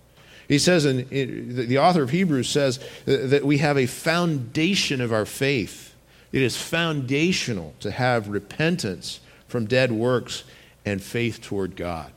He 0.47 0.59
says, 0.59 0.85
and 0.85 1.09
the 1.09 1.79
author 1.79 2.03
of 2.03 2.11
Hebrews 2.11 2.49
says 2.49 2.79
that 3.07 3.45
we 3.45 3.59
have 3.59 3.77
a 3.77 3.87
foundation 3.87 5.01
of 5.01 5.13
our 5.13 5.27
faith. 5.27 5.95
It 6.33 6.43
is 6.43 6.57
foundational 6.57 7.75
to 7.81 7.91
have 7.91 8.29
repentance 8.29 9.19
from 9.49 9.67
dead 9.67 9.91
works 9.91 10.45
and 10.85 11.03
faith 11.03 11.41
toward 11.41 11.77
God. 11.77 12.13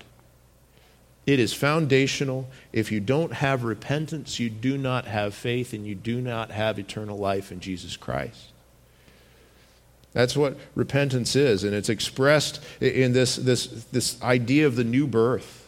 It 1.26 1.40
is 1.40 1.54
foundational. 1.54 2.50
If 2.74 2.92
you 2.92 3.00
don't 3.00 3.34
have 3.34 3.64
repentance, 3.64 4.40
you 4.40 4.50
do 4.50 4.78
not 4.78 5.06
have 5.06 5.34
faith 5.34 5.74
and 5.74 5.88
you 5.88 5.96
do 5.96 6.20
not 6.20 6.52
have 6.52 6.78
eternal 6.78 7.18
life 7.18 7.52
in 7.52 7.60
Jesus 7.60 7.96
Christ. 7.96 8.48
That's 10.12 10.38
what 10.38 10.58
repentance 10.76 11.36
is, 11.36 11.64
and 11.64 11.74
it's 11.74 11.90
expressed 11.90 12.64
in 12.80 13.14
this, 13.14 13.36
this, 13.36 13.66
this 13.86 14.22
idea 14.22 14.68
of 14.68 14.76
the 14.76 14.84
new 14.84 15.08
birth. 15.08 15.63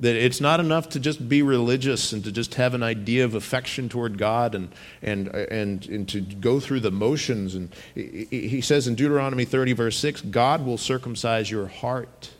That 0.00 0.16
it's 0.16 0.40
not 0.40 0.58
enough 0.58 0.88
to 0.90 1.00
just 1.00 1.28
be 1.28 1.40
religious 1.40 2.12
and 2.12 2.24
to 2.24 2.32
just 2.32 2.54
have 2.54 2.74
an 2.74 2.82
idea 2.82 3.24
of 3.24 3.34
affection 3.34 3.88
toward 3.88 4.18
God 4.18 4.54
and, 4.54 4.72
and, 5.02 5.28
and, 5.28 5.86
and 5.86 6.08
to 6.08 6.20
go 6.20 6.58
through 6.58 6.80
the 6.80 6.90
motions. 6.90 7.54
And 7.54 7.72
he 7.94 8.60
says 8.60 8.88
in 8.88 8.96
Deuteronomy 8.96 9.44
30, 9.44 9.72
verse 9.72 9.96
6, 9.98 10.22
God 10.22 10.66
will 10.66 10.78
circumcise 10.78 11.50
your 11.50 11.68
heart. 11.68 12.32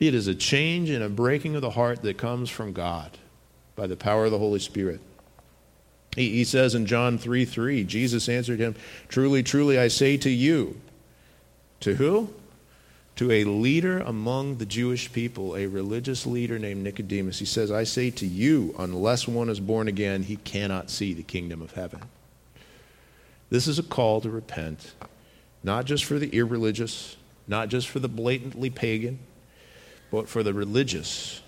It 0.00 0.14
is 0.14 0.26
a 0.26 0.34
change 0.34 0.90
and 0.90 1.04
a 1.04 1.08
breaking 1.08 1.56
of 1.56 1.62
the 1.62 1.70
heart 1.70 2.02
that 2.02 2.16
comes 2.16 2.48
from 2.48 2.72
God 2.72 3.18
by 3.76 3.86
the 3.86 3.96
power 3.96 4.24
of 4.24 4.30
the 4.30 4.38
Holy 4.38 4.60
Spirit. 4.60 5.00
He, 6.14 6.30
he 6.30 6.44
says 6.44 6.74
in 6.74 6.86
John 6.86 7.18
3 7.18 7.44
3, 7.44 7.84
Jesus 7.84 8.28
answered 8.28 8.60
him, 8.60 8.74
Truly, 9.08 9.42
truly, 9.42 9.78
I 9.78 9.88
say 9.88 10.16
to 10.18 10.30
you, 10.30 10.80
to 11.80 11.94
who? 11.96 12.32
To 13.16 13.30
a 13.30 13.44
leader 13.44 14.00
among 14.00 14.56
the 14.56 14.66
Jewish 14.66 15.12
people, 15.12 15.56
a 15.56 15.66
religious 15.66 16.26
leader 16.26 16.58
named 16.58 16.82
Nicodemus. 16.82 17.38
He 17.38 17.44
says, 17.44 17.70
I 17.70 17.84
say 17.84 18.10
to 18.10 18.26
you, 18.26 18.74
unless 18.76 19.28
one 19.28 19.48
is 19.48 19.60
born 19.60 19.86
again, 19.86 20.24
he 20.24 20.36
cannot 20.36 20.90
see 20.90 21.14
the 21.14 21.22
kingdom 21.22 21.62
of 21.62 21.72
heaven. 21.72 22.02
This 23.50 23.68
is 23.68 23.78
a 23.78 23.84
call 23.84 24.20
to 24.22 24.30
repent, 24.30 24.94
not 25.62 25.84
just 25.84 26.04
for 26.04 26.18
the 26.18 26.28
irreligious, 26.36 27.16
not 27.46 27.68
just 27.68 27.88
for 27.88 28.00
the 28.00 28.08
blatantly 28.08 28.70
pagan, 28.70 29.20
but 30.10 30.28
for 30.28 30.42
the 30.42 30.52
religious 30.52 31.40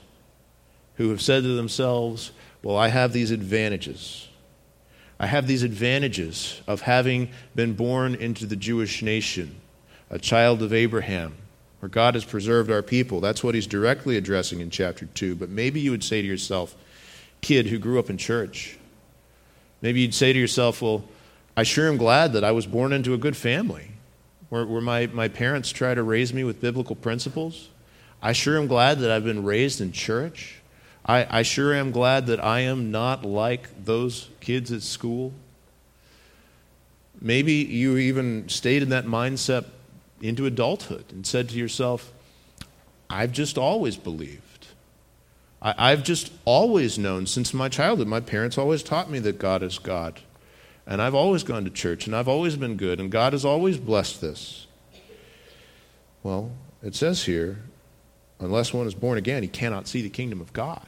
who 0.96 1.10
have 1.10 1.20
said 1.20 1.42
to 1.42 1.56
themselves, 1.56 2.30
Well, 2.62 2.76
I 2.76 2.88
have 2.88 3.12
these 3.12 3.32
advantages. 3.32 4.28
I 5.18 5.26
have 5.26 5.46
these 5.46 5.62
advantages 5.62 6.60
of 6.66 6.82
having 6.82 7.30
been 7.54 7.72
born 7.72 8.14
into 8.14 8.46
the 8.46 8.56
Jewish 8.56 9.02
nation, 9.02 9.56
a 10.10 10.18
child 10.18 10.62
of 10.62 10.72
Abraham, 10.72 11.34
where 11.80 11.88
God 11.88 12.14
has 12.14 12.24
preserved 12.24 12.70
our 12.70 12.82
people. 12.82 13.20
That's 13.20 13.44
what 13.44 13.54
he's 13.54 13.66
directly 13.66 14.16
addressing 14.16 14.60
in 14.60 14.70
chapter 14.70 15.06
2. 15.06 15.34
But 15.34 15.50
maybe 15.50 15.80
you 15.80 15.90
would 15.90 16.04
say 16.04 16.22
to 16.22 16.28
yourself, 16.28 16.74
kid 17.40 17.66
who 17.66 17.78
grew 17.78 17.98
up 17.98 18.10
in 18.10 18.16
church, 18.16 18.78
maybe 19.82 20.00
you'd 20.00 20.14
say 20.14 20.32
to 20.32 20.38
yourself, 20.38 20.80
well, 20.80 21.04
I 21.56 21.62
sure 21.62 21.88
am 21.88 21.96
glad 21.96 22.32
that 22.32 22.44
I 22.44 22.52
was 22.52 22.66
born 22.66 22.92
into 22.92 23.14
a 23.14 23.18
good 23.18 23.36
family, 23.36 23.90
where, 24.48 24.66
where 24.66 24.80
my, 24.80 25.06
my 25.08 25.28
parents 25.28 25.70
try 25.70 25.94
to 25.94 26.02
raise 26.02 26.32
me 26.32 26.44
with 26.44 26.60
biblical 26.60 26.96
principles. 26.96 27.68
I 28.22 28.32
sure 28.32 28.58
am 28.58 28.66
glad 28.66 28.98
that 29.00 29.10
I've 29.10 29.24
been 29.24 29.44
raised 29.44 29.80
in 29.80 29.92
church. 29.92 30.60
I, 31.04 31.38
I 31.38 31.42
sure 31.42 31.74
am 31.74 31.92
glad 31.92 32.26
that 32.26 32.42
I 32.44 32.60
am 32.60 32.90
not 32.90 33.24
like 33.24 33.84
those 33.84 34.28
kids 34.40 34.72
at 34.72 34.82
school. 34.82 35.32
Maybe 37.20 37.54
you 37.54 37.96
even 37.96 38.48
stayed 38.48 38.82
in 38.82 38.88
that 38.90 39.06
mindset 39.06 39.66
into 40.28 40.46
adulthood 40.46 41.06
and 41.10 41.26
said 41.26 41.48
to 41.48 41.56
yourself, 41.56 42.12
I've 43.08 43.32
just 43.32 43.56
always 43.56 43.96
believed. 43.96 44.42
I, 45.62 45.90
have 45.90 46.04
just 46.04 46.32
always 46.44 46.98
known 46.98 47.26
since 47.26 47.52
my 47.52 47.68
childhood. 47.68 48.06
My 48.06 48.20
parents 48.20 48.58
always 48.58 48.82
taught 48.82 49.10
me 49.10 49.18
that 49.20 49.38
God 49.38 49.62
is 49.62 49.78
God. 49.78 50.20
And 50.86 51.02
I've 51.02 51.14
always 51.14 51.42
gone 51.42 51.64
to 51.64 51.70
church 51.70 52.06
and 52.06 52.14
I've 52.14 52.28
always 52.28 52.56
been 52.56 52.76
good 52.76 53.00
and 53.00 53.10
God 53.10 53.32
has 53.32 53.44
always 53.44 53.78
blessed 53.78 54.20
this. 54.20 54.66
Well, 56.22 56.52
it 56.82 56.94
says 56.94 57.24
here, 57.24 57.58
unless 58.38 58.72
one 58.72 58.86
is 58.86 58.94
born 58.94 59.18
again, 59.18 59.42
he 59.42 59.48
cannot 59.48 59.88
see 59.88 60.02
the 60.02 60.10
kingdom 60.10 60.40
of 60.40 60.52
God. 60.52 60.86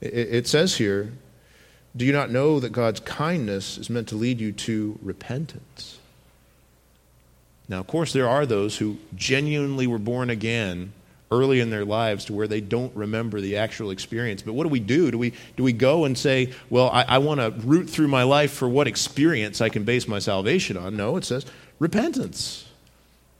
It 0.00 0.48
says 0.48 0.76
here, 0.76 1.12
do 1.96 2.04
you 2.04 2.12
not 2.12 2.30
know 2.30 2.58
that 2.58 2.72
God's 2.72 3.00
kindness 3.00 3.78
is 3.78 3.88
meant 3.88 4.08
to 4.08 4.16
lead 4.16 4.40
you 4.40 4.52
to 4.52 4.98
repentance? 5.00 5.98
Now, 7.72 7.80
of 7.80 7.86
course, 7.86 8.12
there 8.12 8.28
are 8.28 8.44
those 8.44 8.76
who 8.76 8.98
genuinely 9.14 9.86
were 9.86 9.98
born 9.98 10.28
again 10.28 10.92
early 11.30 11.58
in 11.58 11.70
their 11.70 11.86
lives 11.86 12.26
to 12.26 12.34
where 12.34 12.46
they 12.46 12.60
don't 12.60 12.94
remember 12.94 13.40
the 13.40 13.56
actual 13.56 13.90
experience. 13.90 14.42
But 14.42 14.52
what 14.52 14.64
do 14.64 14.68
we 14.68 14.78
do? 14.78 15.10
Do 15.10 15.16
we, 15.16 15.32
do 15.56 15.62
we 15.62 15.72
go 15.72 16.04
and 16.04 16.16
say, 16.18 16.52
well, 16.68 16.90
I, 16.90 17.04
I 17.08 17.16
want 17.16 17.40
to 17.40 17.50
root 17.66 17.88
through 17.88 18.08
my 18.08 18.24
life 18.24 18.52
for 18.52 18.68
what 18.68 18.86
experience 18.86 19.62
I 19.62 19.70
can 19.70 19.84
base 19.84 20.06
my 20.06 20.18
salvation 20.18 20.76
on? 20.76 20.98
No, 20.98 21.16
it 21.16 21.24
says 21.24 21.46
repentance. 21.78 22.68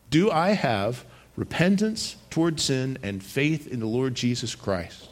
Do 0.09 0.31
I 0.31 0.53
have 0.53 1.05
repentance 1.37 2.17
toward 2.31 2.59
sin 2.59 2.97
and 3.03 3.23
faith 3.23 3.67
in 3.67 3.81
the 3.81 3.87
Lord 3.87 4.15
Jesus 4.15 4.55
Christ? 4.55 5.11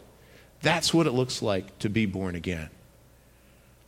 That's 0.62 0.94
what 0.94 1.06
it 1.06 1.12
looks 1.12 1.42
like 1.42 1.78
to 1.80 1.90
be 1.90 2.06
born 2.06 2.34
again. 2.34 2.70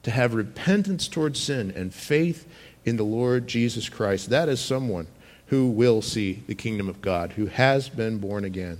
To 0.02 0.10
have 0.10 0.34
repentance 0.34 1.08
towards 1.08 1.40
sin 1.40 1.72
and 1.74 1.94
faith 1.94 2.46
in 2.84 2.98
the 2.98 3.02
Lord 3.02 3.46
Jesus 3.46 3.88
Christ. 3.88 4.28
That 4.28 4.50
is 4.50 4.60
someone 4.60 5.06
who 5.52 5.66
will 5.66 6.00
see 6.00 6.42
the 6.46 6.54
kingdom 6.54 6.88
of 6.88 7.02
God, 7.02 7.32
who 7.32 7.44
has 7.44 7.90
been 7.90 8.16
born 8.16 8.42
again. 8.42 8.78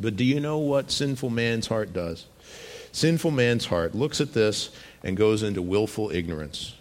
But 0.00 0.16
do 0.16 0.24
you 0.24 0.40
know 0.40 0.56
what 0.56 0.90
sinful 0.90 1.28
man's 1.28 1.66
heart 1.66 1.92
does? 1.92 2.24
Sinful 2.92 3.30
man's 3.30 3.66
heart 3.66 3.94
looks 3.94 4.18
at 4.18 4.32
this 4.32 4.70
and 5.04 5.18
goes 5.18 5.42
into 5.42 5.60
willful 5.60 6.10
ignorance. 6.10 6.76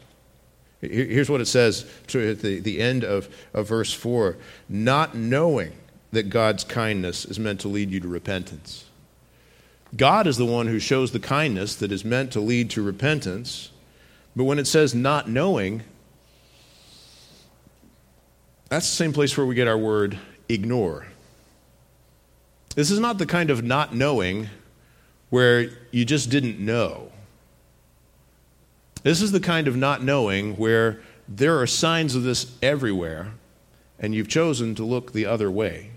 Here's 0.79 1.29
what 1.29 1.41
it 1.41 1.47
says 1.47 1.85
at 2.05 2.39
the, 2.39 2.61
the 2.61 2.79
end 2.79 3.03
of, 3.03 3.27
of 3.53 3.67
verse 3.67 3.91
4 3.91 4.37
not 4.69 5.13
knowing 5.13 5.73
that 6.13 6.29
God's 6.29 6.63
kindness 6.63 7.25
is 7.25 7.37
meant 7.37 7.59
to 7.59 7.67
lead 7.67 7.91
you 7.91 7.99
to 7.99 8.07
repentance. 8.07 8.85
God 9.93 10.25
is 10.25 10.37
the 10.37 10.45
one 10.45 10.67
who 10.67 10.79
shows 10.79 11.11
the 11.11 11.19
kindness 11.19 11.75
that 11.75 11.91
is 11.91 12.05
meant 12.05 12.31
to 12.31 12.39
lead 12.39 12.69
to 12.69 12.81
repentance. 12.81 13.71
But 14.37 14.45
when 14.45 14.57
it 14.57 14.67
says 14.67 14.95
not 14.95 15.29
knowing, 15.29 15.83
that's 18.71 18.89
the 18.89 18.95
same 18.95 19.11
place 19.11 19.35
where 19.35 19.45
we 19.45 19.53
get 19.53 19.67
our 19.67 19.77
word 19.77 20.17
ignore. 20.47 21.05
This 22.75 22.89
is 22.89 22.99
not 22.99 23.17
the 23.17 23.25
kind 23.25 23.49
of 23.49 23.61
not 23.63 23.93
knowing 23.93 24.49
where 25.29 25.69
you 25.91 26.05
just 26.05 26.29
didn't 26.29 26.57
know. 26.57 27.11
This 29.03 29.21
is 29.21 29.33
the 29.33 29.41
kind 29.41 29.67
of 29.67 29.75
not 29.75 30.01
knowing 30.01 30.55
where 30.55 31.01
there 31.27 31.59
are 31.59 31.67
signs 31.67 32.15
of 32.15 32.23
this 32.23 32.57
everywhere 32.61 33.33
and 33.99 34.15
you've 34.15 34.29
chosen 34.29 34.73
to 34.75 34.83
look 34.83 35.11
the 35.11 35.25
other 35.25 35.51
way. 35.51 35.91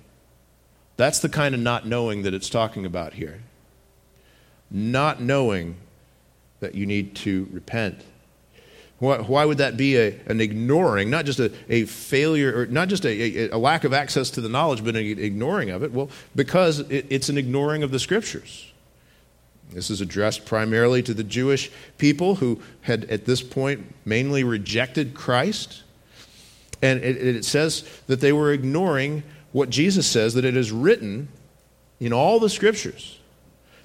That's 0.97 1.21
the 1.21 1.29
kind 1.29 1.55
of 1.55 1.61
not 1.61 1.87
knowing 1.87 2.23
that 2.23 2.35
it's 2.35 2.51
talking 2.51 2.85
about 2.85 3.15
here 3.15 3.41
not 4.75 5.21
knowing 5.21 5.77
that 6.59 6.75
you 6.75 6.85
need 6.85 7.15
to 7.15 7.49
repent. 7.53 8.03
Why, 8.99 9.19
why 9.19 9.45
would 9.45 9.59
that 9.59 9.77
be 9.77 9.97
a, 9.97 10.19
an 10.27 10.41
ignoring, 10.41 11.11
not 11.11 11.25
just 11.25 11.41
a, 11.41 11.53
a 11.69 11.85
failure, 11.85 12.61
or 12.61 12.67
not 12.67 12.89
just 12.89 13.05
a, 13.05 13.51
a, 13.51 13.59
lack 13.59 13.85
of 13.85 13.93
access 13.93 14.31
to 14.31 14.41
the 14.41 14.49
knowledge, 14.49 14.85
but 14.85 14.95
an 14.95 15.05
ignoring 15.05 15.71
of 15.71 15.83
it? 15.83 15.93
Well, 15.93 16.11
because 16.37 16.79
it, 16.79 17.07
it's 17.11 17.29
an 17.29 17.37
ignoring 17.37 17.83
of 17.83 17.91
the 17.91 17.99
scriptures. 17.99 18.71
This 19.73 19.91
is 19.91 20.01
addressed 20.01 20.47
primarily 20.47 21.03
to 21.03 21.15
the 21.15 21.25
Jewish 21.25 21.71
people 21.99 22.37
who 22.37 22.61
had, 22.83 23.05
at 23.07 23.25
this 23.25 23.43
point, 23.43 23.93
mainly 24.05 24.45
rejected 24.45 25.15
Christ. 25.15 25.83
And 26.81 27.03
it, 27.03 27.17
it 27.17 27.45
says 27.45 27.83
that 28.07 28.21
they 28.21 28.33
were 28.33 28.53
ignoring 28.53 29.25
what 29.53 29.71
Jesus 29.71 30.07
says 30.07 30.35
that 30.35 30.45
it 30.45 30.57
is 30.57 30.71
written 30.71 31.29
in 31.99 32.13
all 32.13 32.39
the 32.39 32.49
scriptures 32.49 33.19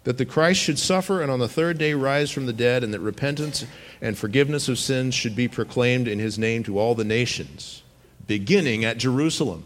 that 0.03 0.17
the 0.17 0.25
Christ 0.25 0.61
should 0.61 0.79
suffer 0.79 1.21
and 1.21 1.29
on 1.29 1.39
the 1.39 1.47
third 1.47 1.77
day 1.77 1.93
rise 1.93 2.31
from 2.31 2.45
the 2.45 2.53
dead, 2.53 2.83
and 2.83 2.93
that 2.93 2.99
repentance 2.99 3.65
and 4.01 4.17
forgiveness 4.17 4.69
of 4.69 4.79
sins 4.79 5.13
should 5.13 5.35
be 5.35 5.47
proclaimed 5.47 6.07
in 6.07 6.19
his 6.19 6.39
name 6.39 6.63
to 6.63 6.79
all 6.79 6.95
the 6.95 7.03
nations, 7.03 7.83
beginning 8.25 8.85
at 8.85 8.97
Jerusalem. 8.97 9.65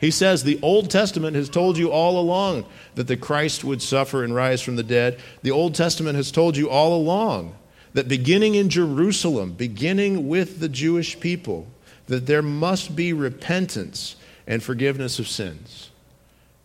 He 0.00 0.10
says 0.10 0.42
the 0.42 0.58
Old 0.62 0.90
Testament 0.90 1.36
has 1.36 1.48
told 1.48 1.78
you 1.78 1.92
all 1.92 2.18
along 2.18 2.66
that 2.96 3.06
the 3.06 3.16
Christ 3.16 3.62
would 3.62 3.80
suffer 3.80 4.24
and 4.24 4.34
rise 4.34 4.60
from 4.60 4.74
the 4.74 4.82
dead. 4.82 5.20
The 5.42 5.52
Old 5.52 5.76
Testament 5.76 6.16
has 6.16 6.32
told 6.32 6.56
you 6.56 6.68
all 6.68 6.96
along 6.96 7.54
that 7.92 8.08
beginning 8.08 8.56
in 8.56 8.68
Jerusalem, 8.68 9.52
beginning 9.52 10.26
with 10.26 10.58
the 10.58 10.68
Jewish 10.68 11.20
people, 11.20 11.68
that 12.06 12.26
there 12.26 12.42
must 12.42 12.96
be 12.96 13.12
repentance 13.12 14.16
and 14.46 14.60
forgiveness 14.60 15.20
of 15.20 15.28
sins 15.28 15.90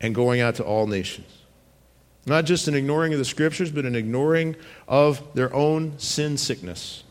and 0.02 0.16
going 0.16 0.42
out 0.42 0.56
to 0.56 0.64
all 0.64 0.88
nations. 0.88 1.37
Not 2.28 2.44
just 2.44 2.68
an 2.68 2.76
ignoring 2.76 3.14
of 3.14 3.20
the 3.20 3.26
scriptures, 3.26 3.72
but 3.72 3.86
an 3.86 3.96
ignoring 3.96 4.58
of 4.86 5.24
their 5.34 5.54
own 5.54 5.98
sin 5.98 6.38
sickness. 6.38 7.06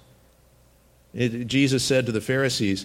It, 1.14 1.46
Jesus 1.46 1.82
said 1.82 2.04
to 2.04 2.12
the 2.12 2.20
Pharisees, 2.20 2.84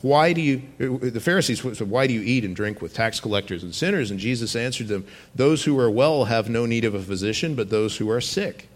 Why 0.00 0.32
do 0.32 0.40
you, 0.40 0.62
the 0.78 1.20
Pharisees 1.20 1.60
said, 1.60 1.90
Why 1.90 2.06
do 2.06 2.14
you 2.14 2.22
eat 2.22 2.44
and 2.44 2.54
drink 2.54 2.80
with 2.80 2.94
tax 2.94 3.18
collectors 3.18 3.64
and 3.64 3.74
sinners? 3.74 4.12
And 4.12 4.20
Jesus 4.20 4.54
answered 4.54 4.86
them, 4.86 5.04
Those 5.34 5.64
who 5.64 5.76
are 5.80 5.90
well 5.90 6.26
have 6.26 6.48
no 6.48 6.64
need 6.64 6.84
of 6.84 6.94
a 6.94 7.02
physician, 7.02 7.56
but 7.56 7.70
those 7.70 7.96
who 7.96 8.08
are 8.08 8.20
sick. 8.20 8.68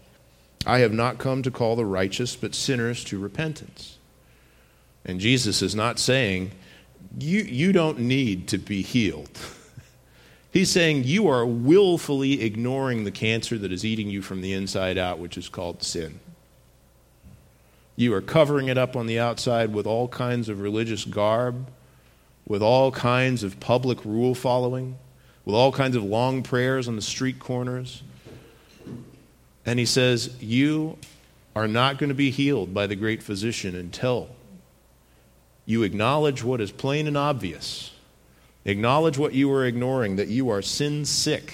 I 0.65 0.79
have 0.79 0.91
not 0.91 1.19
come 1.19 1.41
to 1.43 1.51
call 1.51 1.77
the 1.77 1.85
righteous, 1.85 2.35
but 2.35 2.53
sinners 2.53 3.05
to 3.05 3.17
repentance. 3.17 3.97
And 5.05 5.21
Jesus 5.21 5.61
is 5.61 5.73
not 5.73 5.99
saying, 5.99 6.51
You, 7.17 7.39
you 7.43 7.71
don't 7.71 7.99
need 7.99 8.49
to 8.49 8.57
be 8.57 8.81
healed. 8.81 9.39
He's 10.51 10.71
saying 10.71 11.03
you 11.03 11.27
are 11.27 11.45
willfully 11.45 12.41
ignoring 12.41 13.03
the 13.03 13.11
cancer 13.11 13.57
that 13.59 13.71
is 13.71 13.85
eating 13.85 14.09
you 14.09 14.21
from 14.21 14.41
the 14.41 14.53
inside 14.53 14.97
out, 14.97 15.19
which 15.19 15.37
is 15.37 15.47
called 15.47 15.83
sin. 15.83 16.19
You 17.95 18.13
are 18.13 18.21
covering 18.21 18.67
it 18.67 18.77
up 18.77 18.95
on 18.95 19.05
the 19.05 19.19
outside 19.19 19.73
with 19.73 19.85
all 19.85 20.07
kinds 20.07 20.49
of 20.49 20.61
religious 20.61 21.05
garb, 21.05 21.67
with 22.47 22.63
all 22.63 22.91
kinds 22.91 23.43
of 23.43 23.59
public 23.59 24.03
rule 24.03 24.33
following, 24.33 24.97
with 25.45 25.53
all 25.53 25.71
kinds 25.71 25.95
of 25.95 26.03
long 26.03 26.41
prayers 26.41 26.87
on 26.87 26.95
the 26.95 27.01
street 27.01 27.39
corners. 27.39 28.01
And 29.65 29.77
he 29.77 29.85
says, 29.85 30.35
You 30.41 30.97
are 31.55 31.67
not 31.67 31.99
going 31.99 32.07
to 32.09 32.15
be 32.15 32.31
healed 32.31 32.73
by 32.73 32.87
the 32.87 32.95
great 32.95 33.21
physician 33.21 33.75
until 33.75 34.29
you 35.65 35.83
acknowledge 35.83 36.43
what 36.43 36.61
is 36.61 36.71
plain 36.71 37.05
and 37.05 37.17
obvious. 37.17 37.91
Acknowledge 38.65 39.17
what 39.17 39.33
you 39.33 39.51
are 39.51 39.65
ignoring, 39.65 40.17
that 40.17 40.27
you 40.27 40.49
are 40.49 40.61
sin 40.61 41.05
sick 41.05 41.53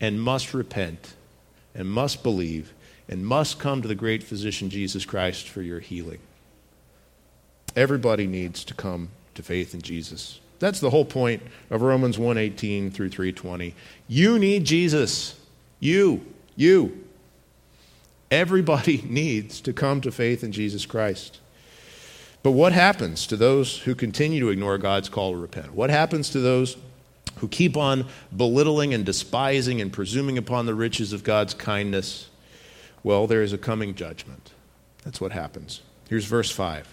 and 0.00 0.20
must 0.20 0.54
repent 0.54 1.14
and 1.74 1.88
must 1.88 2.22
believe 2.22 2.72
and 3.08 3.26
must 3.26 3.58
come 3.58 3.82
to 3.82 3.88
the 3.88 3.94
great 3.94 4.22
physician 4.22 4.70
Jesus 4.70 5.04
Christ 5.04 5.48
for 5.48 5.62
your 5.62 5.80
healing. 5.80 6.18
Everybody 7.74 8.26
needs 8.26 8.64
to 8.64 8.74
come 8.74 9.10
to 9.34 9.42
faith 9.42 9.74
in 9.74 9.82
Jesus. 9.82 10.40
That's 10.58 10.80
the 10.80 10.90
whole 10.90 11.04
point 11.04 11.42
of 11.70 11.82
Romans 11.82 12.18
1:18 12.18 12.90
through 12.90 13.10
3:20. 13.10 13.74
You 14.08 14.38
need 14.38 14.64
Jesus. 14.64 15.34
You, 15.80 16.24
you. 16.54 17.04
Everybody 18.30 19.02
needs 19.08 19.60
to 19.62 19.72
come 19.72 20.00
to 20.02 20.12
faith 20.12 20.44
in 20.44 20.52
Jesus 20.52 20.86
Christ. 20.86 21.40
But 22.42 22.52
what 22.52 22.72
happens 22.72 23.26
to 23.28 23.36
those 23.36 23.78
who 23.78 23.94
continue 23.94 24.40
to 24.40 24.48
ignore 24.48 24.78
God's 24.78 25.08
call 25.08 25.32
to 25.32 25.38
repent? 25.38 25.74
What 25.74 25.90
happens 25.90 26.30
to 26.30 26.40
those 26.40 26.76
who 27.36 27.48
keep 27.48 27.76
on 27.76 28.06
belittling 28.36 28.94
and 28.94 29.06
despising 29.06 29.80
and 29.80 29.92
presuming 29.92 30.38
upon 30.38 30.66
the 30.66 30.74
riches 30.74 31.12
of 31.12 31.24
God's 31.24 31.54
kindness? 31.54 32.28
Well, 33.04 33.26
there 33.26 33.42
is 33.42 33.52
a 33.52 33.58
coming 33.58 33.94
judgment. 33.94 34.50
That's 35.04 35.20
what 35.20 35.32
happens. 35.32 35.82
Here's 36.08 36.24
verse 36.24 36.50
5. 36.50 36.88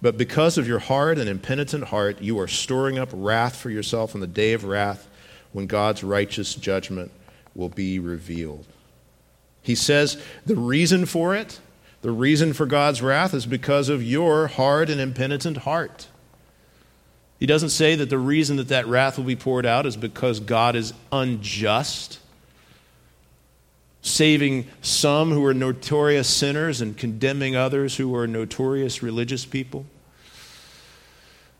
But 0.00 0.16
because 0.18 0.58
of 0.58 0.68
your 0.68 0.80
hard 0.80 1.18
and 1.18 1.28
impenitent 1.28 1.84
heart, 1.84 2.20
you 2.20 2.38
are 2.38 2.48
storing 2.48 2.98
up 2.98 3.10
wrath 3.12 3.56
for 3.56 3.70
yourself 3.70 4.14
on 4.14 4.20
the 4.20 4.26
day 4.26 4.52
of 4.52 4.64
wrath 4.64 5.08
when 5.52 5.66
God's 5.66 6.02
righteous 6.04 6.54
judgment 6.54 7.10
will 7.54 7.68
be 7.68 7.98
revealed. 7.98 8.66
He 9.62 9.74
says 9.74 10.20
the 10.44 10.56
reason 10.56 11.06
for 11.06 11.34
it, 11.34 11.60
the 12.04 12.12
reason 12.12 12.52
for 12.52 12.66
God's 12.66 13.00
wrath, 13.00 13.32
is 13.32 13.46
because 13.46 13.88
of 13.88 14.02
your 14.02 14.46
hard 14.46 14.90
and 14.90 15.00
impenitent 15.00 15.56
heart. 15.56 16.08
He 17.40 17.46
doesn't 17.46 17.70
say 17.70 17.94
that 17.94 18.10
the 18.10 18.18
reason 18.18 18.58
that 18.58 18.68
that 18.68 18.86
wrath 18.86 19.16
will 19.16 19.24
be 19.24 19.36
poured 19.36 19.64
out 19.64 19.86
is 19.86 19.96
because 19.96 20.38
God 20.38 20.76
is 20.76 20.92
unjust, 21.10 22.18
saving 24.02 24.66
some 24.82 25.30
who 25.30 25.42
are 25.46 25.54
notorious 25.54 26.28
sinners 26.28 26.82
and 26.82 26.94
condemning 26.94 27.56
others 27.56 27.96
who 27.96 28.14
are 28.14 28.26
notorious 28.26 29.02
religious 29.02 29.46
people. 29.46 29.86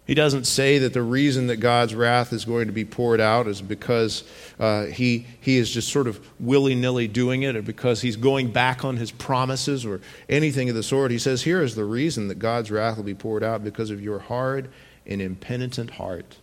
He 0.06 0.14
doesn't 0.14 0.44
say 0.44 0.78
that 0.78 0.92
the 0.92 1.02
reason 1.02 1.46
that 1.46 1.56
God's 1.56 1.94
wrath 1.94 2.34
is 2.34 2.44
going 2.44 2.66
to 2.66 2.72
be 2.72 2.84
poured 2.84 3.20
out 3.20 3.46
is 3.46 3.62
because 3.62 4.22
uh, 4.60 4.84
he, 4.84 5.26
he 5.40 5.56
is 5.56 5.70
just 5.70 5.90
sort 5.90 6.06
of 6.06 6.20
willy 6.38 6.74
nilly 6.74 7.08
doing 7.08 7.42
it 7.42 7.56
or 7.56 7.62
because 7.62 8.02
he's 8.02 8.16
going 8.16 8.52
back 8.52 8.84
on 8.84 8.98
his 8.98 9.10
promises 9.10 9.86
or 9.86 10.02
anything 10.28 10.68
of 10.68 10.74
the 10.74 10.82
sort. 10.82 11.10
He 11.10 11.18
says, 11.18 11.42
Here 11.42 11.62
is 11.62 11.74
the 11.74 11.86
reason 11.86 12.28
that 12.28 12.38
God's 12.38 12.70
wrath 12.70 12.98
will 12.98 13.04
be 13.04 13.14
poured 13.14 13.42
out 13.42 13.64
because 13.64 13.90
of 13.90 14.02
your 14.02 14.18
hard 14.18 14.68
and 15.06 15.22
impenitent 15.22 15.92
heart. 15.92 16.36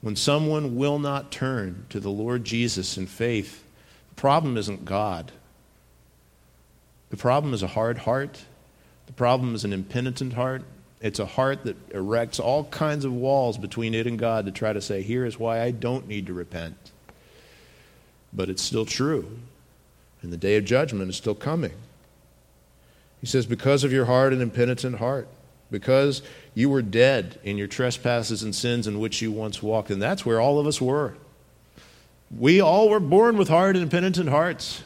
When 0.00 0.16
someone 0.16 0.76
will 0.76 0.98
not 0.98 1.30
turn 1.30 1.84
to 1.90 2.00
the 2.00 2.10
Lord 2.10 2.44
Jesus 2.44 2.96
in 2.96 3.06
faith, 3.06 3.62
the 4.08 4.14
problem 4.14 4.56
isn't 4.56 4.86
God. 4.86 5.32
The 7.10 7.16
problem 7.18 7.52
is 7.52 7.62
a 7.62 7.68
hard 7.68 7.98
heart. 7.98 8.44
The 9.06 9.12
problem 9.12 9.54
is 9.54 9.64
an 9.64 9.72
impenitent 9.74 10.34
heart. 10.34 10.62
It's 11.00 11.20
a 11.20 11.26
heart 11.26 11.64
that 11.64 11.76
erects 11.94 12.40
all 12.40 12.64
kinds 12.64 13.04
of 13.04 13.12
walls 13.12 13.56
between 13.56 13.94
it 13.94 14.06
and 14.06 14.18
God 14.18 14.46
to 14.46 14.52
try 14.52 14.72
to 14.72 14.80
say, 14.80 15.02
here 15.02 15.24
is 15.24 15.38
why 15.38 15.62
I 15.62 15.70
don't 15.70 16.08
need 16.08 16.26
to 16.26 16.32
repent. 16.32 16.76
But 18.32 18.48
it's 18.48 18.62
still 18.62 18.84
true. 18.84 19.38
And 20.22 20.32
the 20.32 20.36
day 20.36 20.56
of 20.56 20.64
judgment 20.64 21.08
is 21.08 21.16
still 21.16 21.36
coming. 21.36 21.72
He 23.20 23.26
says, 23.26 23.46
because 23.46 23.84
of 23.84 23.92
your 23.92 24.06
hard 24.06 24.32
and 24.32 24.42
impenitent 24.42 24.96
heart, 24.96 25.28
because 25.70 26.22
you 26.54 26.68
were 26.68 26.82
dead 26.82 27.38
in 27.44 27.58
your 27.58 27.68
trespasses 27.68 28.42
and 28.42 28.54
sins 28.54 28.86
in 28.86 28.98
which 28.98 29.22
you 29.22 29.30
once 29.30 29.62
walked. 29.62 29.90
And 29.90 30.02
that's 30.02 30.26
where 30.26 30.40
all 30.40 30.58
of 30.58 30.66
us 30.66 30.80
were. 30.80 31.14
We 32.36 32.60
all 32.60 32.88
were 32.88 33.00
born 33.00 33.36
with 33.36 33.48
hard 33.48 33.76
and 33.76 33.84
impenitent 33.84 34.28
hearts. 34.28 34.82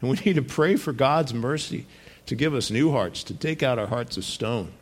And 0.00 0.10
we 0.10 0.16
need 0.24 0.36
to 0.36 0.42
pray 0.42 0.76
for 0.76 0.92
God's 0.92 1.34
mercy 1.34 1.86
to 2.26 2.34
give 2.34 2.54
us 2.54 2.70
new 2.70 2.90
hearts, 2.90 3.22
to 3.24 3.34
take 3.34 3.62
out 3.62 3.78
our 3.78 3.86
hearts 3.86 4.16
of 4.16 4.24
stone 4.24 4.72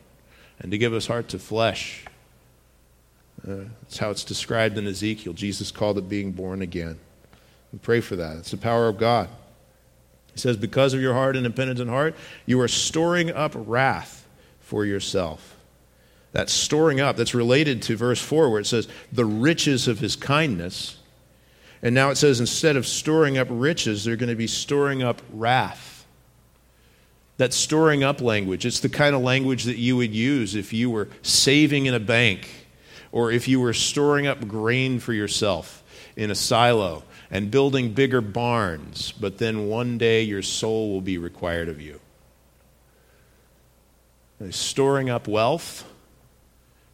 and 0.59 0.71
to 0.71 0.77
give 0.77 0.93
us 0.93 1.07
hearts 1.07 1.33
of 1.33 1.41
flesh. 1.41 2.05
Uh, 3.47 3.65
that's 3.81 3.97
how 3.97 4.09
it's 4.09 4.23
described 4.23 4.77
in 4.77 4.87
Ezekiel. 4.87 5.33
Jesus 5.33 5.71
called 5.71 5.97
it 5.97 6.09
being 6.09 6.31
born 6.31 6.61
again. 6.61 6.97
We 7.71 7.79
pray 7.79 8.01
for 8.01 8.15
that. 8.15 8.37
It's 8.37 8.51
the 8.51 8.57
power 8.57 8.87
of 8.87 8.97
God. 8.97 9.29
He 10.33 10.39
says, 10.39 10.57
Because 10.57 10.93
of 10.93 11.01
your 11.01 11.13
hard 11.13 11.35
and 11.35 11.45
impenitent 11.45 11.89
heart, 11.89 12.15
you 12.45 12.59
are 12.61 12.67
storing 12.67 13.31
up 13.31 13.51
wrath 13.55 14.25
for 14.59 14.85
yourself. 14.85 15.55
That 16.31 16.49
storing 16.49 16.99
up, 16.99 17.15
that's 17.15 17.33
related 17.33 17.81
to 17.83 17.95
verse 17.95 18.21
4, 18.21 18.49
where 18.49 18.59
it 18.59 18.65
says, 18.65 18.87
The 19.11 19.25
riches 19.25 19.87
of 19.87 19.99
his 19.99 20.15
kindness. 20.15 20.97
And 21.81 21.93
now 21.93 22.09
it 22.09 22.15
says, 22.15 22.39
instead 22.39 22.77
of 22.77 22.87
storing 22.87 23.37
up 23.37 23.47
riches, 23.51 24.03
they're 24.03 24.15
going 24.15 24.29
to 24.29 24.35
be 24.35 24.47
storing 24.47 25.03
up 25.03 25.21
wrath 25.31 25.94
that 27.37 27.53
storing 27.53 28.03
up 28.03 28.21
language. 28.21 28.65
It's 28.65 28.79
the 28.79 28.89
kind 28.89 29.15
of 29.15 29.21
language 29.21 29.65
that 29.65 29.77
you 29.77 29.97
would 29.97 30.13
use 30.13 30.55
if 30.55 30.71
you 30.73 30.89
were 30.89 31.09
saving 31.21 31.85
in 31.85 31.93
a 31.93 31.99
bank 31.99 32.49
or 33.11 33.31
if 33.31 33.47
you 33.47 33.59
were 33.59 33.73
storing 33.73 34.27
up 34.27 34.47
grain 34.47 34.99
for 34.99 35.13
yourself 35.13 35.83
in 36.15 36.31
a 36.31 36.35
silo 36.35 37.03
and 37.29 37.51
building 37.51 37.93
bigger 37.93 38.21
barns, 38.21 39.11
but 39.13 39.37
then 39.37 39.67
one 39.67 39.97
day 39.97 40.21
your 40.21 40.41
soul 40.41 40.91
will 40.91 41.01
be 41.01 41.17
required 41.17 41.67
of 41.67 41.81
you. 41.81 41.99
Are 44.39 44.45
they 44.45 44.51
storing 44.51 45.09
up 45.09 45.27
wealth? 45.27 45.89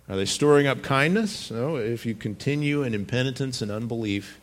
Are 0.07 0.15
they 0.15 0.25
storing 0.25 0.67
up 0.67 0.83
kindness? 0.83 1.51
No. 1.51 1.75
If 1.75 2.05
you 2.05 2.15
continue 2.15 2.83
in 2.83 2.93
impenitence 2.93 3.61
and 3.61 3.71
unbelief, 3.71 4.39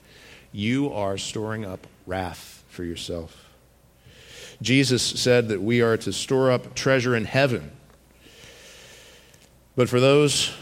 you 0.53 0.93
are 0.93 1.19
storing 1.19 1.65
up 1.65 1.87
wrath 2.07 2.65
for 2.69 2.85
yourself. 2.85 3.48
Jesus 4.61 5.03
said 5.03 5.49
that 5.49 5.63
we 5.63 5.81
are 5.81 5.97
to 5.99 6.13
store 6.13 6.51
up 6.51 6.75
treasure 6.75 7.15
in 7.15 7.25
heaven. 7.25 7.71
But 9.77 9.89
for 9.89 10.01
those 10.01 10.53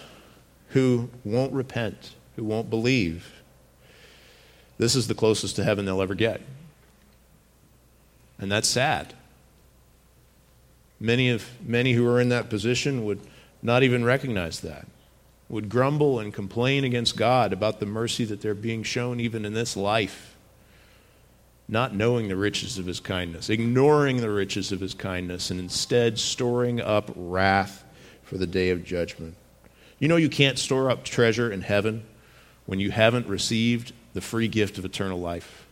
who 0.70 1.09
won't 1.24 1.53
repent, 1.55 2.14
who 2.36 2.44
won't 2.44 2.68
believe, 2.68 3.42
this 4.76 4.94
is 4.94 5.09
the 5.09 5.14
closest 5.14 5.57
to 5.57 5.64
heaven 5.64 5.86
they'll 5.86 6.03
ever 6.03 6.14
get. 6.14 6.42
And 8.38 8.53
that's 8.53 8.68
sad. 8.68 9.14
Many 11.01 11.30
of 11.30 11.47
many 11.66 11.94
who 11.94 12.07
are 12.07 12.20
in 12.20 12.28
that 12.28 12.51
position 12.51 13.05
would 13.07 13.20
not 13.62 13.82
even 13.82 14.05
recognize 14.05 14.61
that. 14.61 14.86
Would 15.49 15.70
grumble 15.70 16.18
and 16.18 16.34
complain 16.34 16.84
against 16.84 17.16
God 17.16 17.53
about 17.55 17.80
the 17.80 17.86
mercy 17.86 18.24
that 18.26 18.42
they're 18.42 18.55
being 18.55 18.82
shown 18.82 19.20
even 19.20 19.47
in 19.47 19.55
this 19.55 19.76
life 19.76 20.36
not 21.69 21.95
knowing 21.95 22.29
the 22.29 22.37
riches 22.37 22.79
of 22.79 22.87
his 22.87 23.01
kindness, 23.01 23.51
ignoring 23.51 24.19
the 24.19 24.31
riches 24.31 24.71
of 24.73 24.81
his 24.81 24.95
kindness, 24.95 25.51
and 25.51 25.59
instead 25.59 26.19
storing 26.19 26.81
up 26.81 27.11
wrath 27.17 27.85
for 28.23 28.39
the 28.39 28.47
day 28.47 28.71
of 28.71 28.85
judgment. 28.85 29.35
You 29.99 30.09
know, 30.09 30.17
you 30.17 30.29
can't 30.29 30.59
store 30.59 30.91
up 30.91 31.05
treasure 31.05 31.51
in 31.51 31.62
heaven 31.62 32.05
when 32.67 32.81
you 32.81 32.91
haven't 32.91 33.27
received 33.27 33.93
the 34.14 34.21
free 34.21 34.49
gift 34.49 34.79
of 34.79 34.85
eternal 34.85 35.19
life. 35.19 35.67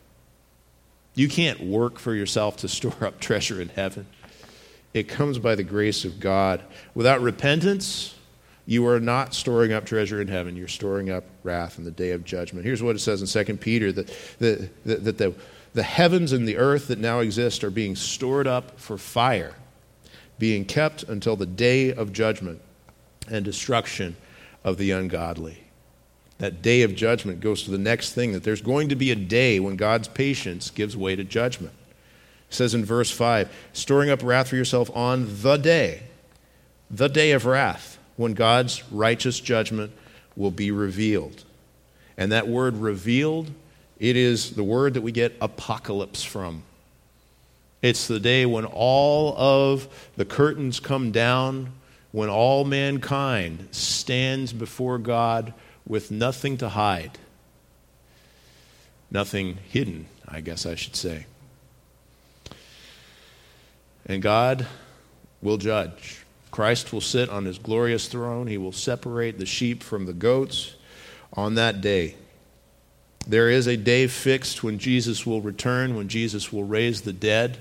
You 1.14 1.28
can't 1.28 1.60
work 1.60 1.98
for 1.98 2.14
yourself 2.14 2.56
to 2.58 2.68
store 2.68 3.04
up 3.04 3.20
treasure 3.20 3.60
in 3.60 3.68
heaven. 3.68 4.06
It 4.92 5.08
comes 5.08 5.38
by 5.38 5.54
the 5.54 5.64
grace 5.64 6.04
of 6.04 6.20
God. 6.20 6.62
Without 6.94 7.20
repentance, 7.20 8.14
you 8.66 8.86
are 8.86 9.00
not 9.00 9.34
storing 9.34 9.72
up 9.72 9.84
treasure 9.84 10.20
in 10.20 10.28
heaven. 10.28 10.56
You're 10.56 10.68
storing 10.68 11.10
up 11.10 11.24
wrath 11.42 11.78
in 11.78 11.84
the 11.84 11.90
day 11.90 12.12
of 12.12 12.24
judgment. 12.24 12.64
Here's 12.64 12.82
what 12.82 12.96
it 12.96 13.00
says 13.00 13.20
in 13.20 13.44
2 13.44 13.56
Peter 13.56 13.92
that, 13.92 14.06
that, 14.38 14.84
that, 14.84 15.04
that 15.04 15.18
the 15.18 15.34
the 15.74 15.82
heavens 15.82 16.32
and 16.32 16.46
the 16.46 16.56
earth 16.56 16.88
that 16.88 16.98
now 16.98 17.18
exist 17.18 17.64
are 17.64 17.70
being 17.70 17.96
stored 17.96 18.46
up 18.46 18.78
for 18.78 18.96
fire, 18.96 19.54
being 20.38 20.64
kept 20.64 21.02
until 21.02 21.36
the 21.36 21.46
day 21.46 21.92
of 21.92 22.12
judgment 22.12 22.60
and 23.28 23.44
destruction 23.44 24.16
of 24.62 24.78
the 24.78 24.92
ungodly. 24.92 25.58
That 26.38 26.62
day 26.62 26.82
of 26.82 26.94
judgment 26.94 27.40
goes 27.40 27.64
to 27.64 27.70
the 27.70 27.78
next 27.78 28.12
thing 28.12 28.32
that 28.32 28.44
there's 28.44 28.62
going 28.62 28.88
to 28.88 28.96
be 28.96 29.10
a 29.10 29.16
day 29.16 29.60
when 29.60 29.76
God's 29.76 30.08
patience 30.08 30.70
gives 30.70 30.96
way 30.96 31.16
to 31.16 31.24
judgment. 31.24 31.74
It 32.48 32.54
says 32.54 32.74
in 32.74 32.84
verse 32.84 33.10
5 33.10 33.52
storing 33.72 34.10
up 34.10 34.22
wrath 34.22 34.48
for 34.48 34.56
yourself 34.56 34.90
on 34.96 35.42
the 35.42 35.56
day, 35.56 36.04
the 36.90 37.08
day 37.08 37.32
of 37.32 37.46
wrath, 37.46 37.98
when 38.16 38.34
God's 38.34 38.82
righteous 38.92 39.40
judgment 39.40 39.92
will 40.36 40.52
be 40.52 40.70
revealed. 40.70 41.44
And 42.16 42.30
that 42.30 42.46
word 42.46 42.76
revealed 42.76 43.50
it 44.04 44.16
is 44.16 44.50
the 44.50 44.62
word 44.62 44.92
that 44.94 45.00
we 45.00 45.12
get 45.12 45.34
apocalypse 45.40 46.22
from. 46.22 46.62
It's 47.80 48.06
the 48.06 48.20
day 48.20 48.44
when 48.44 48.66
all 48.66 49.34
of 49.34 49.88
the 50.16 50.26
curtains 50.26 50.78
come 50.78 51.10
down, 51.10 51.72
when 52.12 52.28
all 52.28 52.66
mankind 52.66 53.66
stands 53.70 54.52
before 54.52 54.98
God 54.98 55.54
with 55.86 56.10
nothing 56.10 56.58
to 56.58 56.68
hide, 56.68 57.12
nothing 59.10 59.56
hidden, 59.70 60.04
I 60.28 60.42
guess 60.42 60.66
I 60.66 60.74
should 60.74 60.96
say. 60.96 61.24
And 64.04 64.20
God 64.20 64.66
will 65.40 65.56
judge. 65.56 66.24
Christ 66.50 66.92
will 66.92 67.00
sit 67.00 67.30
on 67.30 67.46
his 67.46 67.58
glorious 67.58 68.06
throne. 68.06 68.48
He 68.48 68.58
will 68.58 68.70
separate 68.70 69.38
the 69.38 69.46
sheep 69.46 69.82
from 69.82 70.04
the 70.04 70.12
goats 70.12 70.74
on 71.32 71.54
that 71.54 71.80
day. 71.80 72.16
There 73.26 73.48
is 73.48 73.66
a 73.66 73.76
day 73.76 74.06
fixed 74.06 74.62
when 74.62 74.78
Jesus 74.78 75.24
will 75.24 75.40
return, 75.40 75.96
when 75.96 76.08
Jesus 76.08 76.52
will 76.52 76.64
raise 76.64 77.02
the 77.02 77.12
dead, 77.12 77.58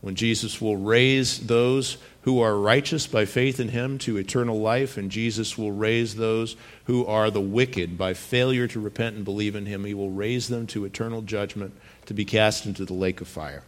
when 0.00 0.14
Jesus 0.14 0.60
will 0.60 0.76
raise 0.76 1.46
those 1.46 1.98
who 2.22 2.40
are 2.40 2.56
righteous 2.56 3.06
by 3.06 3.24
faith 3.24 3.58
in 3.58 3.68
him 3.68 3.98
to 3.98 4.16
eternal 4.16 4.60
life, 4.60 4.96
and 4.96 5.10
Jesus 5.10 5.58
will 5.58 5.72
raise 5.72 6.14
those 6.14 6.56
who 6.84 7.04
are 7.06 7.30
the 7.30 7.40
wicked 7.40 7.98
by 7.98 8.14
failure 8.14 8.68
to 8.68 8.80
repent 8.80 9.16
and 9.16 9.24
believe 9.24 9.56
in 9.56 9.66
him. 9.66 9.84
He 9.84 9.94
will 9.94 10.10
raise 10.10 10.48
them 10.48 10.66
to 10.68 10.84
eternal 10.84 11.22
judgment 11.22 11.74
to 12.06 12.14
be 12.14 12.24
cast 12.24 12.64
into 12.64 12.84
the 12.84 12.94
lake 12.94 13.20
of 13.20 13.28
fire. 13.28 13.64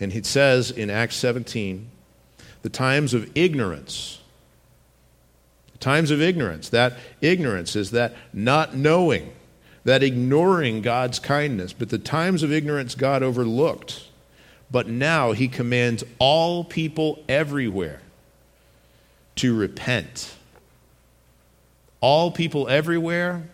And 0.00 0.12
it 0.12 0.26
says 0.26 0.70
in 0.70 0.90
Acts 0.90 1.16
17, 1.16 1.90
the 2.62 2.68
times 2.68 3.14
of 3.14 3.30
ignorance. 3.36 4.20
Times 5.78 6.10
of 6.10 6.20
ignorance. 6.20 6.68
That 6.70 6.94
ignorance 7.20 7.76
is 7.76 7.92
that 7.92 8.14
not 8.32 8.74
knowing, 8.74 9.32
that 9.86 10.02
ignoring 10.02 10.82
God's 10.82 11.20
kindness. 11.20 11.72
But 11.72 11.90
the 11.90 11.98
times 11.98 12.42
of 12.42 12.50
ignorance 12.52 12.96
God 12.96 13.22
overlooked. 13.22 14.02
But 14.68 14.88
now 14.88 15.30
he 15.30 15.46
commands 15.46 16.02
all 16.18 16.64
people 16.64 17.22
everywhere 17.28 18.00
to 19.36 19.56
repent. 19.56 20.34
All 22.00 22.32
people 22.32 22.68
everywhere, 22.68 23.48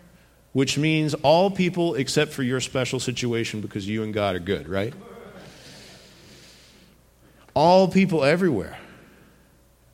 which 0.53 0.75
means 0.75 1.13
all 1.13 1.51
people 1.51 1.93
except 1.93 2.33
for 2.33 2.41
your 2.41 2.59
special 2.59 2.99
situation 2.99 3.61
because 3.61 3.87
you 3.87 4.01
and 4.01 4.11
God 4.11 4.35
are 4.35 4.39
good, 4.39 4.67
right? 4.67 4.95
All 7.53 7.87
people 7.87 8.23
everywhere. 8.23 8.79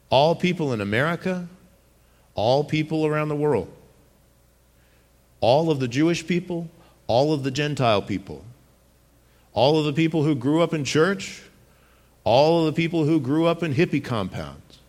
All 0.09 0.35
people 0.35 0.71
in 0.71 0.79
America, 0.79 1.49
all 2.33 2.63
people 2.63 3.05
around 3.05 3.27
the 3.27 3.35
world. 3.35 3.69
All 5.41 5.71
of 5.71 5.79
the 5.79 5.87
Jewish 5.87 6.25
people, 6.25 6.69
all 7.07 7.33
of 7.33 7.43
the 7.43 7.51
Gentile 7.51 8.01
people. 8.01 8.43
All 9.53 9.79
of 9.79 9.85
the 9.85 9.93
people 9.93 10.23
who 10.23 10.35
grew 10.35 10.61
up 10.61 10.73
in 10.73 10.83
church, 10.83 11.41
all 12.23 12.59
of 12.59 12.65
the 12.65 12.81
people 12.81 13.05
who 13.05 13.19
grew 13.19 13.45
up 13.45 13.63
in 13.63 13.73
hippie 13.73 14.03
compounds. 14.03 14.79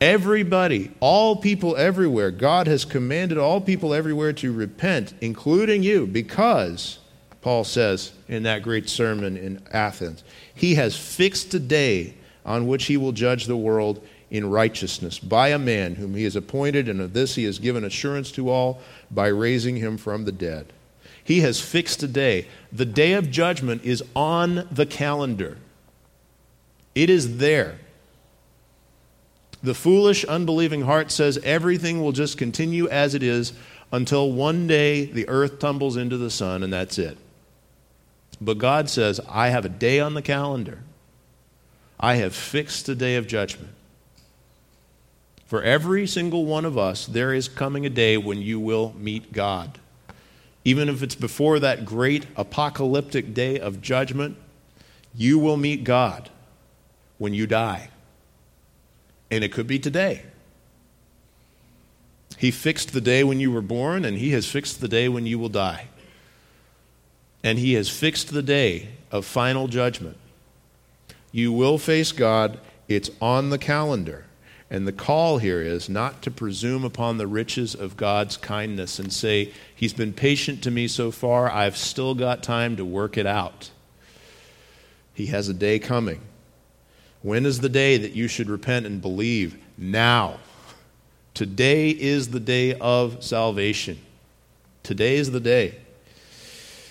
Everybody, 0.00 0.90
all 0.98 1.36
people 1.36 1.76
everywhere, 1.76 2.32
God 2.32 2.66
has 2.66 2.84
commanded 2.84 3.38
all 3.38 3.60
people 3.60 3.94
everywhere 3.94 4.32
to 4.32 4.52
repent, 4.52 5.14
including 5.20 5.84
you, 5.84 6.08
because, 6.08 6.98
Paul 7.40 7.62
says 7.62 8.12
in 8.26 8.42
that 8.42 8.64
great 8.64 8.88
sermon 8.88 9.36
in 9.36 9.62
Athens, 9.70 10.24
he 10.54 10.74
has 10.74 10.96
fixed 10.96 11.54
a 11.54 11.60
day 11.60 12.14
on 12.44 12.66
which 12.66 12.86
he 12.86 12.96
will 12.96 13.12
judge 13.12 13.46
the 13.46 13.56
world 13.56 14.04
in 14.32 14.48
righteousness 14.48 15.18
by 15.18 15.48
a 15.48 15.58
man 15.58 15.96
whom 15.96 16.14
he 16.14 16.24
has 16.24 16.34
appointed, 16.34 16.88
and 16.88 17.02
of 17.02 17.12
this 17.12 17.34
he 17.34 17.44
has 17.44 17.58
given 17.58 17.84
assurance 17.84 18.32
to 18.32 18.48
all 18.48 18.80
by 19.10 19.26
raising 19.26 19.76
him 19.76 19.98
from 19.98 20.24
the 20.24 20.32
dead. 20.32 20.72
He 21.22 21.40
has 21.40 21.60
fixed 21.60 22.02
a 22.02 22.08
day. 22.08 22.48
The 22.72 22.86
day 22.86 23.12
of 23.12 23.30
judgment 23.30 23.84
is 23.84 24.02
on 24.16 24.66
the 24.72 24.86
calendar, 24.86 25.58
it 26.94 27.10
is 27.10 27.36
there. 27.36 27.78
The 29.62 29.74
foolish, 29.74 30.24
unbelieving 30.24 30.82
heart 30.82 31.12
says 31.12 31.38
everything 31.44 32.02
will 32.02 32.10
just 32.10 32.36
continue 32.36 32.88
as 32.88 33.14
it 33.14 33.22
is 33.22 33.52
until 33.92 34.32
one 34.32 34.66
day 34.66 35.04
the 35.04 35.28
earth 35.28 35.60
tumbles 35.60 35.96
into 35.96 36.16
the 36.16 36.30
sun 36.30 36.64
and 36.64 36.72
that's 36.72 36.98
it. 36.98 37.16
But 38.40 38.58
God 38.58 38.90
says, 38.90 39.20
I 39.28 39.50
have 39.50 39.64
a 39.64 39.68
day 39.68 40.00
on 40.00 40.14
the 40.14 40.22
calendar. 40.22 40.80
I 42.00 42.16
have 42.16 42.34
fixed 42.34 42.86
the 42.86 42.96
day 42.96 43.14
of 43.14 43.28
judgment. 43.28 43.70
For 45.52 45.62
every 45.62 46.06
single 46.06 46.46
one 46.46 46.64
of 46.64 46.78
us, 46.78 47.04
there 47.04 47.34
is 47.34 47.46
coming 47.46 47.84
a 47.84 47.90
day 47.90 48.16
when 48.16 48.40
you 48.40 48.58
will 48.58 48.94
meet 48.96 49.34
God. 49.34 49.78
Even 50.64 50.88
if 50.88 51.02
it's 51.02 51.14
before 51.14 51.58
that 51.58 51.84
great 51.84 52.24
apocalyptic 52.36 53.34
day 53.34 53.60
of 53.60 53.82
judgment, 53.82 54.38
you 55.14 55.38
will 55.38 55.58
meet 55.58 55.84
God 55.84 56.30
when 57.18 57.34
you 57.34 57.46
die. 57.46 57.90
And 59.30 59.44
it 59.44 59.52
could 59.52 59.66
be 59.66 59.78
today. 59.78 60.22
He 62.38 62.50
fixed 62.50 62.94
the 62.94 63.02
day 63.02 63.22
when 63.22 63.38
you 63.38 63.52
were 63.52 63.60
born, 63.60 64.06
and 64.06 64.16
He 64.16 64.30
has 64.30 64.46
fixed 64.46 64.80
the 64.80 64.88
day 64.88 65.06
when 65.06 65.26
you 65.26 65.38
will 65.38 65.50
die 65.50 65.88
and 67.44 67.58
he 67.58 67.74
has 67.74 67.88
fixed 67.88 68.32
the 68.32 68.42
day 68.42 68.88
of 69.10 69.24
final 69.24 69.66
judgment. 69.66 70.16
You 71.32 71.52
will 71.52 71.78
face 71.78 72.12
God, 72.12 72.60
it's 72.86 73.10
on 73.20 73.50
the 73.50 73.58
calendar. 73.58 74.26
And 74.72 74.88
the 74.88 74.92
call 74.92 75.36
here 75.36 75.60
is 75.60 75.90
not 75.90 76.22
to 76.22 76.30
presume 76.30 76.82
upon 76.82 77.18
the 77.18 77.26
riches 77.26 77.74
of 77.74 77.98
God's 77.98 78.38
kindness 78.38 78.98
and 78.98 79.12
say, 79.12 79.52
He's 79.74 79.92
been 79.92 80.14
patient 80.14 80.62
to 80.62 80.70
me 80.70 80.88
so 80.88 81.10
far, 81.10 81.50
I've 81.50 81.76
still 81.76 82.14
got 82.14 82.42
time 82.42 82.76
to 82.76 82.84
work 82.84 83.18
it 83.18 83.26
out. 83.26 83.70
He 85.12 85.26
has 85.26 85.50
a 85.50 85.54
day 85.54 85.78
coming. 85.78 86.22
When 87.20 87.44
is 87.44 87.60
the 87.60 87.68
day 87.68 87.98
that 87.98 88.12
you 88.12 88.28
should 88.28 88.48
repent 88.48 88.86
and 88.86 89.02
believe? 89.02 89.62
Now. 89.76 90.38
Today 91.34 91.90
is 91.90 92.30
the 92.30 92.40
day 92.40 92.72
of 92.72 93.22
salvation. 93.22 93.98
Today 94.82 95.16
is 95.16 95.32
the 95.32 95.40
day. 95.40 95.74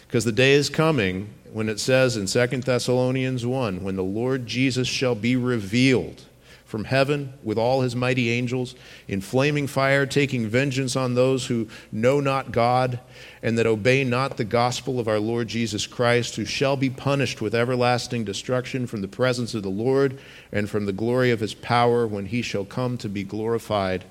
Because 0.06 0.24
the 0.24 0.32
day 0.32 0.54
is 0.54 0.70
coming 0.70 1.34
when 1.52 1.68
it 1.68 1.80
says 1.80 2.16
in 2.16 2.28
2 2.28 2.62
Thessalonians 2.62 3.44
1 3.44 3.84
when 3.84 3.96
the 3.96 4.04
Lord 4.04 4.46
Jesus 4.46 4.88
shall 4.88 5.16
be 5.16 5.36
revealed 5.36 6.26
from 6.72 6.86
heaven 6.86 7.34
with 7.44 7.58
all 7.58 7.82
his 7.82 7.98
mighty 7.98 8.32
angels 8.32 8.76
in 9.06 9.20
flaming 9.20 9.68
fire, 9.68 10.06
taking 10.06 10.48
vengeance 10.48 10.96
on 10.96 11.14
those 11.14 11.48
who 11.48 11.68
know 11.92 12.22
not 12.22 12.54
God 12.54 12.98
and 13.44 13.58
that 13.58 13.68
obey 13.68 14.06
not 14.06 14.38
the 14.38 14.46
gospel 14.46 14.98
of 14.98 15.08
our 15.08 15.20
Lord 15.20 15.50
Jesus 15.50 15.86
Christ, 15.86 16.38
who 16.38 16.46
shall 16.46 16.78
be 16.78 16.90
punished 16.90 17.42
with 17.42 17.54
everlasting 17.54 18.24
destruction 18.24 18.88
from 18.88 19.02
the 19.02 19.08
presence 19.10 19.54
of 19.54 19.64
the 19.64 19.70
Lord 19.70 20.18
and 20.50 20.70
from 20.70 20.86
the 20.86 20.94
glory 20.94 21.30
of 21.30 21.42
his 21.42 21.54
power 21.54 22.08
when 22.08 22.28
he 22.28 22.42
shall 22.42 22.64
come 22.64 22.98
to 23.00 23.10
be 23.10 23.24
glorified 23.24 24.06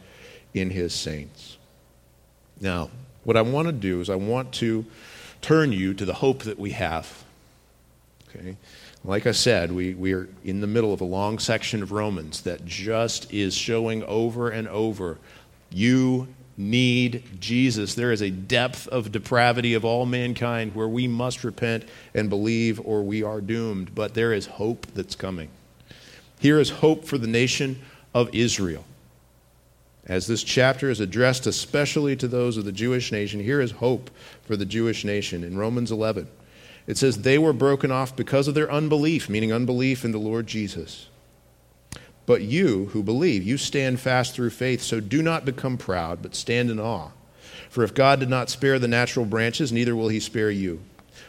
in 0.52 0.68
his 0.68 0.92
saints. 0.92 1.56
Now, 2.60 2.90
what 3.24 3.38
I 3.38 3.42
want 3.42 3.68
to 3.68 3.72
do 3.72 4.02
is 4.02 4.10
I 4.10 4.16
want 4.16 4.52
to 4.54 4.84
turn 5.40 5.72
you 5.72 5.94
to 5.94 6.04
the 6.04 6.12
hope 6.12 6.42
that 6.42 6.58
we 6.58 6.72
have. 6.72 7.24
Okay? 8.28 8.56
Like 9.04 9.26
I 9.26 9.32
said, 9.32 9.72
we, 9.72 9.94
we 9.94 10.12
are 10.12 10.28
in 10.44 10.60
the 10.60 10.66
middle 10.66 10.92
of 10.92 11.00
a 11.00 11.04
long 11.04 11.38
section 11.38 11.82
of 11.82 11.90
Romans 11.90 12.42
that 12.42 12.66
just 12.66 13.32
is 13.32 13.54
showing 13.54 14.04
over 14.04 14.50
and 14.50 14.68
over 14.68 15.18
you 15.70 16.28
need 16.56 17.22
Jesus. 17.40 17.94
There 17.94 18.12
is 18.12 18.20
a 18.20 18.30
depth 18.30 18.86
of 18.88 19.12
depravity 19.12 19.74
of 19.74 19.84
all 19.84 20.04
mankind 20.04 20.74
where 20.74 20.88
we 20.88 21.08
must 21.08 21.44
repent 21.44 21.84
and 22.14 22.28
believe 22.28 22.80
or 22.84 23.02
we 23.02 23.22
are 23.22 23.40
doomed. 23.40 23.94
But 23.94 24.14
there 24.14 24.32
is 24.32 24.46
hope 24.46 24.86
that's 24.94 25.14
coming. 25.14 25.48
Here 26.38 26.60
is 26.60 26.70
hope 26.70 27.04
for 27.04 27.18
the 27.18 27.26
nation 27.26 27.80
of 28.14 28.34
Israel. 28.34 28.84
As 30.06 30.26
this 30.26 30.42
chapter 30.42 30.90
is 30.90 31.00
addressed 31.00 31.46
especially 31.46 32.16
to 32.16 32.28
those 32.28 32.56
of 32.56 32.64
the 32.64 32.72
Jewish 32.72 33.12
nation, 33.12 33.40
here 33.40 33.60
is 33.60 33.70
hope 33.70 34.10
for 34.42 34.56
the 34.56 34.66
Jewish 34.66 35.04
nation 35.04 35.44
in 35.44 35.56
Romans 35.56 35.92
11. 35.92 36.26
It 36.86 36.98
says, 36.98 37.22
They 37.22 37.38
were 37.38 37.52
broken 37.52 37.90
off 37.90 38.16
because 38.16 38.48
of 38.48 38.54
their 38.54 38.70
unbelief, 38.70 39.28
meaning 39.28 39.52
unbelief 39.52 40.04
in 40.04 40.12
the 40.12 40.18
Lord 40.18 40.46
Jesus. 40.46 41.08
But 42.26 42.42
you 42.42 42.86
who 42.86 43.02
believe, 43.02 43.42
you 43.42 43.56
stand 43.56 44.00
fast 44.00 44.34
through 44.34 44.50
faith, 44.50 44.82
so 44.82 45.00
do 45.00 45.22
not 45.22 45.44
become 45.44 45.76
proud, 45.76 46.22
but 46.22 46.34
stand 46.34 46.70
in 46.70 46.78
awe. 46.78 47.10
For 47.68 47.82
if 47.84 47.94
God 47.94 48.20
did 48.20 48.28
not 48.28 48.50
spare 48.50 48.78
the 48.78 48.88
natural 48.88 49.24
branches, 49.24 49.72
neither 49.72 49.96
will 49.96 50.08
he 50.08 50.20
spare 50.20 50.50
you. 50.50 50.80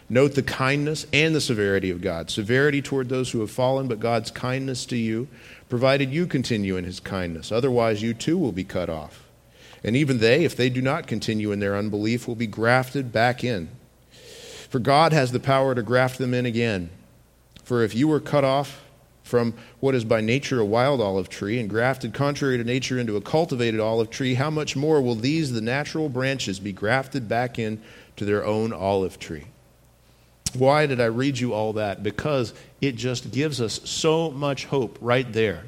Note 0.09 0.35
the 0.35 0.43
kindness 0.43 1.07
and 1.13 1.33
the 1.33 1.41
severity 1.41 1.89
of 1.89 2.01
God. 2.01 2.29
Severity 2.29 2.81
toward 2.81 3.09
those 3.09 3.31
who 3.31 3.39
have 3.39 3.51
fallen, 3.51 3.87
but 3.87 3.99
God's 3.99 4.29
kindness 4.29 4.85
to 4.87 4.97
you 4.97 5.27
provided 5.69 6.11
you 6.11 6.27
continue 6.27 6.75
in 6.75 6.83
his 6.83 6.99
kindness. 6.99 7.51
Otherwise, 7.51 8.01
you 8.01 8.13
too 8.13 8.37
will 8.37 8.51
be 8.51 8.63
cut 8.63 8.89
off. 8.89 9.27
And 9.83 9.95
even 9.95 10.19
they, 10.19 10.43
if 10.43 10.55
they 10.55 10.69
do 10.69 10.81
not 10.81 11.07
continue 11.07 11.51
in 11.51 11.59
their 11.59 11.77
unbelief, 11.77 12.27
will 12.27 12.35
be 12.35 12.47
grafted 12.47 13.11
back 13.11 13.43
in. 13.43 13.69
For 14.71 14.79
God 14.79 15.11
has 15.11 15.33
the 15.33 15.39
power 15.41 15.75
to 15.75 15.83
graft 15.83 16.17
them 16.17 16.33
in 16.33 16.45
again. 16.45 16.91
For 17.65 17.83
if 17.83 17.93
you 17.93 18.07
were 18.07 18.21
cut 18.21 18.45
off 18.45 18.81
from 19.21 19.53
what 19.81 19.95
is 19.95 20.05
by 20.05 20.21
nature 20.21 20.61
a 20.61 20.65
wild 20.65 21.01
olive 21.01 21.27
tree 21.27 21.59
and 21.59 21.69
grafted 21.69 22.13
contrary 22.13 22.57
to 22.57 22.63
nature 22.63 22.97
into 22.97 23.17
a 23.17 23.21
cultivated 23.21 23.81
olive 23.81 24.09
tree, 24.09 24.35
how 24.35 24.49
much 24.49 24.77
more 24.77 25.01
will 25.01 25.15
these, 25.15 25.51
the 25.51 25.59
natural 25.59 26.07
branches, 26.07 26.57
be 26.61 26.71
grafted 26.71 27.27
back 27.27 27.59
in 27.59 27.81
to 28.15 28.23
their 28.23 28.45
own 28.45 28.71
olive 28.71 29.19
tree? 29.19 29.43
Why 30.53 30.85
did 30.85 31.01
I 31.01 31.05
read 31.05 31.37
you 31.37 31.53
all 31.53 31.73
that? 31.73 32.01
Because 32.01 32.53
it 32.79 32.95
just 32.95 33.29
gives 33.29 33.59
us 33.59 33.81
so 33.83 34.31
much 34.31 34.67
hope 34.67 34.97
right 35.01 35.29
there 35.33 35.65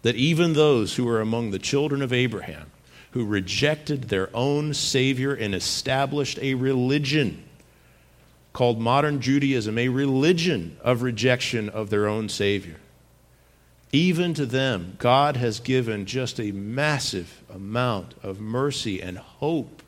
that 0.00 0.16
even 0.16 0.54
those 0.54 0.96
who 0.96 1.06
are 1.10 1.20
among 1.20 1.50
the 1.50 1.58
children 1.58 2.00
of 2.00 2.10
Abraham, 2.10 2.70
who 3.10 3.26
rejected 3.26 4.04
their 4.04 4.34
own 4.34 4.72
Savior 4.72 5.34
and 5.34 5.54
established 5.54 6.38
a 6.40 6.54
religion 6.54 7.44
called 8.52 8.78
modern 8.78 9.20
Judaism, 9.20 9.78
a 9.78 9.88
religion 9.88 10.76
of 10.82 11.02
rejection 11.02 11.68
of 11.68 11.90
their 11.90 12.06
own 12.06 12.28
Savior. 12.28 12.76
Even 13.92 14.32
to 14.34 14.46
them, 14.46 14.96
God 14.98 15.36
has 15.36 15.60
given 15.60 16.06
just 16.06 16.40
a 16.40 16.52
massive 16.52 17.42
amount 17.52 18.14
of 18.22 18.40
mercy 18.40 19.02
and 19.02 19.18
hope 19.18 19.82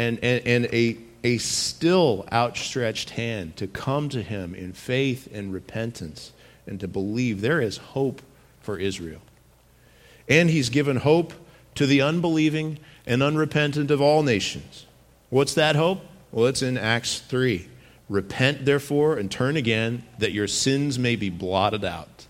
and, 0.00 0.18
and, 0.22 0.46
and 0.46 0.64
a, 0.66 0.96
a 1.22 1.38
still 1.38 2.26
outstretched 2.32 3.10
hand 3.10 3.56
to 3.56 3.66
come 3.66 4.08
to 4.08 4.22
Him 4.22 4.54
in 4.54 4.72
faith 4.72 5.28
and 5.32 5.52
repentance 5.52 6.32
and 6.66 6.80
to 6.80 6.88
believe 6.88 7.40
there 7.40 7.60
is 7.60 7.76
hope 7.76 8.22
for 8.62 8.78
Israel. 8.78 9.20
And 10.28 10.48
He's 10.48 10.70
given 10.70 10.96
hope 10.96 11.34
to 11.74 11.86
the 11.86 12.00
unbelieving 12.00 12.78
and 13.06 13.22
unrepentant 13.22 13.90
of 13.90 14.00
all 14.00 14.22
nations. 14.22 14.86
What's 15.28 15.54
that 15.54 15.76
hope? 15.76 16.00
Well, 16.32 16.46
it's 16.46 16.62
in 16.62 16.78
Acts 16.78 17.20
3. 17.20 17.68
Repent, 18.08 18.64
therefore, 18.64 19.18
and 19.18 19.30
turn 19.30 19.56
again, 19.56 20.04
that 20.18 20.32
your 20.32 20.48
sins 20.48 20.98
may 20.98 21.16
be 21.16 21.30
blotted 21.30 21.84
out. 21.84 22.26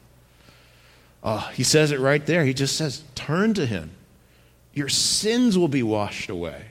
Uh, 1.23 1.49
he 1.51 1.63
says 1.63 1.91
it 1.93 2.01
right 2.01 2.25
there. 2.25 2.45
He 2.45 2.55
just 2.55 2.77
says, 2.77 3.03
Turn 3.15 3.55
to 3.55 3.67
him. 3.67 3.91
Your 4.73 4.89
sins 4.89 5.59
will 5.59 5.69
be 5.69 5.83
washed 5.83 6.31
away. 6.31 6.67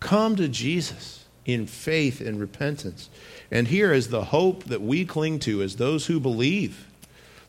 Come 0.00 0.36
to 0.36 0.48
Jesus 0.48 1.24
in 1.44 1.66
faith 1.66 2.20
and 2.20 2.40
repentance. 2.40 3.08
And 3.50 3.68
here 3.68 3.92
is 3.92 4.08
the 4.08 4.24
hope 4.24 4.64
that 4.64 4.82
we 4.82 5.04
cling 5.04 5.38
to 5.40 5.62
as 5.62 5.76
those 5.76 6.06
who 6.06 6.18
believe, 6.20 6.86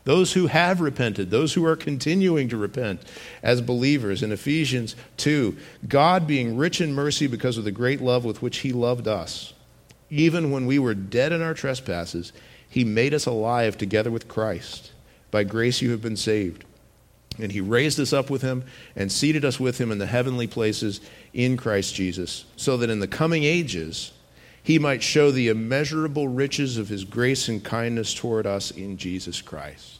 those 0.08 0.32
who 0.32 0.46
have 0.46 0.80
repented, 0.80 1.30
those 1.30 1.52
who 1.52 1.66
are 1.66 1.76
continuing 1.76 2.48
to 2.48 2.56
repent 2.56 3.02
as 3.42 3.60
believers. 3.60 4.22
In 4.22 4.32
Ephesians 4.32 4.96
2, 5.18 5.54
God 5.86 6.26
being 6.26 6.56
rich 6.56 6.80
in 6.80 6.94
mercy 6.94 7.26
because 7.26 7.58
of 7.58 7.64
the 7.64 7.70
great 7.70 8.00
love 8.00 8.24
with 8.24 8.40
which 8.40 8.60
He 8.60 8.72
loved 8.72 9.06
us, 9.06 9.52
even 10.08 10.50
when 10.50 10.64
we 10.64 10.78
were 10.78 10.94
dead 10.94 11.30
in 11.30 11.42
our 11.42 11.52
trespasses, 11.52 12.32
He 12.70 12.84
made 12.84 13.12
us 13.12 13.26
alive 13.26 13.76
together 13.76 14.10
with 14.10 14.28
Christ. 14.28 14.92
By 15.30 15.44
grace 15.44 15.82
you 15.82 15.90
have 15.90 16.00
been 16.00 16.16
saved. 16.16 16.64
And 17.38 17.52
he 17.52 17.60
raised 17.60 18.00
us 18.00 18.14
up 18.14 18.30
with 18.30 18.40
him 18.40 18.64
and 18.96 19.12
seated 19.12 19.44
us 19.44 19.60
with 19.60 19.78
him 19.78 19.92
in 19.92 19.98
the 19.98 20.06
heavenly 20.06 20.46
places 20.46 21.02
in 21.34 21.58
Christ 21.58 21.94
Jesus, 21.94 22.46
so 22.56 22.78
that 22.78 22.88
in 22.88 23.00
the 23.00 23.06
coming 23.06 23.44
ages 23.44 24.12
he 24.62 24.78
might 24.78 25.02
show 25.02 25.30
the 25.30 25.48
immeasurable 25.48 26.28
riches 26.28 26.78
of 26.78 26.88
his 26.88 27.04
grace 27.04 27.46
and 27.46 27.62
kindness 27.62 28.14
toward 28.14 28.46
us 28.46 28.70
in 28.70 28.96
Jesus 28.96 29.40
Christ. 29.40 29.97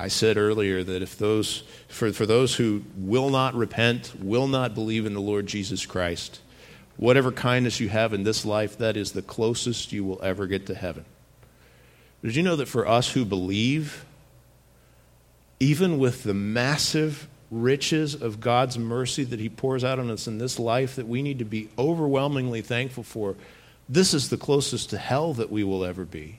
I 0.00 0.08
said 0.08 0.38
earlier 0.38 0.82
that 0.82 1.02
if 1.02 1.18
those, 1.18 1.62
for, 1.88 2.10
for 2.10 2.24
those 2.24 2.54
who 2.54 2.82
will 2.96 3.28
not 3.28 3.54
repent, 3.54 4.14
will 4.18 4.48
not 4.48 4.74
believe 4.74 5.04
in 5.04 5.12
the 5.12 5.20
Lord 5.20 5.46
Jesus 5.46 5.84
Christ, 5.84 6.40
whatever 6.96 7.30
kindness 7.30 7.80
you 7.80 7.90
have 7.90 8.14
in 8.14 8.24
this 8.24 8.46
life, 8.46 8.78
that 8.78 8.96
is 8.96 9.12
the 9.12 9.20
closest 9.20 9.92
you 9.92 10.02
will 10.02 10.18
ever 10.22 10.46
get 10.46 10.64
to 10.66 10.74
heaven. 10.74 11.04
Did 12.22 12.34
you 12.34 12.42
know 12.42 12.56
that 12.56 12.66
for 12.66 12.88
us 12.88 13.12
who 13.12 13.26
believe, 13.26 14.06
even 15.60 15.98
with 15.98 16.22
the 16.22 16.32
massive 16.32 17.28
riches 17.50 18.14
of 18.14 18.40
God's 18.40 18.78
mercy 18.78 19.24
that 19.24 19.38
He 19.38 19.50
pours 19.50 19.84
out 19.84 19.98
on 19.98 20.10
us 20.10 20.26
in 20.26 20.38
this 20.38 20.58
life, 20.58 20.96
that 20.96 21.08
we 21.08 21.20
need 21.20 21.40
to 21.40 21.44
be 21.44 21.68
overwhelmingly 21.78 22.62
thankful 22.62 23.04
for, 23.04 23.36
this 23.86 24.14
is 24.14 24.30
the 24.30 24.38
closest 24.38 24.88
to 24.90 24.98
hell 24.98 25.34
that 25.34 25.52
we 25.52 25.62
will 25.62 25.84
ever 25.84 26.06
be. 26.06 26.38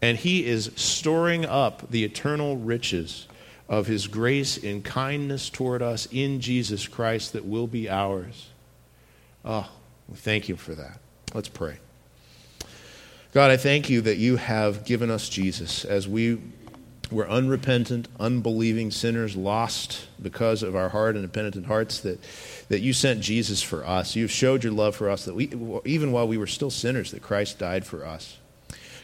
And 0.00 0.16
He 0.18 0.46
is 0.46 0.70
storing 0.76 1.44
up 1.44 1.90
the 1.90 2.04
eternal 2.04 2.56
riches 2.56 3.26
of 3.68 3.86
His 3.86 4.06
grace 4.06 4.62
and 4.62 4.84
kindness 4.84 5.50
toward 5.50 5.82
us 5.82 6.08
in 6.10 6.40
Jesus 6.40 6.86
Christ 6.86 7.32
that 7.32 7.44
will 7.44 7.66
be 7.66 7.88
ours. 7.88 8.48
Oh, 9.44 9.68
thank 10.14 10.48
you 10.48 10.56
for 10.56 10.74
that. 10.74 10.98
Let's 11.34 11.48
pray. 11.48 11.78
God, 13.34 13.50
I 13.50 13.56
thank 13.56 13.90
you 13.90 14.00
that 14.02 14.16
you 14.16 14.36
have 14.36 14.84
given 14.84 15.10
us 15.10 15.28
Jesus 15.28 15.84
as 15.84 16.08
we 16.08 16.38
were 17.10 17.28
unrepentant, 17.28 18.08
unbelieving 18.18 18.90
sinners, 18.90 19.36
lost 19.36 20.06
because 20.20 20.62
of 20.62 20.76
our 20.76 20.88
hard 20.88 21.14
and 21.14 21.24
impenitent 21.24 21.66
hearts, 21.66 22.00
that, 22.00 22.18
that 22.68 22.80
you 22.80 22.92
sent 22.92 23.20
Jesus 23.20 23.62
for 23.62 23.86
us. 23.86 24.16
You've 24.16 24.30
showed 24.30 24.64
your 24.64 24.72
love 24.72 24.96
for 24.96 25.08
us, 25.08 25.24
that 25.24 25.34
we, 25.34 25.50
even 25.84 26.12
while 26.12 26.28
we 26.28 26.38
were 26.38 26.46
still 26.46 26.70
sinners, 26.70 27.10
that 27.12 27.22
Christ 27.22 27.58
died 27.58 27.86
for 27.86 28.04
us. 28.04 28.38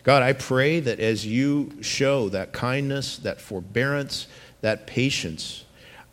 God, 0.05 0.23
I 0.23 0.35
pray 0.35 0.81
that 0.81 1.01
as 1.01 1.27
you 1.27 1.73
show 1.81 2.29
that 2.29 2.53
kindness, 2.53 3.17
that 3.19 3.41
forbearance, 3.41 4.27
that 4.61 4.87
patience, 4.87 5.65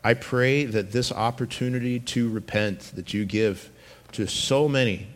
I 0.04 0.14
pray 0.14 0.66
that 0.66 0.92
this 0.92 1.12
opportunity 1.12 2.00
to 2.00 2.30
repent 2.30 2.94
that 2.96 3.14
you 3.14 3.26
give 3.26 3.70
to 4.14 4.28
so 4.28 4.68
many 4.68 5.08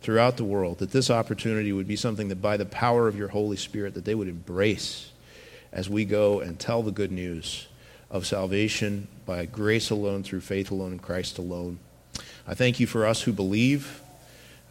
throughout 0.00 0.36
the 0.36 0.44
world, 0.44 0.78
that 0.78 0.92
this 0.92 1.10
opportunity 1.10 1.72
would 1.72 1.88
be 1.88 1.96
something 1.96 2.28
that 2.28 2.40
by 2.40 2.56
the 2.56 2.66
power 2.66 3.08
of 3.08 3.18
your 3.18 3.28
Holy 3.28 3.56
Spirit, 3.56 3.94
that 3.94 4.04
they 4.04 4.14
would 4.14 4.28
embrace 4.28 5.10
as 5.72 5.90
we 5.90 6.04
go 6.04 6.40
and 6.40 6.58
tell 6.58 6.82
the 6.82 6.92
good 6.92 7.10
news 7.10 7.66
of 8.10 8.26
salvation 8.26 9.08
by 9.26 9.44
grace 9.44 9.90
alone, 9.90 10.22
through 10.22 10.40
faith 10.40 10.70
alone, 10.70 10.92
in 10.92 10.98
Christ 11.00 11.36
alone. 11.36 11.80
I 12.46 12.54
thank 12.54 12.78
you 12.78 12.86
for 12.86 13.06
us 13.06 13.22
who 13.22 13.32
believe. 13.32 14.02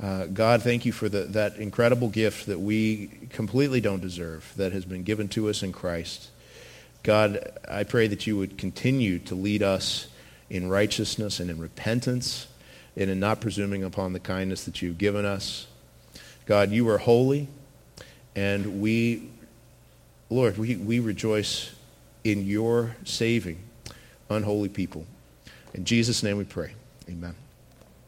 Uh, 0.02 0.26
God, 0.26 0.62
thank 0.64 0.86
you 0.86 0.92
for 0.92 1.08
the, 1.08 1.22
that 1.22 1.58
incredible 1.58 2.10
gift 2.10 2.48
that 2.48 2.60
we 2.60 3.08
completely 3.30 3.80
don't 3.80 4.02
deserve 4.02 4.52
that 4.58 4.72
has 4.72 4.86
been 4.86 5.04
given 5.04 5.28
to 5.30 5.50
us 5.50 5.64
in 5.64 5.72
Christ. 5.72 6.30
God, 7.04 7.52
I 7.70 7.84
pray 7.84 8.08
that 8.08 8.26
you 8.26 8.38
would 8.38 8.58
continue 8.58 9.20
to 9.20 9.36
lead 9.36 9.62
us 9.62 10.08
in 10.50 10.70
righteousness 10.70 11.40
and 11.40 11.50
in 11.50 11.60
repentance 11.60 12.48
and 12.96 13.10
in 13.10 13.20
not 13.20 13.42
presuming 13.42 13.84
upon 13.84 14.14
the 14.14 14.20
kindness 14.20 14.66
that 14.66 14.82
you've 14.82 14.98
given 14.98 15.26
us. 15.26 15.68
God, 16.46 16.72
you 16.72 16.88
are 16.90 16.98
holy, 16.98 17.48
and 18.36 18.82
we, 18.82 19.30
Lord, 20.30 20.58
we, 20.58 20.76
we 20.76 21.00
rejoice 21.00 21.74
in 22.24 22.46
your 22.46 22.96
saving 23.04 23.60
unholy 24.30 24.70
people. 24.70 25.06
In 25.74 25.86
Jesus' 25.86 26.24
name 26.24 26.38
we 26.38 26.44
pray. 26.44 26.74
Amen. 27.10 27.36